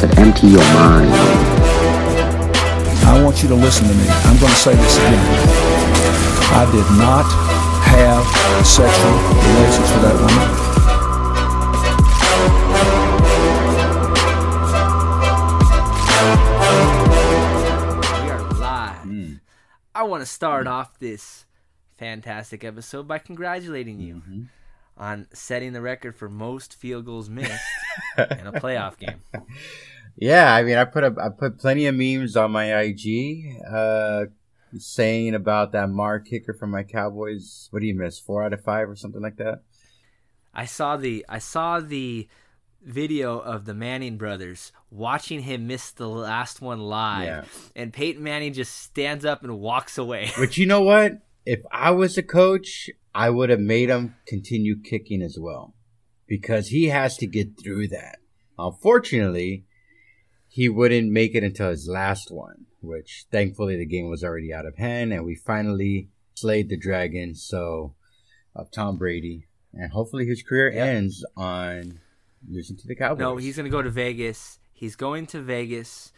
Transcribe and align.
that 0.00 0.18
empty 0.18 0.46
your 0.46 0.64
mind. 0.72 1.10
I 3.04 3.22
want 3.22 3.42
you 3.42 3.48
to 3.48 3.54
listen 3.54 3.86
to 3.86 3.94
me. 3.94 4.06
I'm 4.08 4.38
going 4.38 4.50
to 4.50 4.58
say 4.58 4.74
this 4.74 4.96
again. 4.96 5.26
I 6.52 6.64
did 6.72 6.86
not 6.96 7.26
have 7.84 8.24
sexual 8.66 9.12
relations 9.44 9.90
with 9.92 10.02
that 10.02 10.16
woman. 10.16 10.48
We 18.24 18.30
are 18.30 18.40
live. 18.58 19.40
I 19.94 20.02
want 20.04 20.22
to 20.22 20.26
start 20.26 20.66
off 20.66 20.98
this 20.98 21.44
fantastic 21.98 22.64
episode 22.64 23.06
by 23.06 23.18
congratulating 23.18 24.00
you 24.00 24.14
mm-hmm. 24.14 24.42
on 24.96 25.26
setting 25.34 25.74
the 25.74 25.82
record 25.82 26.16
for 26.16 26.30
most 26.30 26.74
field 26.74 27.04
goals 27.04 27.28
missed 27.28 27.60
in 28.18 28.46
a 28.46 28.52
playoff 28.52 28.96
game. 28.96 29.20
Yeah, 30.20 30.54
I 30.54 30.62
mean, 30.62 30.76
I 30.76 30.84
put 30.84 31.02
a, 31.02 31.14
I 31.18 31.28
put 31.30 31.58
plenty 31.58 31.86
of 31.86 31.94
memes 31.94 32.36
on 32.36 32.50
my 32.52 32.78
IG, 32.82 33.56
uh, 33.66 34.24
saying 34.76 35.34
about 35.34 35.72
that 35.72 35.88
Maher 35.88 36.20
kicker 36.20 36.52
from 36.52 36.70
my 36.70 36.82
Cowboys. 36.82 37.68
What 37.70 37.80
do 37.80 37.86
you 37.86 37.94
miss? 37.94 38.18
Four 38.20 38.44
out 38.44 38.52
of 38.52 38.62
five 38.62 38.88
or 38.88 38.96
something 38.96 39.22
like 39.22 39.36
that. 39.36 39.62
I 40.52 40.66
saw 40.66 40.96
the 40.98 41.24
I 41.28 41.38
saw 41.38 41.80
the 41.80 42.28
video 42.82 43.38
of 43.38 43.64
the 43.64 43.74
Manning 43.74 44.16
brothers 44.18 44.72
watching 44.90 45.40
him 45.42 45.66
miss 45.66 45.90
the 45.90 46.08
last 46.08 46.60
one 46.60 46.80
live, 46.80 47.24
Yeah. 47.26 47.44
and 47.74 47.92
Peyton 47.92 48.22
Manning 48.22 48.52
just 48.52 48.74
stands 48.76 49.24
up 49.24 49.42
and 49.42 49.58
walks 49.58 49.96
away. 49.98 50.30
But 50.38 50.56
you 50.58 50.66
know 50.66 50.82
what? 50.82 51.12
If 51.46 51.60
I 51.72 51.90
was 51.92 52.18
a 52.18 52.22
coach, 52.22 52.90
I 53.14 53.30
would 53.30 53.48
have 53.50 53.60
made 53.60 53.88
him 53.88 54.16
continue 54.26 54.76
kicking 54.82 55.22
as 55.22 55.38
well, 55.40 55.74
because 56.26 56.68
he 56.68 56.86
has 56.86 57.16
to 57.18 57.26
get 57.26 57.58
through 57.60 57.88
that. 57.88 58.18
Unfortunately, 58.58 59.64
he 60.52 60.68
wouldn't 60.68 61.12
make 61.12 61.34
it 61.36 61.44
until 61.44 61.70
his 61.70 61.86
last 61.88 62.30
one, 62.30 62.66
which 62.82 63.24
thankfully 63.30 63.76
the 63.76 63.86
game 63.86 64.10
was 64.10 64.24
already 64.24 64.52
out 64.52 64.66
of 64.66 64.76
hand, 64.76 65.12
and 65.12 65.24
we 65.24 65.34
finally 65.36 66.08
slayed 66.34 66.68
the 66.68 66.76
dragon. 66.76 67.34
So, 67.36 67.94
of 68.56 68.70
Tom 68.72 68.96
Brady, 68.98 69.46
and 69.72 69.92
hopefully 69.92 70.26
his 70.26 70.42
career 70.42 70.72
Yep. 70.72 70.86
ends 70.86 71.24
on 71.36 72.00
losing 72.48 72.76
to 72.78 72.86
the 72.88 72.96
Cowboys. 72.96 73.20
No, 73.20 73.36
he's 73.36 73.54
going 73.56 73.64
to 73.64 73.70
go 73.70 73.80
to 73.82 73.90
Vegas. 73.90 74.58
He's 74.72 74.96
going 74.96 75.26
to 75.28 75.40
Vegas, 75.40 76.12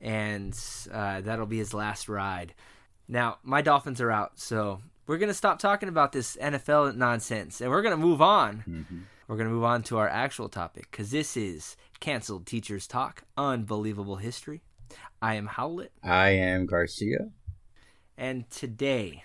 and 0.00 0.58
uh, 0.92 1.20
that'll 1.22 1.46
be 1.46 1.58
his 1.58 1.72
last 1.72 2.08
ride. 2.08 2.54
Now, 3.08 3.38
my 3.42 3.62
Dolphins 3.62 4.00
are 4.02 4.10
out, 4.10 4.38
so 4.38 4.82
we're 5.06 5.16
going 5.18 5.28
to 5.30 5.34
stop 5.34 5.58
talking 5.58 5.88
about 5.88 6.12
this 6.12 6.36
NFL 6.36 6.94
nonsense, 6.94 7.60
and 7.62 7.70
we're 7.70 7.80
going 7.82 7.96
to 7.98 8.06
move 8.06 8.20
on. 8.20 8.64
Mhm. 8.68 9.02
We're 9.28 9.36
going 9.36 9.48
to 9.48 9.54
move 9.54 9.64
on 9.64 9.82
to 9.84 9.98
our 9.98 10.08
actual 10.08 10.48
topic 10.48 10.88
because 10.90 11.10
this 11.10 11.36
is 11.36 11.76
Canceled 12.00 12.46
Teachers 12.46 12.86
Talk 12.86 13.24
Unbelievable 13.36 14.16
History. 14.16 14.62
I 15.20 15.34
am 15.34 15.46
Howlett, 15.46 15.92
I 16.02 16.30
am 16.30 16.66
Garcia. 16.66 17.30
and 18.16 18.48
today 18.50 19.24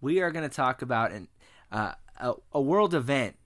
we 0.00 0.20
are 0.20 0.30
going 0.30 0.48
to 0.48 0.54
talk 0.54 0.82
about 0.82 1.12
an, 1.12 1.28
uh, 1.72 1.92
a, 2.18 2.34
a 2.52 2.60
world 2.60 2.94
event 2.94 3.36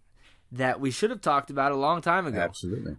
that 0.53 0.78
we 0.81 0.91
should 0.91 1.11
have 1.11 1.20
talked 1.22 1.50
about 1.50 1.72
a 1.72 1.77
long 1.77 2.03
time 2.03 2.27
ago. 2.27 2.38
Absolutely. 2.38 2.97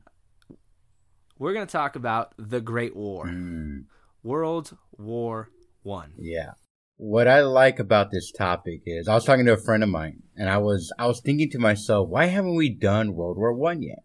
We're 1.38 1.54
going 1.54 1.66
to 1.68 1.72
talk 1.72 1.96
about 1.96 2.34
the 2.38 2.62
Great 2.62 2.96
War. 2.96 3.28
Mm. 3.28 3.86
World 4.24 4.78
War 4.98 5.50
One. 5.84 6.14
Yeah. 6.18 6.52
What 6.98 7.28
I 7.28 7.42
like 7.42 7.80
about 7.80 8.12
this 8.12 8.32
topic 8.32 8.82
is 8.86 9.08
I 9.08 9.16
was 9.16 9.26
talking 9.26 9.46
to 9.46 9.54
a 9.54 9.58
friend 9.58 9.82
of 9.84 9.90
mine 9.90 10.24
and 10.36 10.50
I 10.50 10.58
was 10.60 10.94
I 11.00 11.08
was 11.08 11.22
thinking 11.22 11.50
to 11.52 11.60
myself, 11.60 12.10
why 12.10 12.26
haven't 12.26 12.56
we 12.56 12.70
done 12.70 13.16
World 13.16 13.38
War 13.38 13.54
One 13.54 13.82
yet? 13.82 14.04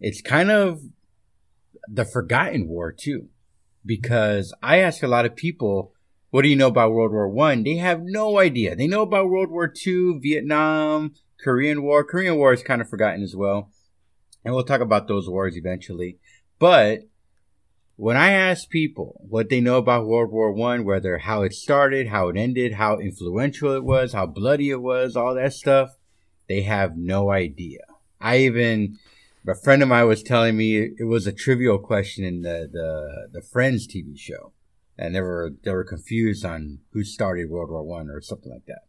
It's 0.00 0.20
kind 0.20 0.50
of 0.50 0.82
the 1.88 2.04
forgotten 2.04 2.68
war 2.68 2.92
too. 2.92 3.28
Because 3.86 4.54
I 4.62 4.78
ask 4.78 5.02
a 5.02 5.08
lot 5.08 5.26
of 5.26 5.36
people, 5.36 5.92
what 6.30 6.42
do 6.42 6.48
you 6.48 6.56
know 6.56 6.68
about 6.68 6.92
World 6.92 7.12
War 7.12 7.28
One? 7.28 7.64
They 7.64 7.76
have 7.76 8.00
no 8.02 8.38
idea. 8.38 8.74
They 8.74 8.86
know 8.86 9.02
about 9.02 9.28
World 9.28 9.50
War 9.50 9.68
Two, 9.68 10.18
Vietnam, 10.20 11.12
Korean 11.42 11.82
War. 11.82 12.02
Korean 12.02 12.36
War 12.36 12.52
is 12.54 12.62
kind 12.62 12.80
of 12.80 12.88
forgotten 12.88 13.22
as 13.22 13.36
well. 13.36 13.70
And 14.44 14.54
we'll 14.54 14.64
talk 14.64 14.80
about 14.80 15.06
those 15.06 15.28
wars 15.28 15.56
eventually. 15.56 16.18
But 16.58 17.00
when 17.96 18.16
I 18.16 18.32
ask 18.32 18.68
people 18.68 19.20
what 19.28 19.48
they 19.48 19.60
know 19.60 19.76
about 19.76 20.06
World 20.06 20.32
War 20.32 20.50
One, 20.52 20.84
whether 20.84 21.18
how 21.18 21.42
it 21.42 21.52
started, 21.52 22.08
how 22.08 22.28
it 22.28 22.36
ended, 22.36 22.72
how 22.72 22.98
influential 22.98 23.72
it 23.72 23.84
was, 23.84 24.12
how 24.12 24.26
bloody 24.26 24.70
it 24.70 24.82
was, 24.82 25.16
all 25.16 25.34
that 25.34 25.52
stuff, 25.52 25.90
they 26.48 26.62
have 26.62 26.96
no 26.96 27.30
idea. 27.30 27.80
I 28.20 28.38
even 28.38 28.98
a 29.46 29.54
friend 29.54 29.82
of 29.82 29.88
mine 29.88 30.06
was 30.06 30.22
telling 30.22 30.56
me 30.56 30.78
it 30.78 31.04
was 31.04 31.26
a 31.26 31.32
trivial 31.32 31.78
question 31.78 32.24
in 32.24 32.42
the 32.42 32.68
the, 32.72 33.28
the 33.32 33.42
Friends 33.42 33.86
TV 33.86 34.18
show, 34.18 34.52
and 34.96 35.14
they 35.14 35.20
were 35.20 35.52
they 35.64 35.70
were 35.72 35.84
confused 35.84 36.44
on 36.44 36.78
who 36.92 37.04
started 37.04 37.50
World 37.50 37.70
War 37.70 37.82
One 37.82 38.08
or 38.10 38.20
something 38.20 38.50
like 38.52 38.66
that. 38.66 38.82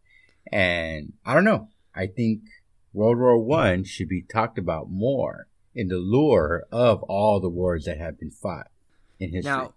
And 0.52 1.14
I 1.26 1.34
don't 1.34 1.44
know. 1.44 1.70
I 1.94 2.08
think 2.08 2.42
World 2.94 3.18
War 3.18 3.38
One 3.38 3.84
should 3.84 4.08
be 4.10 4.22
talked 4.22 4.58
about 4.58 4.90
more 4.90 5.48
in 5.74 5.88
the 5.90 5.98
lure 5.98 6.66
of 6.72 7.04
all 7.04 7.40
the 7.40 7.50
wars 7.50 7.86
that 7.86 7.98
have 7.98 8.20
been 8.20 8.32
fought 8.32 8.68
in 9.20 9.32
history. 9.34 9.52
Now, 9.52 9.74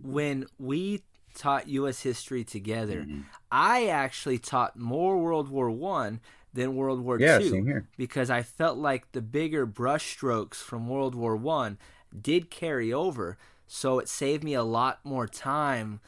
when 0.00 0.46
we 0.58 1.02
taught 1.34 1.68
U.S. 1.68 2.00
history 2.02 2.44
together, 2.44 3.02
Mhm. 3.02 3.24
I 3.50 3.88
actually 3.88 4.38
taught 4.38 4.78
more 4.78 5.18
World 5.20 5.48
War 5.48 5.70
One 5.70 6.20
than 6.54 6.76
World 6.76 7.00
War 7.00 7.18
yeah, 7.18 7.40
here. 7.40 7.88
because 7.96 8.30
I 8.30 8.42
felt 8.42 8.78
like 8.78 9.12
the 9.12 9.20
bigger 9.20 9.66
brushstrokes 9.66 10.56
from 10.56 10.88
World 10.88 11.14
War 11.14 11.36
One 11.36 11.78
did 12.18 12.50
carry 12.50 12.92
over, 12.92 13.36
so 13.66 13.98
it 13.98 14.08
saved 14.08 14.44
me 14.44 14.54
a 14.54 14.62
lot 14.62 15.00
more 15.04 15.26
time 15.26 16.00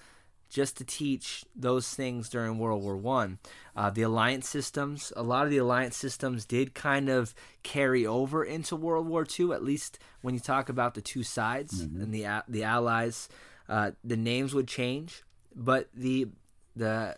just 0.48 0.76
to 0.78 0.84
teach 0.84 1.44
those 1.54 1.92
things 1.92 2.28
during 2.28 2.58
World 2.58 2.82
War 2.82 2.96
One. 2.96 3.38
Uh, 3.74 3.90
the 3.90 4.02
alliance 4.02 4.48
systems, 4.48 5.12
a 5.16 5.22
lot 5.22 5.44
of 5.44 5.50
the 5.50 5.58
alliance 5.58 5.96
systems 5.96 6.44
did 6.44 6.74
kind 6.74 7.08
of 7.08 7.34
carry 7.64 8.06
over 8.06 8.44
into 8.44 8.76
World 8.76 9.08
War 9.08 9.24
Two. 9.24 9.52
At 9.52 9.64
least 9.64 9.98
when 10.22 10.32
you 10.32 10.40
talk 10.40 10.68
about 10.68 10.94
the 10.94 11.02
two 11.02 11.24
sides 11.24 11.80
and 11.80 12.14
the 12.14 12.44
the 12.48 12.62
allies, 12.62 13.28
uh, 13.68 13.90
the 14.04 14.16
names 14.16 14.54
would 14.54 14.68
change, 14.68 15.24
but 15.54 15.88
the 15.92 16.28
the 16.76 17.16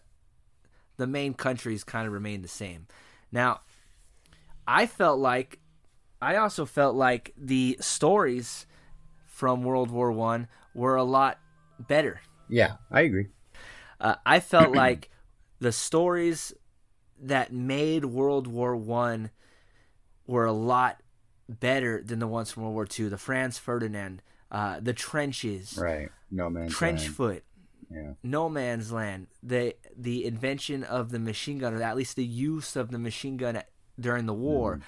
the 0.96 1.06
main 1.06 1.34
countries 1.34 1.84
kind 1.84 2.06
of 2.06 2.12
remained 2.14 2.42
the 2.42 2.48
same. 2.48 2.86
Now, 3.30 3.60
I 4.66 4.86
felt 4.86 5.18
like 5.18 5.60
I 6.20 6.36
also 6.36 6.66
felt 6.66 6.94
like 6.96 7.32
the 7.36 7.78
stories 7.80 8.66
from 9.26 9.62
World 9.62 9.90
War 9.90 10.10
One 10.12 10.48
were 10.74 10.96
a 10.96 11.04
lot 11.04 11.38
better. 11.78 12.20
Yeah, 12.48 12.74
I 12.90 13.02
agree. 13.02 13.28
Uh, 14.00 14.16
I 14.26 14.40
felt 14.40 14.72
like 14.74 15.10
the 15.60 15.72
stories 15.72 16.52
that 17.20 17.52
made 17.52 18.04
World 18.04 18.46
War 18.46 18.76
One 18.76 19.30
were 20.26 20.44
a 20.44 20.52
lot 20.52 21.02
better 21.48 22.02
than 22.02 22.18
the 22.18 22.26
ones 22.26 22.50
from 22.50 22.64
World 22.64 22.74
War 22.74 22.86
Two. 22.86 23.08
The 23.08 23.18
Franz 23.18 23.58
Ferdinand, 23.58 24.22
uh, 24.50 24.80
the 24.80 24.92
trenches, 24.92 25.78
Right. 25.80 26.10
No 26.30 26.50
man. 26.50 26.68
trench 26.68 27.08
foot, 27.08 27.42
Yeah. 27.90 28.12
no 28.22 28.48
man's 28.48 28.92
land, 28.92 29.28
the 29.42 29.74
the 29.96 30.24
invention 30.26 30.84
of 30.84 31.10
the 31.10 31.18
machine 31.18 31.58
gun, 31.58 31.74
or 31.74 31.82
at 31.82 31.96
least 31.96 32.16
the 32.16 32.24
use 32.24 32.76
of 32.76 32.90
the 32.90 32.98
machine 32.98 33.36
gun 33.36 33.62
during 33.98 34.26
the 34.26 34.34
war. 34.34 34.80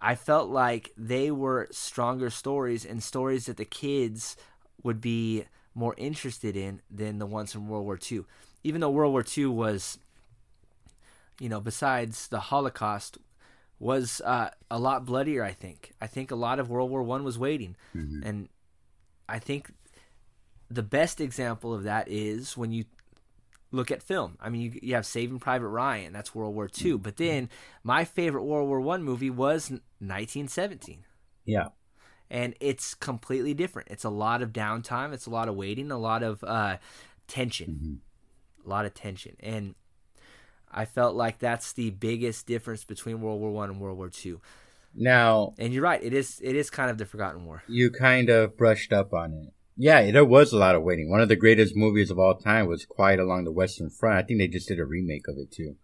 I 0.00 0.14
felt 0.14 0.48
like 0.48 0.92
they 0.96 1.30
were 1.32 1.66
stronger 1.72 2.30
stories 2.30 2.84
and 2.84 3.02
stories 3.02 3.46
that 3.46 3.56
the 3.56 3.64
kids 3.64 4.36
would 4.84 5.00
be 5.00 5.44
more 5.74 5.94
interested 5.96 6.56
in 6.56 6.82
than 6.88 7.18
the 7.18 7.26
ones 7.26 7.52
from 7.52 7.68
World 7.68 7.84
War 7.84 7.98
II. 8.10 8.22
Even 8.62 8.80
though 8.80 8.90
World 8.90 9.12
War 9.12 9.24
II 9.36 9.46
was, 9.46 9.98
you 11.40 11.48
know, 11.48 11.60
besides 11.60 12.28
the 12.28 12.38
Holocaust, 12.40 13.18
was 13.80 14.20
uh, 14.24 14.50
a 14.70 14.78
lot 14.78 15.04
bloodier. 15.04 15.42
I 15.44 15.52
think. 15.52 15.92
I 16.00 16.06
think 16.06 16.30
a 16.30 16.36
lot 16.36 16.58
of 16.60 16.70
World 16.70 16.90
War 16.90 17.02
One 17.02 17.24
was 17.24 17.38
waiting, 17.38 17.74
and 18.24 18.48
I 19.28 19.38
think 19.38 19.72
the 20.70 20.82
best 20.82 21.20
example 21.20 21.74
of 21.74 21.82
that 21.84 22.08
is 22.08 22.56
when 22.56 22.72
you 22.72 22.84
look 23.70 23.90
at 23.90 24.02
film. 24.02 24.36
I 24.40 24.48
mean, 24.48 24.60
you, 24.62 24.80
you 24.82 24.94
have 24.94 25.04
Saving 25.06 25.38
Private 25.38 25.68
Ryan, 25.68 26.12
that's 26.12 26.34
World 26.34 26.54
War 26.54 26.68
II. 26.82 26.98
But 26.98 27.16
then 27.16 27.48
my 27.82 28.04
favorite 28.04 28.44
World 28.44 28.68
War 28.68 28.80
One 28.80 29.02
movie 29.02 29.30
was 29.30 29.70
1917, 29.70 31.04
Yeah. 31.44 31.68
and 32.30 32.54
it's 32.60 32.94
completely 32.94 33.54
different. 33.54 33.88
It's 33.90 34.04
a 34.04 34.10
lot 34.10 34.42
of 34.42 34.52
downtime, 34.52 35.12
it's 35.12 35.26
a 35.26 35.30
lot 35.30 35.48
of 35.48 35.54
waiting, 35.54 35.90
a 35.90 35.98
lot 35.98 36.22
of 36.22 36.42
uh, 36.44 36.78
tension, 37.26 38.00
a 38.64 38.68
lot 38.68 38.86
of 38.86 38.94
tension, 38.94 39.36
and 39.40 39.74
I 40.70 40.84
felt 40.84 41.14
like 41.16 41.38
that's 41.38 41.72
the 41.72 41.90
biggest 41.90 42.46
difference 42.46 42.84
between 42.84 43.20
World 43.22 43.40
War 43.40 43.50
One 43.50 43.70
and 43.70 43.80
World 43.80 43.96
War 43.98 44.08
Two. 44.10 44.40
Now 44.94 45.54
And 45.58 45.72
you're 45.72 45.82
right, 45.82 46.02
it 46.02 46.12
is 46.14 46.40
it 46.42 46.56
is 46.56 46.70
kind 46.70 46.90
of 46.90 46.98
the 46.98 47.04
forgotten 47.06 47.44
war. 47.44 47.62
you 47.68 47.90
kind 47.90 48.28
of 48.30 48.56
brushed 48.56 48.92
up 48.92 49.12
on 49.14 49.32
it. 49.34 49.52
Yeah, 49.80 50.10
there 50.10 50.24
was 50.24 50.52
a 50.52 50.58
lot 50.58 50.74
of 50.74 50.82
waiting. 50.82 51.08
One 51.08 51.20
of 51.20 51.28
the 51.28 51.36
greatest 51.36 51.76
movies 51.76 52.10
of 52.10 52.18
all 52.18 52.34
time 52.34 52.66
was 52.66 52.84
Quiet 52.84 53.20
Along 53.20 53.44
the 53.44 53.52
Western 53.52 53.90
Front. 53.90 54.18
I 54.18 54.22
think 54.26 54.40
they 54.40 54.48
just 54.48 54.66
did 54.66 54.80
a 54.80 54.84
remake 54.84 55.28
of 55.28 55.38
it 55.38 55.52
too. 55.52 55.76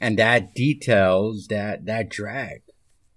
And 0.00 0.16
that 0.20 0.54
details 0.54 1.48
that 1.48 1.84
that 1.86 2.08
drag. 2.08 2.62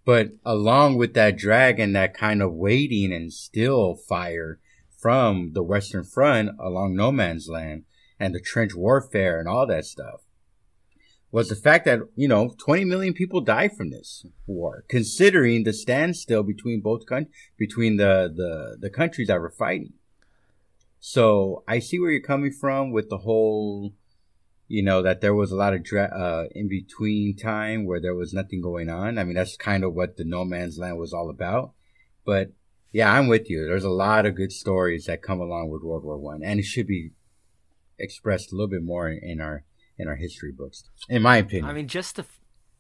But 0.06 0.30
along 0.44 0.98
with 0.98 1.14
that 1.14 1.38
drag 1.38 1.80
and 1.80 1.96
that 1.96 2.16
kind 2.16 2.42
of 2.42 2.52
waiting 2.52 3.14
and 3.14 3.31
still 3.31 3.96
fire 3.96 4.60
from 4.98 5.52
the 5.54 5.62
Western 5.62 6.04
Front 6.04 6.50
along 6.60 6.96
no 6.96 7.12
man's 7.12 7.48
land 7.48 7.84
and 8.19 8.34
the 8.34 8.42
trench 8.42 8.74
warfare 8.74 9.40
and 9.40 9.48
all 9.48 9.68
that 9.68 9.86
stuff 9.86 10.22
was 11.31 11.50
the 11.50 11.56
fact 11.56 11.86
that, 11.86 12.00
you 12.16 12.28
know, 12.28 12.56
20 12.58 12.86
million 12.86 13.14
people 13.14 13.42
died 13.42 13.75
from 13.78 13.92
this 13.92 14.25
war, 14.48 14.84
considering 14.90 15.64
the 15.64 15.74
standstill 15.74 16.42
between 16.42 16.81
both 16.81 17.06
countries, 17.06 17.36
between 17.58 17.98
the, 17.98 18.34
the, 18.34 18.78
the 18.80 18.90
countries 18.90 19.28
that 19.28 19.40
were 19.40 19.52
fighting. 19.52 19.94
So 21.00 21.64
I 21.68 21.80
see 21.80 22.00
where 22.00 22.12
you're 22.12 22.22
coming 22.22 22.52
from 22.52 22.92
with 22.92 23.10
the 23.10 23.20
whole, 23.20 23.94
you 24.68 24.84
know, 24.84 25.02
that 25.02 25.22
there 25.22 25.36
was 25.36 25.52
a 25.52 25.56
lot 25.56 25.74
of 25.74 25.84
dra- 25.84 26.06
uh, 26.06 26.48
in 26.52 26.68
between 26.68 27.36
time 27.36 27.86
where 27.86 28.02
there 28.02 28.16
was 28.16 28.34
nothing 28.34 28.62
going 28.62 28.90
on. 28.90 29.18
I 29.18 29.24
mean, 29.24 29.36
that's 29.36 29.58
kind 29.58 29.84
of 29.84 29.94
what 29.94 30.18
the 30.18 30.24
no 30.24 30.44
man's 30.44 30.78
land 30.78 30.98
was 30.98 31.14
all 31.14 31.30
about. 31.30 31.74
But 32.26 32.52
yeah, 32.92 33.12
I'm 33.12 33.28
with 33.28 33.50
you. 33.50 33.66
There's 33.66 33.84
a 33.84 33.90
lot 33.90 34.26
of 34.26 34.36
good 34.36 34.52
stories 34.52 35.06
that 35.06 35.22
come 35.22 35.40
along 35.40 35.70
with 35.70 35.84
World 35.84 36.04
War 36.04 36.18
One, 36.18 36.42
and 36.44 36.60
it 36.60 36.64
should 36.64 36.88
be 36.88 37.12
expressed 38.00 38.52
a 38.52 38.56
little 38.56 38.68
bit 38.68 38.84
more 38.84 39.10
in 39.10 39.42
our 39.42 39.64
in 39.98 40.08
our 40.08 40.16
history 40.16 40.52
books, 40.52 40.84
in 41.10 41.22
my 41.22 41.38
opinion. 41.38 41.66
I 41.66 41.74
mean, 41.74 41.88
just 41.88 42.16
the 42.16 42.26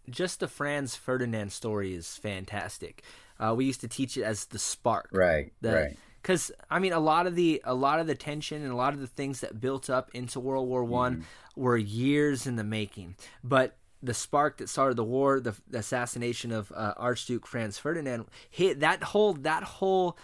just 0.09 0.39
the 0.39 0.47
Franz 0.47 0.95
Ferdinand 0.95 1.51
story 1.51 1.93
is 1.93 2.15
fantastic. 2.15 3.03
Uh, 3.39 3.53
we 3.55 3.65
used 3.65 3.81
to 3.81 3.87
teach 3.87 4.17
it 4.17 4.23
as 4.23 4.45
the 4.45 4.59
spark, 4.59 5.09
right? 5.11 5.51
The, 5.61 5.73
right. 5.73 5.97
Because 6.27 6.51
I 6.69 6.79
mean, 6.79 6.91
a 6.91 6.99
lot 6.99 7.25
of 7.25 7.35
the 7.35 7.61
a 7.63 7.73
lot 7.73 8.01
of 8.01 8.07
the 8.07 8.13
tension 8.13 8.61
and 8.61 8.69
a 8.69 8.75
lot 8.75 8.93
of 8.93 8.99
the 8.99 9.07
things 9.07 9.39
that 9.39 9.61
built 9.61 9.89
up 9.89 10.11
into 10.13 10.41
World 10.41 10.67
War 10.67 10.83
One 10.83 11.19
mm-hmm. 11.19 11.61
were 11.61 11.77
years 11.77 12.45
in 12.45 12.57
the 12.57 12.65
making, 12.65 13.15
but 13.45 13.77
the 14.03 14.13
spark 14.13 14.57
that 14.57 14.67
started 14.67 14.97
the 14.97 15.05
war, 15.05 15.39
the, 15.39 15.55
the 15.69 15.77
assassination 15.77 16.51
of 16.51 16.69
uh, 16.75 16.93
Archduke 16.97 17.47
Franz 17.47 17.79
Ferdinand, 17.79 18.25
hit 18.49 18.81
that 18.81 19.03
whole 19.03 19.35
that 19.35 19.63
whole. 19.63 20.17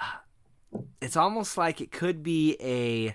Uh, 0.00 0.78
it's 1.00 1.16
almost 1.16 1.56
like 1.56 1.80
it 1.80 1.92
could 1.92 2.24
be 2.24 2.56
a 2.60 3.14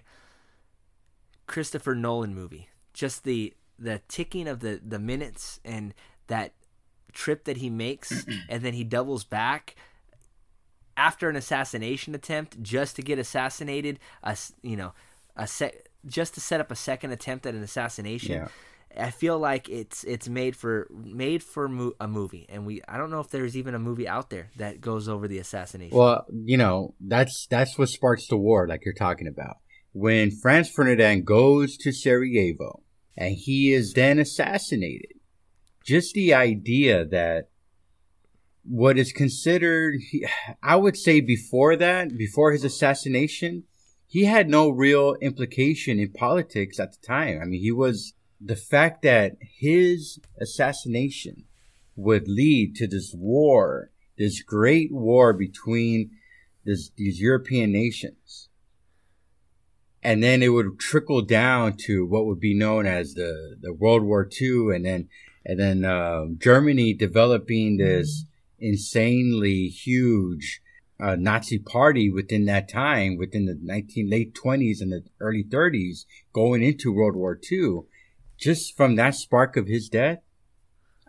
Christopher 1.47 1.95
Nolan 1.95 2.33
movie 2.33 2.69
just 2.93 3.25
the 3.25 3.53
the 3.77 3.99
ticking 4.07 4.47
of 4.47 4.61
the 4.61 4.79
the 4.81 4.99
minutes 4.99 5.59
and 5.65 5.93
that 6.27 6.53
trip 7.11 7.43
that 7.43 7.57
he 7.57 7.69
makes 7.69 8.25
and 8.49 8.63
then 8.63 8.73
he 8.73 8.85
doubles 8.85 9.25
back 9.25 9.75
after 10.97 11.29
an 11.29 11.35
assassination 11.35 12.15
attempt 12.15 12.61
just 12.61 12.95
to 12.95 13.01
get 13.01 13.19
assassinated 13.19 13.99
a 14.23 14.37
you 14.61 14.75
know 14.75 14.93
a 15.35 15.47
just 16.05 16.33
to 16.33 16.41
set 16.41 16.59
up 16.59 16.71
a 16.71 16.75
second 16.75 17.11
attempt 17.11 17.45
at 17.45 17.53
an 17.53 17.63
assassination 17.63 18.33
yeah. 18.33 18.47
I 18.97 19.09
feel 19.09 19.39
like 19.39 19.69
it's 19.69 20.03
it's 20.03 20.27
made 20.27 20.53
for 20.53 20.89
made 20.91 21.43
for 21.43 21.69
mo- 21.69 21.93
a 22.01 22.09
movie, 22.09 22.45
and 22.49 22.65
we 22.65 22.81
I 22.89 22.97
don't 22.97 23.09
know 23.09 23.21
if 23.21 23.29
there's 23.29 23.55
even 23.55 23.73
a 23.73 23.79
movie 23.79 24.05
out 24.05 24.29
there 24.29 24.49
that 24.57 24.81
goes 24.81 25.07
over 25.07 25.29
the 25.29 25.37
assassination. 25.37 25.97
Well, 25.97 26.25
you 26.29 26.57
know 26.57 26.93
that's 26.99 27.47
that's 27.49 27.77
what 27.77 27.87
sparks 27.87 28.27
the 28.27 28.35
war, 28.35 28.67
like 28.67 28.83
you're 28.83 28.93
talking 28.93 29.27
about 29.27 29.59
when 29.93 30.31
Franz 30.31 30.69
Ferdinand 30.69 31.25
goes 31.25 31.77
to 31.77 31.91
Sarajevo 31.91 32.81
and 33.17 33.35
he 33.35 33.73
is 33.73 33.93
then 33.93 34.19
assassinated. 34.19 35.13
Just 35.85 36.13
the 36.13 36.33
idea 36.33 37.05
that 37.05 37.49
what 38.63 38.97
is 38.97 39.11
considered, 39.11 39.95
I 40.63 40.75
would 40.75 40.97
say 40.97 41.21
before 41.21 41.75
that, 41.75 42.17
before 42.17 42.51
his 42.51 42.63
assassination, 42.63 43.63
he 44.07 44.25
had 44.25 44.49
no 44.49 44.69
real 44.69 45.15
implication 45.21 45.99
in 45.99 46.11
politics 46.11 46.79
at 46.79 46.91
the 46.91 47.05
time. 47.05 47.39
I 47.41 47.45
mean, 47.45 47.61
he 47.61 47.71
was 47.71 48.13
the 48.39 48.55
fact 48.55 49.03
that 49.03 49.37
his 49.41 50.19
assassination 50.39 51.45
would 51.95 52.27
lead 52.27 52.75
to 52.75 52.87
this 52.87 53.13
war, 53.15 53.91
this 54.17 54.41
great 54.41 54.91
war 54.91 55.33
between 55.33 56.11
this, 56.65 56.91
these 56.95 57.21
European 57.21 57.71
nations 57.71 58.49
and 60.03 60.23
then 60.23 60.41
it 60.41 60.49
would 60.49 60.79
trickle 60.79 61.21
down 61.21 61.73
to 61.77 62.05
what 62.05 62.25
would 62.25 62.39
be 62.39 62.53
known 62.53 62.85
as 62.85 63.13
the, 63.13 63.57
the 63.61 63.73
World 63.73 64.03
War 64.03 64.27
II, 64.41 64.75
and 64.75 64.85
then 64.85 65.09
and 65.45 65.59
then 65.59 65.85
uh, 65.85 66.25
Germany 66.37 66.93
developing 66.93 67.77
this 67.77 68.25
insanely 68.61 69.67
huge 69.67 70.61
uh, 71.01 71.15
Nazi 71.15 71.57
party 71.57 72.11
within 72.11 72.45
that 72.45 72.69
time, 72.69 73.17
within 73.17 73.45
the 73.45 73.57
19 73.61 74.09
late 74.09 74.35
20s 74.35 74.81
and 74.81 74.91
the 74.91 75.03
early 75.19 75.43
30s, 75.43 76.05
going 76.31 76.61
into 76.61 76.93
World 76.93 77.15
War 77.15 77.39
II, 77.51 77.81
just 78.37 78.77
from 78.77 78.95
that 78.95 79.15
spark 79.15 79.57
of 79.57 79.67
his 79.67 79.89
death. 79.89 80.19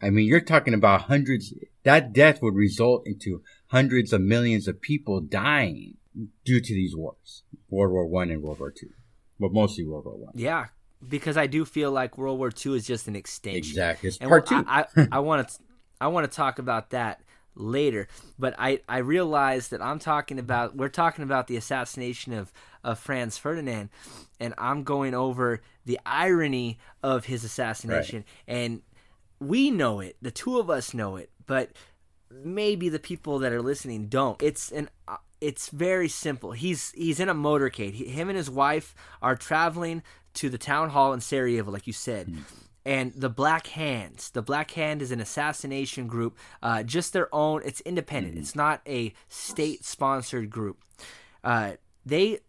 I 0.00 0.10
mean, 0.10 0.26
you're 0.26 0.40
talking 0.40 0.74
about 0.74 1.02
hundreds. 1.02 1.54
That 1.84 2.12
death 2.12 2.42
would 2.42 2.54
result 2.54 3.06
into 3.06 3.42
hundreds 3.68 4.12
of 4.12 4.20
millions 4.20 4.66
of 4.66 4.80
people 4.80 5.20
dying 5.20 5.96
due 6.44 6.60
to 6.60 6.74
these 6.74 6.96
wars, 6.96 7.44
World 7.68 7.92
War 7.92 8.06
One 8.06 8.30
and 8.30 8.42
World 8.42 8.58
War 8.58 8.70
Two, 8.70 8.90
but 9.38 9.52
mostly 9.52 9.86
World 9.86 10.04
War 10.06 10.16
One. 10.16 10.32
Yeah, 10.34 10.66
because 11.06 11.36
I 11.36 11.46
do 11.46 11.64
feel 11.64 11.92
like 11.92 12.18
World 12.18 12.38
War 12.38 12.50
Two 12.50 12.74
is 12.74 12.84
just 12.84 13.06
an 13.06 13.14
extension. 13.14 13.58
Exactly, 13.58 14.08
it's 14.08 14.18
and 14.18 14.28
part 14.28 14.46
two. 14.46 14.64
I 14.66 14.86
I 15.12 15.18
want 15.20 15.48
to 15.48 15.58
I 16.00 16.08
want 16.08 16.30
to 16.30 16.36
talk 16.36 16.58
about 16.58 16.90
that 16.90 17.20
later, 17.54 18.08
but 18.38 18.54
I 18.58 18.80
I 18.88 18.98
realize 18.98 19.68
that 19.68 19.82
I'm 19.82 19.98
talking 19.98 20.38
about 20.38 20.76
we're 20.76 20.88
talking 20.88 21.24
about 21.24 21.46
the 21.46 21.56
assassination 21.56 22.32
of 22.32 22.52
of 22.84 22.98
Franz 22.98 23.38
Ferdinand, 23.38 23.90
and 24.40 24.54
I'm 24.58 24.82
going 24.82 25.14
over 25.14 25.60
the 25.84 26.00
irony 26.04 26.78
of 27.02 27.26
his 27.26 27.44
assassination, 27.44 28.24
right. 28.48 28.56
and 28.56 28.82
we 29.40 29.70
know 29.70 30.00
it, 30.00 30.16
the 30.22 30.30
two 30.30 30.58
of 30.58 30.70
us 30.70 30.94
know 30.94 31.16
it, 31.16 31.30
but 31.46 31.70
maybe 32.30 32.88
the 32.88 32.98
people 32.98 33.38
that 33.40 33.52
are 33.52 33.62
listening 33.62 34.08
don't. 34.08 34.40
It's 34.42 34.70
an 34.70 34.88
it's 35.40 35.68
very 35.68 36.08
simple. 36.08 36.52
He's 36.52 36.92
he's 36.92 37.20
in 37.20 37.28
a 37.28 37.34
motorcade. 37.34 37.94
He, 37.94 38.06
him 38.06 38.28
and 38.28 38.36
his 38.36 38.50
wife 38.50 38.94
are 39.20 39.36
traveling 39.36 40.02
to 40.34 40.48
the 40.48 40.58
town 40.58 40.90
hall 40.90 41.12
in 41.12 41.20
Sarajevo, 41.20 41.70
like 41.70 41.86
you 41.86 41.92
said. 41.92 42.28
Mm. 42.28 42.44
And 42.84 43.12
the 43.14 43.28
Black 43.28 43.68
Hands. 43.68 44.30
The 44.30 44.42
Black 44.42 44.72
Hand 44.72 45.02
is 45.02 45.12
an 45.12 45.20
assassination 45.20 46.06
group, 46.08 46.36
uh, 46.62 46.82
just 46.82 47.12
their 47.12 47.32
own. 47.32 47.62
It's 47.64 47.80
independent. 47.82 48.38
It's 48.38 48.56
not 48.56 48.80
a 48.86 49.14
state-sponsored 49.28 50.50
group. 50.50 50.82
Uh, 51.44 51.72
they 52.04 52.40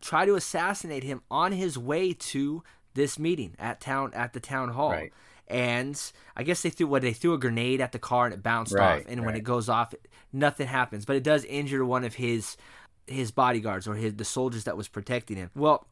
try 0.00 0.26
to 0.26 0.34
assassinate 0.34 1.04
him 1.04 1.22
on 1.30 1.52
his 1.52 1.78
way 1.78 2.12
to 2.12 2.62
this 2.94 3.18
meeting 3.18 3.54
at 3.58 3.80
town 3.80 4.12
at 4.14 4.32
the 4.32 4.40
town 4.40 4.70
hall. 4.70 4.90
Right 4.90 5.12
and 5.48 6.00
I 6.36 6.42
guess 6.42 6.62
they 6.62 6.70
threw 6.70 6.86
what 6.86 7.02
they 7.02 7.12
threw 7.12 7.32
a 7.32 7.38
grenade 7.38 7.80
at 7.80 7.92
the 7.92 7.98
car 7.98 8.26
and 8.26 8.34
it 8.34 8.42
bounced 8.42 8.74
right, 8.74 9.00
off. 9.00 9.06
And 9.08 9.20
right. 9.20 9.26
when 9.26 9.34
it 9.34 9.44
goes 9.44 9.68
off, 9.68 9.94
nothing 10.32 10.66
happens. 10.66 11.04
But 11.04 11.16
it 11.16 11.22
does 11.22 11.44
injure 11.44 11.84
one 11.84 12.04
of 12.04 12.14
his 12.14 12.56
his 13.06 13.30
bodyguards 13.30 13.88
or 13.88 13.94
his 13.94 14.14
the 14.14 14.24
soldiers 14.24 14.64
that 14.64 14.76
was 14.76 14.88
protecting 14.88 15.36
him. 15.36 15.50
Well, 15.54 15.86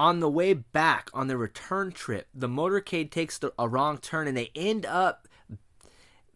on 0.00 0.20
the 0.20 0.30
way 0.30 0.54
back 0.54 1.10
on 1.12 1.26
the 1.26 1.36
return 1.36 1.92
trip, 1.92 2.26
the 2.34 2.48
motorcade 2.48 3.10
takes 3.10 3.36
the, 3.36 3.52
a 3.58 3.68
wrong 3.68 3.98
turn 3.98 4.26
and 4.26 4.34
they 4.34 4.50
end 4.54 4.86
up 4.86 5.28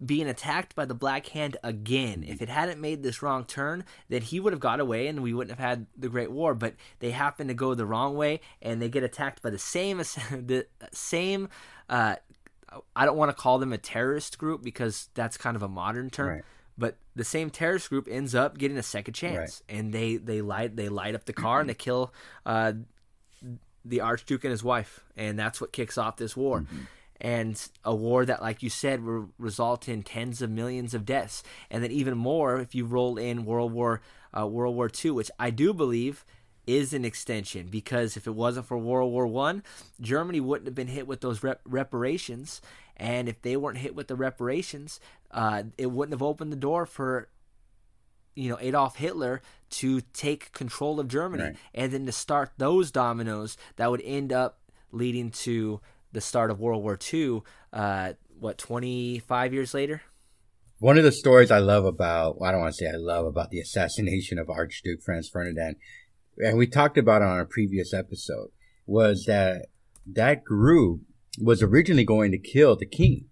being 0.05 0.29
attacked 0.29 0.75
by 0.75 0.85
the 0.85 0.93
Black 0.93 1.29
Hand 1.29 1.57
again. 1.65 2.27
If 2.29 2.43
it 2.43 2.51
hadn't 2.51 2.79
made 2.79 3.03
this 3.03 3.23
wrong 3.23 3.47
turn, 3.47 3.87
then 4.11 4.21
he 4.21 4.39
would 4.39 4.53
have 4.53 4.61
got 4.61 4.81
away 4.81 5.07
and 5.07 5.23
we 5.23 5.33
wouldn't 5.33 5.59
have 5.59 5.67
had 5.67 5.87
the 5.97 6.11
Great 6.11 6.31
War. 6.31 6.55
But 6.55 6.75
they 6.99 7.13
happen 7.13 7.49
to 7.49 7.55
go 7.55 7.75
the 7.75 7.87
wrong 7.87 8.19
way 8.19 8.43
and 8.61 8.83
they 8.83 8.91
get 8.91 9.03
attacked 9.03 9.41
by 9.41 9.49
the 9.49 9.59
same 9.59 9.97
the 10.31 10.67
same. 10.93 11.49
Uh, 11.89 12.17
I 12.95 13.07
don't 13.07 13.17
want 13.17 13.31
to 13.31 13.43
call 13.43 13.59
them 13.59 13.73
a 13.73 13.79
terrorist 13.79 14.37
group 14.37 14.63
because 14.63 15.09
that's 15.15 15.39
kind 15.39 15.57
of 15.57 15.63
a 15.63 15.69
modern 15.69 16.11
term. 16.11 16.29
Right. 16.29 16.45
But 16.77 16.99
the 17.17 17.25
same 17.25 17.49
terrorist 17.49 17.89
group 17.89 18.09
ends 18.11 18.35
up 18.35 18.59
getting 18.59 18.77
a 18.77 18.83
second 18.83 19.15
chance, 19.15 19.63
right. 19.71 19.79
and 19.79 19.95
they 19.95 20.17
they 20.17 20.43
light 20.43 20.77
they 20.77 20.91
light 20.91 21.15
up 21.15 21.25
the 21.25 21.33
car 21.33 21.61
and 21.61 21.71
they 21.71 21.75
kill 21.75 22.13
uh, 22.45 22.75
the 23.85 24.01
Archduke 24.01 24.45
and 24.45 24.51
his 24.51 24.65
wife, 24.65 25.05
and 25.17 25.39
that's 25.39 25.61
what 25.61 25.73
kicks 25.73 25.99
off 25.99 26.17
this 26.17 26.37
war. 26.37 26.61
Mm-hmm. 26.61 26.79
And 27.21 27.69
a 27.85 27.95
war 27.95 28.27
that, 28.27 28.43
like 28.43 28.63
you 28.63 28.69
said, 28.71 29.05
will 29.05 29.31
result 29.39 29.89
in 29.89 30.03
tens 30.03 30.43
of 30.43 30.51
millions 30.51 30.95
of 30.95 31.05
deaths, 31.05 31.43
and 31.71 31.83
then 31.83 31.91
even 31.91 32.19
more 32.19 32.59
if 32.59 32.75
you 32.75 32.85
roll 32.85 33.17
in 33.19 33.45
World 33.45 33.73
War 33.73 34.01
uh, 34.37 34.47
World 34.47 34.75
War 34.75 34.91
II, 35.05 35.13
which 35.13 35.31
I 35.39 35.51
do 35.51 35.73
believe 35.73 36.25
is 36.67 36.93
an 36.93 37.05
extension 37.05 37.69
because 37.69 38.17
if 38.17 38.27
it 38.27 38.35
wasn't 38.35 38.67
for 38.67 38.79
World 38.79 39.13
War 39.13 39.27
One, 39.27 39.63
Germany 40.01 40.41
wouldn't 40.41 40.67
have 40.67 40.75
been 40.75 40.89
hit 40.89 41.07
with 41.07 41.21
those 41.21 41.43
rep- 41.43 41.61
reparations, 41.65 42.61
and 42.97 43.29
if 43.29 43.41
they 43.43 43.57
weren't 43.57 43.79
hit 43.79 43.95
with 43.95 44.09
the 44.09 44.17
reparations, 44.17 45.01
uh, 45.31 45.65
it 45.79 45.87
wouldn't 45.87 46.15
have 46.15 46.23
opened 46.23 46.53
the 46.53 46.57
door 46.57 46.87
for 46.87 47.29
you 48.35 48.49
know 48.49 48.59
Adolf 48.61 48.97
Hitler 48.97 49.43
to 49.79 50.01
take 50.13 50.53
control 50.53 51.01
of 51.01 51.09
Germany 51.09 51.43
right. 51.43 51.57
and 51.75 51.93
then 51.93 52.07
to 52.07 52.13
start 52.13 52.53
those 52.59 52.91
dominoes 52.91 53.57
that 53.77 53.91
would 53.91 54.03
end 54.05 54.33
up 54.33 54.61
leading 54.93 55.31
to 55.31 55.81
the 56.13 56.21
start 56.21 56.51
of 56.51 56.61
World 56.61 56.83
War 56.83 56.99
II, 57.13 57.43
uh, 57.73 58.13
what, 58.39 58.59
25 58.59 59.53
years 59.53 59.75
later? 59.75 60.03
One 60.79 60.99
of 60.99 61.05
the 61.05 61.13
stories 61.13 61.51
I 61.51 61.59
love 61.59 61.85
about, 61.85 62.41
well, 62.41 62.49
I 62.49 62.53
don't 62.53 62.61
want 62.61 62.75
to 62.75 62.79
say 62.79 62.91
I 62.91 62.97
love 62.97 63.27
about 63.27 63.51
the 63.51 63.61
assassination 63.61 64.39
of 64.39 64.49
Archduke 64.49 65.03
Franz 65.03 65.29
Ferdinand, 65.29 65.77
and 66.39 66.59
we 66.59 66.67
talked 66.67 66.99
about 66.99 67.23
it 67.23 67.29
on 67.29 67.41
a 67.41 67.45
previous 67.45 67.93
episode, 67.95 68.51
was 68.87 69.25
that 69.27 69.67
that 70.07 70.45
group 70.45 71.03
was 71.41 71.63
originally 71.63 72.05
going 72.05 72.33
to 72.33 72.39
kill 72.39 72.77
the 72.77 72.87
king. 72.87 73.27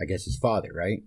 I 0.00 0.04
guess 0.04 0.24
his 0.24 0.38
father, 0.38 0.70
right? 0.74 1.02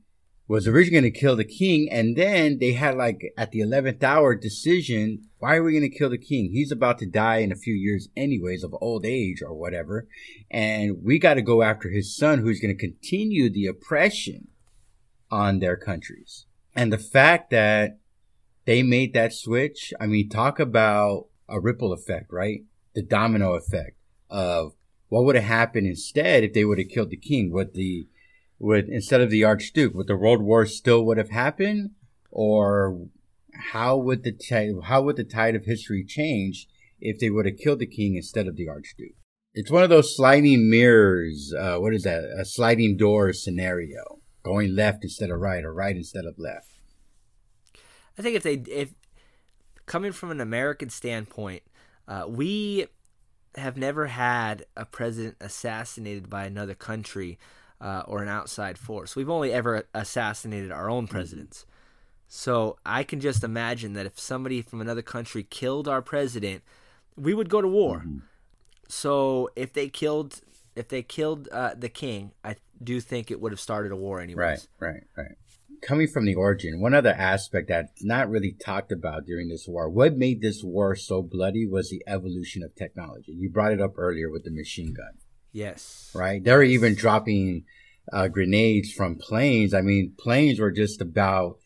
Was 0.47 0.67
originally 0.67 1.01
going 1.01 1.13
to 1.13 1.19
kill 1.19 1.35
the 1.35 1.43
king, 1.43 1.89
and 1.91 2.15
then 2.15 2.59
they 2.59 2.73
had 2.73 2.95
like 2.95 3.33
at 3.35 3.51
the 3.51 3.61
eleventh 3.61 4.03
hour 4.03 4.35
decision. 4.35 5.23
Why 5.39 5.55
are 5.55 5.63
we 5.63 5.71
going 5.71 5.89
to 5.89 5.97
kill 5.97 6.11
the 6.11 6.19
king? 6.19 6.51
He's 6.51 6.71
about 6.71 6.99
to 6.99 7.07
die 7.07 7.37
in 7.37 7.51
a 7.51 7.55
few 7.55 7.73
years, 7.73 8.09
anyways, 8.15 8.63
of 8.63 8.75
old 8.79 9.07
age 9.07 9.41
or 9.41 9.55
whatever, 9.55 10.07
and 10.51 11.03
we 11.03 11.17
got 11.17 11.33
to 11.33 11.41
go 11.41 11.63
after 11.63 11.89
his 11.89 12.15
son, 12.15 12.39
who's 12.39 12.59
going 12.59 12.75
to 12.75 12.79
continue 12.79 13.49
the 13.49 13.65
oppression 13.65 14.49
on 15.31 15.59
their 15.59 15.75
countries. 15.75 16.45
And 16.75 16.93
the 16.93 16.99
fact 16.99 17.49
that 17.49 17.97
they 18.65 18.83
made 18.83 19.13
that 19.13 19.33
switch, 19.33 19.93
I 19.99 20.05
mean, 20.05 20.29
talk 20.29 20.59
about 20.59 21.27
a 21.49 21.59
ripple 21.59 21.91
effect, 21.91 22.31
right? 22.31 22.63
The 22.93 23.03
domino 23.03 23.53
effect 23.55 23.97
of 24.29 24.73
what 25.09 25.23
would 25.23 25.35
have 25.35 25.45
happened 25.45 25.87
instead 25.87 26.43
if 26.43 26.53
they 26.53 26.65
would 26.65 26.77
have 26.77 26.89
killed 26.89 27.09
the 27.09 27.17
king? 27.17 27.51
Would 27.51 27.73
the 27.73 28.07
would 28.59 28.89
instead 28.89 29.21
of 29.21 29.29
the 29.29 29.43
archduke, 29.43 29.93
would 29.93 30.07
the 30.07 30.15
world 30.15 30.41
war 30.41 30.65
still 30.65 31.05
would 31.05 31.17
have 31.17 31.29
happened, 31.29 31.91
or 32.31 33.07
how 33.73 33.97
would 33.97 34.23
the 34.23 34.31
tide, 34.31 34.73
how 34.83 35.01
would 35.01 35.15
the 35.15 35.23
tide 35.23 35.55
of 35.55 35.65
history 35.65 36.03
change 36.03 36.67
if 36.99 37.19
they 37.19 37.29
would 37.29 37.45
have 37.45 37.57
killed 37.57 37.79
the 37.79 37.85
king 37.85 38.15
instead 38.15 38.47
of 38.47 38.55
the 38.55 38.67
archduke? 38.67 39.15
It's 39.53 39.71
one 39.71 39.83
of 39.83 39.89
those 39.89 40.15
sliding 40.15 40.69
mirrors. 40.69 41.53
Uh, 41.57 41.77
what 41.77 41.93
is 41.93 42.03
that? 42.03 42.23
A 42.23 42.43
sliding 42.45 42.97
door 42.97 43.31
scenario, 43.31 44.19
going 44.43 44.75
left 44.75 45.03
instead 45.03 45.29
of 45.29 45.39
right, 45.39 45.63
or 45.63 45.73
right 45.73 45.95
instead 45.95 46.25
of 46.25 46.35
left. 46.37 46.71
I 48.17 48.21
think 48.21 48.35
if 48.35 48.43
they 48.43 48.55
if 48.71 48.93
coming 49.85 50.11
from 50.11 50.31
an 50.31 50.41
American 50.41 50.89
standpoint, 50.89 51.63
uh, 52.07 52.25
we 52.27 52.87
have 53.55 53.77
never 53.77 54.07
had 54.07 54.65
a 54.75 54.85
president 54.85 55.37
assassinated 55.39 56.29
by 56.29 56.45
another 56.45 56.75
country 56.75 57.37
uh, 57.81 58.03
or 58.07 58.21
an 58.21 58.29
outside 58.29 58.77
force. 58.77 59.15
We've 59.15 59.29
only 59.29 59.51
ever 59.51 59.87
assassinated 59.93 60.71
our 60.71 60.89
own 60.89 61.07
presidents. 61.07 61.65
So 62.27 62.77
I 62.85 63.03
can 63.03 63.19
just 63.19 63.43
imagine 63.43 63.93
that 63.93 64.05
if 64.05 64.19
somebody 64.19 64.61
from 64.61 64.81
another 64.81 65.01
country 65.01 65.43
killed 65.43 65.87
our 65.87 66.01
president, 66.01 66.63
we 67.15 67.33
would 67.33 67.49
go 67.49 67.61
to 67.61 67.67
war. 67.67 67.99
Mm-hmm. 67.99 68.19
So 68.87 69.49
if 69.55 69.73
they 69.73 69.89
killed 69.89 70.41
if 70.75 70.89
they 70.89 71.03
killed 71.03 71.47
uh, 71.51 71.73
the 71.77 71.87
king, 71.87 72.33
I 72.43 72.57
do 72.83 72.99
think 72.99 73.31
it 73.31 73.39
would 73.39 73.53
have 73.53 73.61
started 73.61 73.93
a 73.93 73.95
war 73.95 74.19
anyways. 74.19 74.37
Right, 74.37 74.67
right, 74.79 75.03
right 75.17 75.37
coming 75.85 76.07
from 76.07 76.25
the 76.25 76.35
origin, 76.35 76.79
one 76.79 76.93
other 76.93 77.13
aspect 77.13 77.67
that's 77.67 78.03
not 78.03 78.29
really 78.29 78.51
talked 78.51 78.91
about 78.91 79.25
during 79.25 79.49
this 79.49 79.67
war, 79.67 79.89
what 79.89 80.17
made 80.17 80.41
this 80.41 80.63
war 80.63 80.95
so 80.95 81.21
bloody 81.21 81.65
was 81.65 81.89
the 81.89 82.03
evolution 82.07 82.63
of 82.63 82.75
technology. 82.75 83.31
You 83.31 83.49
brought 83.49 83.71
it 83.71 83.81
up 83.81 83.93
earlier 83.97 84.29
with 84.29 84.43
the 84.43 84.51
machine 84.51 84.93
gun. 84.93 85.13
Yes. 85.55 86.11
Right? 86.13 86.43
They 86.43 86.51
were 86.51 86.63
even 86.63 86.95
dropping 86.95 87.63
uh, 88.11 88.27
grenades 88.27 88.91
from 88.91 89.15
planes. 89.15 89.73
I 89.73 89.79
mean, 89.79 90.13
planes 90.19 90.59
were 90.59 90.69
just 90.69 90.99
about 90.99 91.59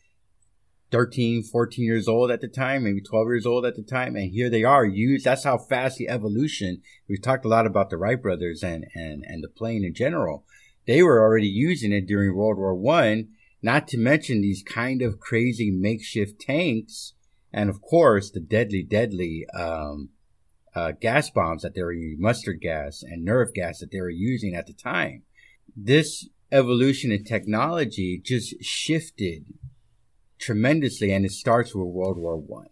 13, 0.92 1.42
14 1.42 1.84
years 1.84 2.06
old 2.06 2.30
at 2.30 2.40
the 2.40 2.46
time, 2.46 2.84
maybe 2.84 3.00
12 3.00 3.26
years 3.26 3.46
old 3.46 3.66
at 3.66 3.74
the 3.74 3.82
time. 3.82 4.14
And 4.14 4.30
here 4.30 4.48
they 4.48 4.62
are 4.62 4.84
used. 4.84 5.24
That's 5.24 5.42
how 5.42 5.58
fast 5.58 5.98
the 5.98 6.08
evolution. 6.08 6.82
We've 7.08 7.20
talked 7.20 7.44
a 7.44 7.48
lot 7.48 7.66
about 7.66 7.90
the 7.90 7.96
Wright 7.96 8.22
brothers 8.22 8.62
and, 8.62 8.86
and, 8.94 9.24
and 9.26 9.42
the 9.42 9.48
plane 9.48 9.84
in 9.84 9.92
general. 9.92 10.44
They 10.86 11.02
were 11.02 11.20
already 11.20 11.48
using 11.48 11.92
it 11.92 12.06
during 12.06 12.36
World 12.36 12.58
War 12.58 12.76
One 12.76 13.30
not 13.60 13.88
to 13.88 13.98
mention 13.98 14.40
these 14.40 14.62
kind 14.62 15.02
of 15.02 15.18
crazy 15.18 15.72
makeshift 15.72 16.40
tanks, 16.40 17.14
and 17.52 17.68
of 17.68 17.82
course 17.82 18.30
the 18.30 18.40
deadly, 18.40 18.84
deadly 18.84 19.46
um, 19.52 20.10
uh, 20.74 20.92
gas 20.92 21.30
bombs 21.30 21.62
that 21.62 21.74
they 21.74 21.82
were 21.82 21.92
using, 21.92 22.20
mustard 22.20 22.60
gas 22.60 23.02
and 23.02 23.24
nerve 23.24 23.52
gas 23.54 23.80
that 23.80 23.90
they 23.90 24.00
were 24.00 24.10
using 24.10 24.54
at 24.54 24.66
the 24.66 24.72
time. 24.72 25.22
This 25.76 26.28
evolution 26.52 27.12
in 27.12 27.24
technology 27.24 28.20
just 28.24 28.62
shifted 28.62 29.44
tremendously, 30.38 31.12
and 31.12 31.24
it 31.24 31.32
starts 31.32 31.74
with 31.74 31.86
World 31.86 32.16
War 32.16 32.36
One. 32.36 32.68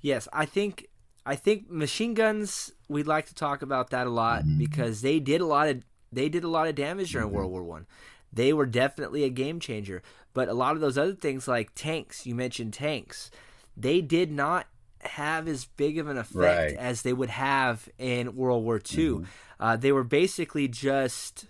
Yes, 0.00 0.28
I 0.32 0.46
think 0.46 0.88
I 1.24 1.36
think 1.36 1.70
machine 1.70 2.14
guns. 2.14 2.72
We'd 2.88 3.06
like 3.06 3.26
to 3.26 3.34
talk 3.34 3.62
about 3.62 3.90
that 3.90 4.06
a 4.06 4.10
lot 4.10 4.42
mm-hmm. 4.42 4.58
because 4.58 5.02
they 5.02 5.20
did 5.20 5.40
a 5.40 5.46
lot 5.46 5.68
of 5.68 5.82
they 6.10 6.28
did 6.28 6.44
a 6.44 6.48
lot 6.48 6.68
of 6.68 6.74
damage 6.74 7.12
during 7.12 7.28
mm-hmm. 7.28 7.36
World 7.36 7.50
War 7.50 7.62
One. 7.62 7.86
They 8.32 8.52
were 8.52 8.66
definitely 8.66 9.24
a 9.24 9.30
game 9.30 9.60
changer. 9.60 10.02
But 10.34 10.48
a 10.48 10.54
lot 10.54 10.74
of 10.74 10.80
those 10.80 10.96
other 10.96 11.14
things, 11.14 11.46
like 11.46 11.74
tanks, 11.74 12.26
you 12.26 12.34
mentioned 12.34 12.72
tanks, 12.72 13.30
they 13.76 14.00
did 14.00 14.32
not 14.32 14.66
have 15.02 15.48
as 15.48 15.64
big 15.64 15.98
of 15.98 16.08
an 16.08 16.16
effect 16.16 16.36
right. 16.36 16.76
as 16.76 17.02
they 17.02 17.12
would 17.12 17.30
have 17.30 17.88
in 17.98 18.36
World 18.36 18.64
War 18.64 18.76
II. 18.76 18.80
Mm-hmm. 18.80 19.24
Uh, 19.58 19.76
they 19.76 19.92
were 19.92 20.04
basically 20.04 20.68
just, 20.68 21.46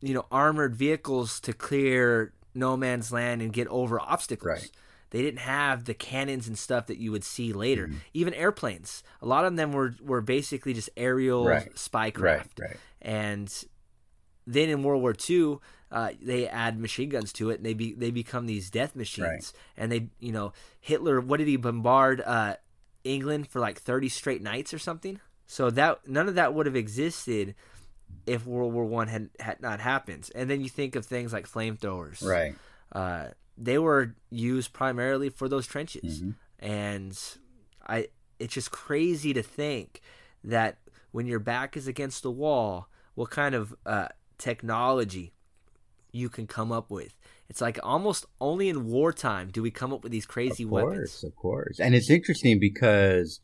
you 0.00 0.14
know, 0.14 0.26
armored 0.30 0.74
vehicles 0.74 1.40
to 1.40 1.52
clear 1.52 2.32
no 2.54 2.76
man's 2.76 3.12
land 3.12 3.42
and 3.42 3.52
get 3.52 3.66
over 3.68 4.00
obstacles. 4.00 4.46
Right. 4.46 4.70
They 5.10 5.22
didn't 5.22 5.40
have 5.40 5.84
the 5.84 5.94
cannons 5.94 6.48
and 6.48 6.58
stuff 6.58 6.86
that 6.86 6.98
you 6.98 7.12
would 7.12 7.24
see 7.24 7.52
later. 7.52 7.86
Mm-hmm. 7.86 7.98
Even 8.14 8.34
airplanes, 8.34 9.04
a 9.22 9.26
lot 9.26 9.44
of 9.44 9.54
them 9.54 9.72
were 9.72 9.94
were 10.02 10.20
basically 10.20 10.74
just 10.74 10.90
aerial 10.96 11.46
right. 11.46 11.72
spycraft. 11.74 12.60
Right. 12.60 12.76
And 13.00 13.52
then 14.46 14.68
in 14.68 14.82
World 14.82 15.02
War 15.02 15.14
II, 15.28 15.58
uh, 15.90 16.10
they 16.20 16.48
add 16.48 16.78
machine 16.78 17.08
guns 17.08 17.32
to 17.34 17.50
it, 17.50 17.56
and 17.56 17.66
they 17.66 17.74
be, 17.74 17.94
they 17.94 18.10
become 18.10 18.46
these 18.46 18.70
death 18.70 18.96
machines. 18.96 19.26
Right. 19.26 19.52
And 19.76 19.92
they, 19.92 20.08
you 20.18 20.32
know, 20.32 20.52
Hitler, 20.80 21.20
what 21.20 21.38
did 21.38 21.48
he 21.48 21.56
bombard 21.56 22.20
uh, 22.20 22.56
England 23.04 23.48
for 23.48 23.60
like 23.60 23.78
thirty 23.78 24.08
straight 24.08 24.42
nights 24.42 24.74
or 24.74 24.78
something? 24.78 25.20
So 25.46 25.70
that 25.70 26.08
none 26.08 26.28
of 26.28 26.34
that 26.34 26.54
would 26.54 26.66
have 26.66 26.76
existed 26.76 27.54
if 28.26 28.46
World 28.46 28.72
War 28.72 28.84
One 28.84 29.08
had 29.08 29.30
had 29.38 29.60
not 29.60 29.80
happened. 29.80 30.30
And 30.34 30.50
then 30.50 30.60
you 30.60 30.68
think 30.68 30.96
of 30.96 31.06
things 31.06 31.32
like 31.32 31.48
flamethrowers, 31.48 32.24
right? 32.24 32.54
Uh, 32.92 33.28
they 33.56 33.78
were 33.78 34.14
used 34.30 34.72
primarily 34.72 35.28
for 35.28 35.48
those 35.48 35.66
trenches, 35.66 36.22
mm-hmm. 36.22 36.30
and 36.58 37.18
I. 37.86 38.08
It's 38.40 38.52
just 38.52 38.72
crazy 38.72 39.32
to 39.32 39.44
think 39.44 40.00
that 40.42 40.78
when 41.12 41.26
your 41.26 41.38
back 41.38 41.76
is 41.76 41.86
against 41.86 42.24
the 42.24 42.32
wall, 42.32 42.88
what 43.14 43.30
kind 43.30 43.54
of 43.54 43.74
uh, 43.86 44.08
technology 44.44 45.32
you 46.12 46.28
can 46.28 46.46
come 46.46 46.70
up 46.70 46.90
with. 46.90 47.16
It's 47.48 47.62
like 47.62 47.78
almost 47.82 48.26
only 48.40 48.68
in 48.68 48.86
wartime 48.86 49.48
do 49.50 49.62
we 49.62 49.70
come 49.70 49.92
up 49.92 50.02
with 50.02 50.12
these 50.12 50.26
crazy 50.26 50.64
of 50.64 50.70
course, 50.70 50.84
weapons. 50.84 51.24
Of 51.24 51.34
course, 51.34 51.80
and 51.80 51.94
it's 51.94 52.10
interesting 52.10 52.60
because 52.60 53.40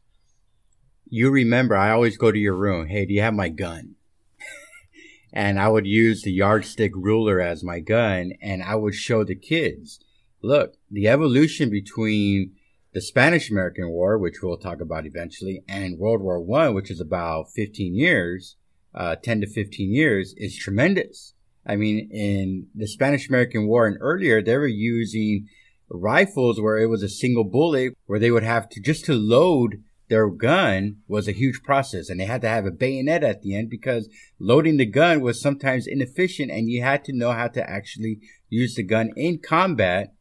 you 1.07 1.30
remember 1.30 1.75
I 1.75 1.90
always 1.90 2.19
go 2.19 2.30
to 2.30 2.38
your 2.38 2.54
room. 2.54 2.87
Hey, 2.87 3.07
do 3.07 3.14
you 3.14 3.23
have 3.23 3.35
my 3.35 3.49
gun? 3.49 3.95
and 5.33 5.59
I 5.59 5.69
would 5.69 5.87
use 5.87 6.23
the 6.23 6.33
yardstick 6.33 6.92
ruler 6.95 7.40
as 7.40 7.64
my 7.64 7.80
gun, 7.80 8.33
and 8.42 8.62
I 8.62 8.75
would 8.75 8.95
show 8.95 9.25
the 9.25 9.35
kids, 9.35 10.00
look, 10.42 10.75
the 10.90 11.09
evolution 11.09 11.71
between 11.71 12.52
the 12.92 13.00
Spanish 13.00 13.50
American 13.50 13.88
War, 13.88 14.19
which 14.19 14.42
we'll 14.42 14.59
talk 14.59 14.80
about 14.80 15.07
eventually, 15.07 15.62
and 15.66 15.99
World 15.99 16.21
War 16.21 16.40
One, 16.40 16.75
which 16.75 16.90
is 16.90 17.00
about 17.00 17.50
15 17.50 17.95
years, 17.95 18.57
uh, 18.95 19.17
10 19.17 19.43
to 19.43 19.47
15 19.47 19.93
years, 19.93 20.35
is 20.37 20.57
tremendous. 20.57 21.35
I 21.67 21.77
mean, 21.77 22.09
in 22.11 22.69
the 22.75 22.87
Spanish 22.87 23.29
American 23.29 23.67
War 23.67 23.87
and 23.87 23.99
earlier, 24.01 24.43
they 24.43 24.57
were 24.57 24.67
using 24.67 25.47
rifles 25.89 26.61
where 26.61 26.79
it 26.79 26.87
was 26.87 27.03
a 27.03 27.09
single 27.09 27.45
bullet, 27.45 27.95
where 28.07 28.19
they 28.19 28.31
would 28.31 28.43
have 28.43 28.69
to 28.71 28.81
just 28.81 29.05
to 29.07 29.15
load 29.15 29.83
their 30.11 30.29
gun 30.29 30.97
was 31.07 31.29
a 31.29 31.33
huge 31.33 31.63
process, 31.63 32.11
and 32.11 32.19
they 32.19 32.25
had 32.25 32.41
to 32.43 32.49
have 32.49 32.67
a 32.67 32.73
bayonet 32.73 33.23
at 33.23 33.43
the 33.43 33.57
end 33.57 33.71
because 33.71 34.09
loading 34.41 34.77
the 34.77 34.85
gun 34.85 35.21
was 35.21 35.41
sometimes 35.41 35.87
inefficient, 35.87 36.51
and 36.51 36.69
you 36.69 36.83
had 36.83 37.05
to 37.05 37.13
know 37.13 37.31
how 37.31 37.47
to 37.47 37.71
actually 37.71 38.19
use 38.49 38.75
the 38.75 38.83
gun 38.83 39.13
in 39.17 39.39
combat 39.39 40.13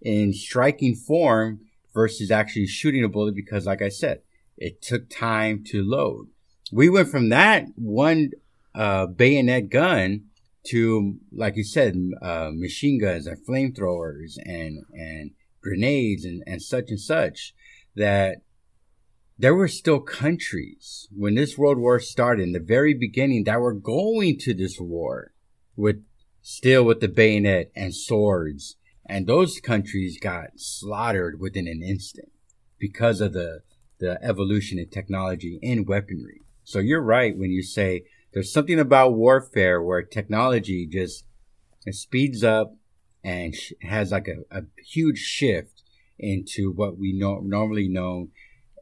in 0.00 0.32
striking 0.32 0.94
form 0.94 1.60
versus 1.92 2.30
actually 2.30 2.66
shooting 2.66 3.02
a 3.02 3.08
bullet 3.08 3.34
because, 3.34 3.66
like 3.66 3.82
I 3.82 3.88
said, 3.88 4.20
it 4.56 4.80
took 4.80 5.10
time 5.10 5.64
to 5.66 5.82
load. 5.82 6.28
We 6.72 6.88
went 6.88 7.10
from 7.10 7.28
that 7.28 7.66
one 7.76 8.30
uh, 8.74 9.06
bayonet 9.06 9.68
gun 9.68 10.24
to, 10.68 11.18
like 11.30 11.56
you 11.56 11.64
said, 11.64 11.94
uh, 12.22 12.50
machine 12.52 12.98
guns 12.98 13.26
and 13.26 13.36
flamethrowers 13.46 14.38
and 14.42 14.84
and 14.92 15.32
grenades 15.60 16.24
and, 16.24 16.42
and 16.46 16.62
such 16.62 16.88
and 16.88 16.98
such, 16.98 17.54
that 17.94 18.38
there 19.38 19.54
were 19.54 19.68
still 19.68 20.00
countries. 20.00 21.08
When 21.14 21.34
this 21.34 21.58
world 21.58 21.78
war 21.78 22.00
started 22.00 22.42
in 22.44 22.52
the 22.52 22.58
very 22.58 22.94
beginning 22.94 23.44
that 23.44 23.60
were 23.60 23.74
going 23.74 24.38
to 24.38 24.54
this 24.54 24.80
war 24.80 25.32
with 25.76 26.02
still 26.40 26.84
with 26.84 27.00
the 27.00 27.08
bayonet 27.08 27.70
and 27.76 27.94
swords. 27.94 28.76
And 29.04 29.26
those 29.26 29.60
countries 29.60 30.18
got 30.18 30.52
slaughtered 30.56 31.38
within 31.38 31.68
an 31.68 31.82
instant 31.82 32.32
because 32.78 33.20
of 33.20 33.34
the 33.34 33.60
the 33.98 34.18
evolution 34.24 34.78
in 34.78 34.88
technology 34.88 35.60
and 35.62 35.86
weaponry 35.86 36.41
so 36.72 36.78
you're 36.78 37.02
right 37.02 37.36
when 37.36 37.50
you 37.50 37.62
say 37.62 38.04
there's 38.32 38.50
something 38.50 38.80
about 38.80 39.12
warfare 39.12 39.82
where 39.82 40.00
technology 40.02 40.86
just 40.86 41.24
speeds 41.90 42.42
up 42.42 42.74
and 43.22 43.54
has 43.82 44.10
like 44.10 44.26
a, 44.26 44.38
a 44.50 44.62
huge 44.82 45.18
shift 45.18 45.82
into 46.18 46.72
what 46.72 46.96
we 46.96 47.12
know, 47.12 47.40
normally 47.40 47.88
know 47.88 48.28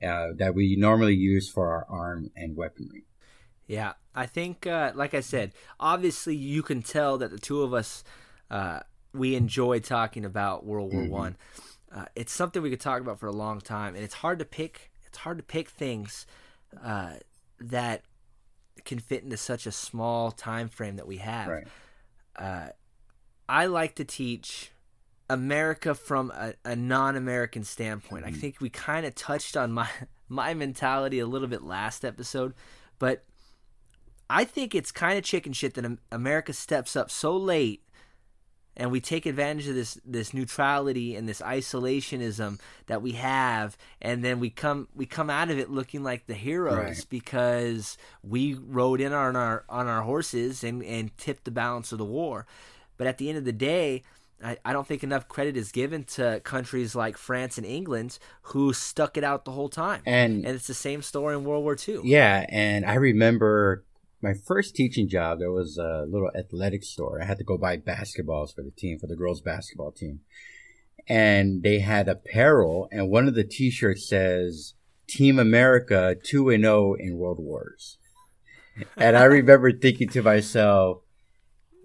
uh, 0.07 0.29
that 0.37 0.55
we 0.55 0.77
normally 0.77 1.17
use 1.17 1.51
for 1.51 1.69
our 1.69 1.85
arm 1.91 2.31
and 2.37 2.57
weaponry. 2.57 3.05
Yeah, 3.67 3.95
I 4.15 4.27
think, 4.27 4.69
uh, 4.69 4.93
like 4.95 5.13
I 5.13 5.21
said, 5.21 5.53
obviously 5.81 6.37
you 6.37 6.63
can 6.63 6.83
tell 6.83 7.19
that 7.19 7.33
the 7.33 7.39
two 7.39 7.63
of 7.63 7.75
us 7.75 8.05
uh, 8.51 8.81
we 9.13 9.35
enjoy 9.35 9.81
talking 9.81 10.25
about 10.25 10.65
World 10.65 10.93
War 10.93 11.03
Mhm. 11.03 11.11
One. 11.11 11.37
Uh, 11.93 12.05
it's 12.15 12.33
something 12.33 12.63
we 12.63 12.71
could 12.71 12.81
talk 12.81 13.01
about 13.01 13.19
for 13.19 13.27
a 13.27 13.33
long 13.33 13.61
time, 13.61 13.97
and 13.97 14.05
it's 14.05 14.15
hard 14.15 14.39
to 14.39 14.45
pick. 14.45 14.93
It's 15.07 15.19
hard 15.19 15.39
to 15.39 15.43
pick 15.43 15.69
things 15.69 16.25
uh, 16.83 17.15
that 17.61 18.03
can 18.85 18.99
fit 18.99 19.23
into 19.23 19.37
such 19.37 19.67
a 19.67 19.73
small 19.73 20.31
time 20.33 20.69
frame 20.69 20.97
that 20.97 21.07
we 21.07 21.19
have. 21.19 21.49
Right. 21.49 21.67
Uh, 22.37 22.69
I 23.49 23.67
like 23.67 23.95
to 23.97 24.05
teach 24.05 24.71
America 25.29 25.95
from 25.95 26.31
a, 26.33 26.55
a 26.65 26.75
non-American 26.75 27.63
standpoint. 27.65 28.25
I 28.25 28.31
Mhm. 28.31 28.41
think 28.41 28.61
we 28.61 28.71
kind 28.71 29.05
of 29.07 29.15
touched 29.15 29.57
on 29.57 29.73
my 29.73 29.89
my 30.29 30.55
mentality 30.55 31.19
a 31.19 31.27
little 31.27 31.49
bit 31.49 31.63
last 31.63 32.05
episode, 32.05 32.55
but 33.01 33.25
I 34.29 34.45
think 34.45 34.77
it's 34.77 34.93
kind 34.93 35.19
of 35.19 35.25
chicken 35.25 35.53
shit 35.53 35.75
that 35.75 35.99
America 36.13 36.53
steps 36.53 36.95
up 36.95 37.11
so 37.11 37.37
late 37.37 37.83
and 38.81 38.91
we 38.91 39.01
take 39.01 39.27
advantage 39.27 39.69
of 39.69 39.75
this 39.77 39.99
this 40.05 40.33
neutrality 40.35 41.15
and 41.15 41.29
this 41.29 41.41
isolationism 41.41 42.59
that 42.87 43.03
we 43.03 43.13
have 43.13 43.77
and 44.03 44.25
then 44.25 44.41
we 44.41 44.51
come 44.51 44.89
we 44.95 45.07
come 45.07 45.31
out 45.31 45.51
of 45.51 45.59
it 45.59 45.71
looking 45.71 46.03
like 46.03 46.27
the 46.27 46.35
heroes 46.35 46.77
Right. 46.77 47.07
because 47.09 47.97
we 48.23 48.55
rode 48.55 49.01
in 49.01 49.13
on 49.13 49.37
our 49.37 49.65
on 49.69 49.87
our 49.87 50.03
horses 50.03 50.65
and 50.65 50.83
and 50.83 51.17
tipped 51.19 51.45
the 51.45 51.51
balance 51.51 51.93
of 51.93 51.99
the 51.99 52.05
war 52.05 52.47
but 52.97 53.07
at 53.07 53.19
the 53.19 53.29
end 53.29 53.39
of 53.39 53.45
the 53.45 53.53
day 53.53 54.03
I, 54.43 54.57
I 54.65 54.73
don't 54.73 54.87
think 54.87 55.05
enough 55.05 55.29
credit 55.29 55.55
is 55.55 55.71
given 55.71 56.05
to 56.17 56.41
countries 56.45 56.95
like 56.95 57.19
France 57.19 57.59
and 57.59 57.67
England 57.67 58.19
who 58.43 58.73
stuck 58.73 59.19
it 59.19 59.25
out 59.25 59.45
the 59.45 59.51
whole 59.51 59.69
time. 59.69 60.01
And 60.07 60.47
And 60.47 60.55
it's 60.57 60.67
the 60.67 60.73
same 60.73 61.03
story 61.03 61.37
in 61.37 61.45
World 61.45 61.63
War 61.63 61.77
II. 61.87 62.01
Yeah, 62.05 62.47
and 62.49 62.87
I 62.87 62.95
remember 62.95 63.85
my 64.23 64.35
first 64.35 64.75
teaching 64.75 65.09
job. 65.09 65.39
There 65.39 65.53
was 65.53 65.79
a 65.79 66.07
little 66.09 66.31
athletic 66.37 66.85
store. 66.85 67.21
I 67.23 67.27
had 67.27 67.39
to 67.39 67.45
go 67.45 67.57
buy 67.57 67.77
basketballs 67.77 68.55
for 68.55 68.63
the 68.63 68.71
team, 68.71 68.99
for 68.99 69.07
the 69.07 69.17
girls' 69.17 69.41
basketball 69.41 69.93
team, 69.93 70.21
and 71.09 71.63
they 71.63 71.81
had 71.81 72.09
apparel. 72.09 72.89
And 72.93 73.11
one 73.11 73.29
of 73.29 73.35
the 73.35 73.45
T-shirts 73.45 74.09
says 74.09 74.75
"Team 75.07 75.39
America 75.39 76.17
two 76.23 76.51
and 76.51 76.65
zero 76.65 76.95
in 76.95 77.17
World 77.17 77.39
Wars." 77.41 77.99
And 78.97 79.17
I 79.17 79.25
remember 79.25 79.73
thinking 79.73 80.09
to 80.11 80.23
myself, 80.23 81.03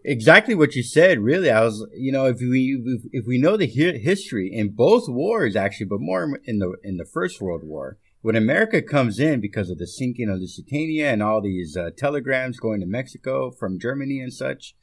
exactly 0.06 0.56
what 0.56 0.76
you 0.76 0.84
said. 0.84 1.20
Really, 1.20 1.50
I 1.50 1.62
was, 1.62 1.86
you 1.94 2.12
know, 2.12 2.26
if 2.26 2.38
we 2.40 3.02
if, 3.12 3.26
we 3.26 3.38
know 3.38 3.58
the 3.58 3.68
hi- 3.68 3.98
history 3.98 4.50
in 4.54 4.70
both 4.70 5.10
wars, 5.10 5.56
actually, 5.56 5.88
but 5.88 6.00
more 6.00 6.40
in 6.46 6.60
the 6.60 6.76
in 6.84 6.98
the 6.98 7.06
First 7.06 7.42
World 7.42 7.64
War, 7.64 7.98
when 8.26 8.36
America 8.36 8.82
comes 8.82 9.20
in 9.20 9.40
because 9.40 9.70
of 9.70 9.78
the 9.78 9.86
sinking 9.86 10.32
of 10.32 10.40
Lusitania 10.40 11.12
and 11.12 11.22
all 11.22 11.44
these 11.44 11.78
uh, 11.78 11.92
telegrams 11.96 12.60
going 12.60 12.80
to 12.80 12.88
Mexico 12.88 13.52
from 13.52 13.78
Germany 13.78 14.20
and 14.20 14.34
such, 14.34 14.74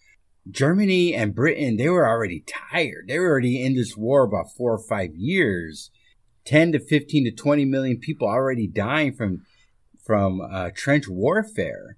Germany 0.49 1.12
and 1.12 1.34
Britain 1.34 1.76
they 1.76 1.88
were 1.88 2.08
already 2.08 2.44
tired. 2.46 3.06
They 3.08 3.18
were 3.18 3.30
already 3.30 3.61
in 3.61 3.75
this 3.75 3.96
war 3.96 4.22
about 4.22 4.52
four 4.56 4.72
or 4.72 4.78
five 4.78 5.16
years. 5.16 5.90
10 6.44 6.70
to 6.70 6.78
15 6.78 7.25
to 7.25 7.32
20 7.32 7.64
million 7.64 7.99
people 7.99 8.28
already 8.28 8.68
dying 8.68 9.12
from 9.12 9.42
from 10.06 10.40
uh, 10.40 10.70
trench 10.72 11.08
warfare 11.08 11.96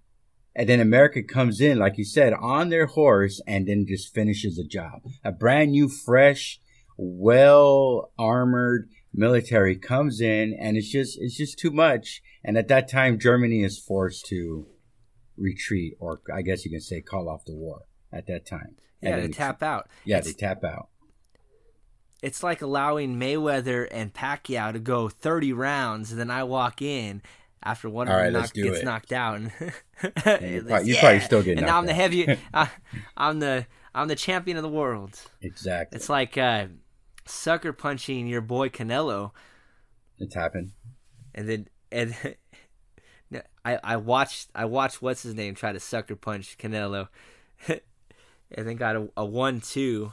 and 0.56 0.66
then 0.66 0.80
America 0.80 1.22
comes 1.22 1.60
in, 1.60 1.78
like 1.78 1.98
you 1.98 2.06
said, 2.06 2.32
on 2.32 2.70
their 2.70 2.86
horse 2.86 3.42
and 3.46 3.68
then 3.68 3.84
just 3.86 4.14
finishes 4.14 4.56
the 4.56 4.64
job. 4.64 5.02
A 5.22 5.30
brand 5.30 5.72
new, 5.72 5.90
fresh, 5.90 6.58
well 6.96 8.12
armored 8.18 8.88
military 9.14 9.76
comes 9.76 10.20
in 10.20 10.54
and 10.60 10.76
it's 10.76 10.90
just 10.90 11.18
it's 11.20 11.36
just 11.36 11.58
too 11.58 11.70
much. 11.70 12.20
And 12.44 12.58
at 12.58 12.68
that 12.68 12.88
time 12.88 13.18
Germany 13.18 13.62
is 13.62 13.78
forced 13.78 14.26
to 14.26 14.66
retreat 15.36 15.94
or 16.00 16.20
I 16.34 16.42
guess 16.42 16.64
you 16.64 16.70
can 16.70 16.80
say 16.80 17.00
call 17.00 17.28
off 17.28 17.44
the 17.44 17.54
war 17.54 17.82
at 18.12 18.26
that 18.26 18.46
time. 18.46 18.76
Yeah, 19.00 19.20
then- 19.20 19.32
tap 19.32 19.62
out. 19.62 19.88
Yeah, 20.04 20.18
It's- 20.18 20.34
they 20.34 20.38
tap 20.46 20.64
out. 20.64 20.88
It's 22.22 22.42
like 22.42 22.62
allowing 22.62 23.16
Mayweather 23.16 23.86
and 23.90 24.12
Pacquiao 24.14 24.72
to 24.72 24.78
go 24.78 25.10
30 25.10 25.52
rounds, 25.52 26.10
and 26.10 26.18
then 26.18 26.30
I 26.30 26.42
walk 26.44 26.80
in 26.80 27.20
after 27.62 27.90
one 27.90 28.08
of 28.08 28.14
them 28.14 28.22
right, 28.22 28.32
knock- 28.32 28.54
gets 28.54 28.78
it. 28.78 28.84
knocked 28.84 29.12
out, 29.12 29.36
and 29.36 29.52
you 29.60 30.10
probably- 30.62 30.88
you 30.88 30.96
probably 30.96 31.20
still 31.20 31.42
get 31.42 31.58
And 31.58 31.66
now 31.66 31.78
I'm 31.78 31.84
knocked 31.84 31.86
the 31.86 31.92
out. 31.92 31.96
heavy. 31.96 32.38
I, 32.54 32.70
I'm 33.18 33.40
the 33.40 33.66
I'm 33.94 34.08
the 34.08 34.16
champion 34.16 34.56
of 34.56 34.62
the 34.62 34.70
world. 34.70 35.20
Exactly. 35.42 35.96
It's 35.96 36.08
like 36.08 36.38
uh, 36.38 36.66
sucker 37.26 37.72
punching 37.72 38.26
your 38.26 38.40
boy 38.40 38.68
Canelo, 38.68 39.32
It's 40.18 40.34
happened. 40.34 40.72
and 41.34 41.48
then 41.48 41.68
and 41.92 42.14
I 43.64 43.78
I 43.82 43.96
watched 43.96 44.50
I 44.54 44.64
watched 44.66 45.00
what's 45.02 45.22
his 45.22 45.34
name 45.34 45.54
try 45.54 45.72
to 45.72 45.80
sucker 45.80 46.16
punch 46.16 46.56
Canelo, 46.58 47.08
and 47.68 47.80
then 48.68 48.76
got 48.76 48.96
a, 48.96 49.08
a 49.16 49.24
one 49.24 49.60
two. 49.60 50.12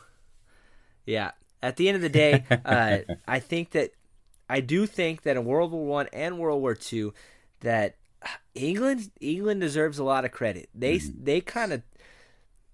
Yeah. 1.06 1.32
At 1.63 1.78
the 1.78 1.88
end 1.89 1.95
of 1.97 2.02
the 2.02 2.10
day, 2.10 2.43
uh, 2.65 3.00
I 3.28 3.39
think 3.39 3.71
that 3.71 3.91
I 4.50 4.62
do 4.62 4.86
think 4.88 5.21
that 5.24 5.38
in 5.38 5.45
World 5.45 5.71
War 5.71 5.86
One 5.86 6.08
and 6.12 6.39
World 6.39 6.62
War 6.62 6.74
Two, 6.74 7.13
that 7.60 7.95
England 8.56 9.12
England 9.19 9.62
deserves 9.62 10.00
a 10.00 10.04
lot 10.04 10.26
of 10.26 10.32
credit. 10.32 10.69
They 10.74 10.97
they 10.97 11.39
kind 11.41 11.71
of 11.74 11.84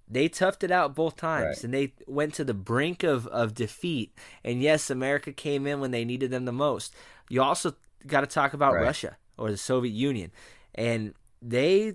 they 0.09 0.29
toughed 0.29 0.63
it 0.63 0.71
out 0.71 0.95
both 0.95 1.15
times, 1.17 1.45
Right. 1.57 1.63
and 1.65 1.73
they 1.73 1.93
went 2.07 2.33
to 2.35 2.43
the 2.43 2.53
brink 2.53 3.03
of 3.03 3.27
of 3.27 3.53
defeat. 3.53 4.17
And 4.43 4.61
yes, 4.61 4.89
America 4.89 5.31
came 5.33 5.67
in 5.67 5.79
when 5.79 5.91
they 5.91 6.05
needed 6.05 6.31
them 6.31 6.45
the 6.45 6.51
most. 6.53 6.95
You 7.29 7.41
also 7.41 7.75
got 8.05 8.21
to 8.21 8.27
talk 8.27 8.53
about 8.53 8.73
Right. 8.75 8.83
Russia 8.83 9.17
or 9.37 9.51
the 9.51 9.57
Soviet 9.57 9.91
Union, 9.93 10.31
and 10.75 11.13
they, 11.41 11.93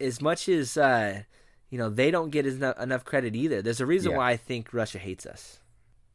as 0.00 0.20
much 0.20 0.48
as 0.48 0.76
uh, 0.76 1.22
you 1.70 1.78
know, 1.78 1.90
they 1.90 2.10
don't 2.10 2.30
get 2.30 2.46
enough, 2.46 2.78
enough 2.80 3.04
credit 3.04 3.34
either. 3.34 3.60
There's 3.62 3.80
a 3.80 3.86
reason 3.86 4.12
Yeah. 4.12 4.18
why 4.18 4.30
I 4.30 4.36
think 4.36 4.72
Russia 4.72 4.98
hates 4.98 5.26
us 5.26 5.58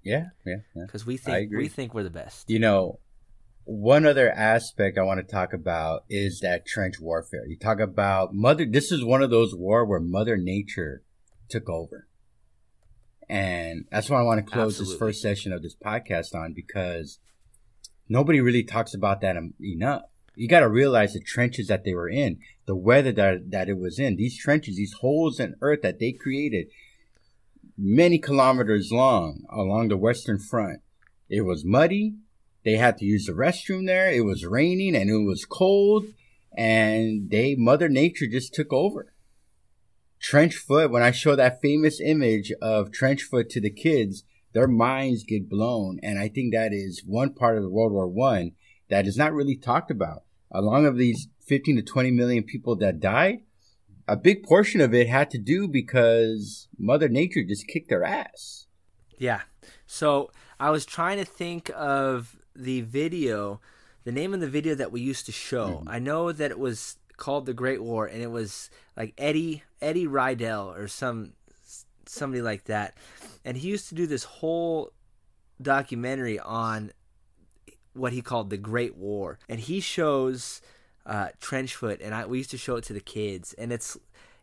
Yeah, 0.04 0.30
yeah, 0.46 0.56
yeah. 0.76 0.84
because 0.86 1.06
we 1.06 1.18
think 1.18 1.52
we 1.52 1.68
think 1.68 1.94
we're 1.94 2.04
the 2.04 2.10
best. 2.10 2.50
You 2.50 2.60
know, 2.60 3.00
one 3.64 4.06
other 4.06 4.32
aspect 4.32 4.98
I 4.98 5.04
want 5.04 5.20
to 5.20 5.32
talk 5.32 5.54
about 5.54 6.04
is 6.10 6.40
that 6.40 6.66
trench 6.66 7.00
warfare. 7.00 7.46
You 7.48 7.58
talk 7.58 7.80
about 7.80 8.34
mother. 8.34 8.66
This 8.66 8.92
is 8.92 9.04
one 9.04 9.22
of 9.22 9.30
those 9.30 9.56
war 9.56 9.86
where 9.86 10.00
Mother 10.00 10.38
Nature 10.38 11.04
took 11.50 11.70
over, 11.70 12.08
and 13.30 13.86
that's 13.92 14.10
why 14.10 14.20
I 14.20 14.24
want 14.24 14.46
to 14.46 14.52
close 14.52 14.78
this 14.78 14.96
first 14.96 15.22
session 15.22 15.54
of 15.54 15.62
this 15.62 15.76
podcast 15.76 16.34
on 16.34 16.54
because 16.54 17.20
nobody 18.10 18.42
really 18.42 18.64
talks 18.64 18.94
about 18.94 19.22
that 19.22 19.38
enough. 19.60 20.04
You 20.36 20.48
got 20.48 20.62
to 20.62 20.70
realize 20.70 21.14
the 21.14 21.20
trenches 21.20 21.68
that 21.68 21.84
they 21.84 21.94
were 21.94 22.10
in, 22.10 22.40
the 22.66 22.76
weather 22.76 23.12
that 23.12 23.52
that 23.52 23.70
it 23.70 23.78
was 23.78 24.00
in. 24.00 24.16
These 24.16 24.38
trenches, 24.38 24.76
these 24.76 24.94
holes 24.94 25.40
in 25.40 25.56
earth 25.62 25.82
that 25.84 26.00
they 26.00 26.14
created, 26.14 26.68
many 27.78 28.18
kilometers 28.18 28.92
long 28.92 29.44
along 29.50 29.90
the 29.90 29.98
western 29.98 30.40
front. 30.40 30.82
It 31.30 31.42
was 31.42 31.64
muddy. 31.64 32.16
They 32.64 32.74
had 32.74 32.98
to 32.98 33.06
use 33.06 33.26
the 33.26 33.34
restroom 33.34 33.88
there. 33.88 34.12
It 34.12 34.26
was 34.26 34.46
raining 34.46 34.96
and 34.96 35.10
it 35.10 35.26
was 35.26 35.46
cold, 35.46 36.06
and 36.56 37.30
they 37.30 37.56
Mother 37.56 37.90
Nature 37.90 38.28
just 38.28 38.54
took 38.54 38.72
over. 38.72 39.14
Trench 40.20 40.56
foot. 40.56 40.92
When 40.92 41.02
I 41.02 41.12
show 41.12 41.36
that 41.36 41.62
famous 41.62 42.00
image 42.00 42.52
of 42.62 42.92
trench 42.92 43.24
foot 43.24 43.50
to 43.52 43.62
the 43.62 43.72
kids, 43.72 44.24
their 44.54 44.68
minds 44.68 45.24
get 45.24 45.50
blown, 45.50 46.00
and 46.04 46.20
I 46.20 46.28
think 46.28 46.54
that 46.54 46.74
is 46.74 47.04
one 47.06 47.34
part 47.34 47.58
of 47.58 47.64
World 47.72 47.94
War 47.94 48.08
One 48.08 48.52
that 48.90 49.08
is 49.08 49.18
not 49.18 49.34
really 49.34 49.56
talked 49.56 49.90
about. 49.90 50.24
Along 50.52 50.86
of 50.86 50.98
these 50.98 51.30
15 51.48 51.78
to 51.78 51.82
20 51.82 52.12
million 52.12 52.44
people 52.44 52.76
that 52.76 53.00
died, 53.00 53.40
a 54.08 54.18
big 54.18 54.44
portion 54.44 54.82
of 54.82 54.94
it 54.94 55.08
had 55.08 55.32
to 55.32 55.38
do 55.38 55.68
because 55.68 56.68
Mother 56.78 57.08
Nature 57.08 57.44
just 57.48 57.68
kicked 57.68 57.90
their 57.90 58.04
ass. 58.04 58.68
Yeah. 59.18 59.42
So 59.88 60.32
I 60.60 60.70
was 60.72 60.86
trying 60.86 61.18
to 61.18 61.26
think 61.26 61.72
of 61.74 62.36
the 62.62 62.82
video, 62.82 63.60
the 64.04 64.12
name 64.12 64.34
of 64.34 64.40
the 64.40 64.50
video 64.50 64.76
that 64.76 64.92
we 64.92 65.02
used 65.02 65.26
to 65.26 65.32
show. 65.32 65.84
I 65.88 66.00
know 66.00 66.32
that 66.32 66.52
it 66.52 66.60
was 66.60 66.98
called 67.18 67.46
The 67.46 67.54
Great 67.54 67.82
War, 67.82 68.06
and 68.06 68.22
it 68.22 68.32
was 68.32 68.70
like 68.96 69.14
Eddie 69.18 69.64
Eddie 69.82 70.08
Rydell 70.08 70.78
or 70.78 70.88
some 70.88 71.34
somebody 72.06 72.42
like 72.42 72.66
that, 72.66 72.96
and 73.46 73.58
he 73.58 73.70
used 73.70 73.90
to 73.90 73.96
do 73.96 74.08
this 74.08 74.24
whole 74.24 74.92
documentary 75.62 76.40
on 76.40 76.92
what 77.94 78.14
he 78.14 78.22
called 78.22 78.50
the 78.50 78.58
Great 78.58 78.96
War, 78.96 79.40
and 79.50 79.60
he 79.60 79.80
shows 79.80 80.62
uh, 81.06 81.30
trench 81.40 81.76
foot, 81.76 82.02
and 82.02 82.14
I 82.14 82.26
we 82.26 82.38
used 82.38 82.52
to 82.52 82.58
show 82.58 82.76
it 82.76 82.84
to 82.86 82.94
the 82.94 83.00
kids, 83.02 83.54
and 83.54 83.72
it's 83.72 83.98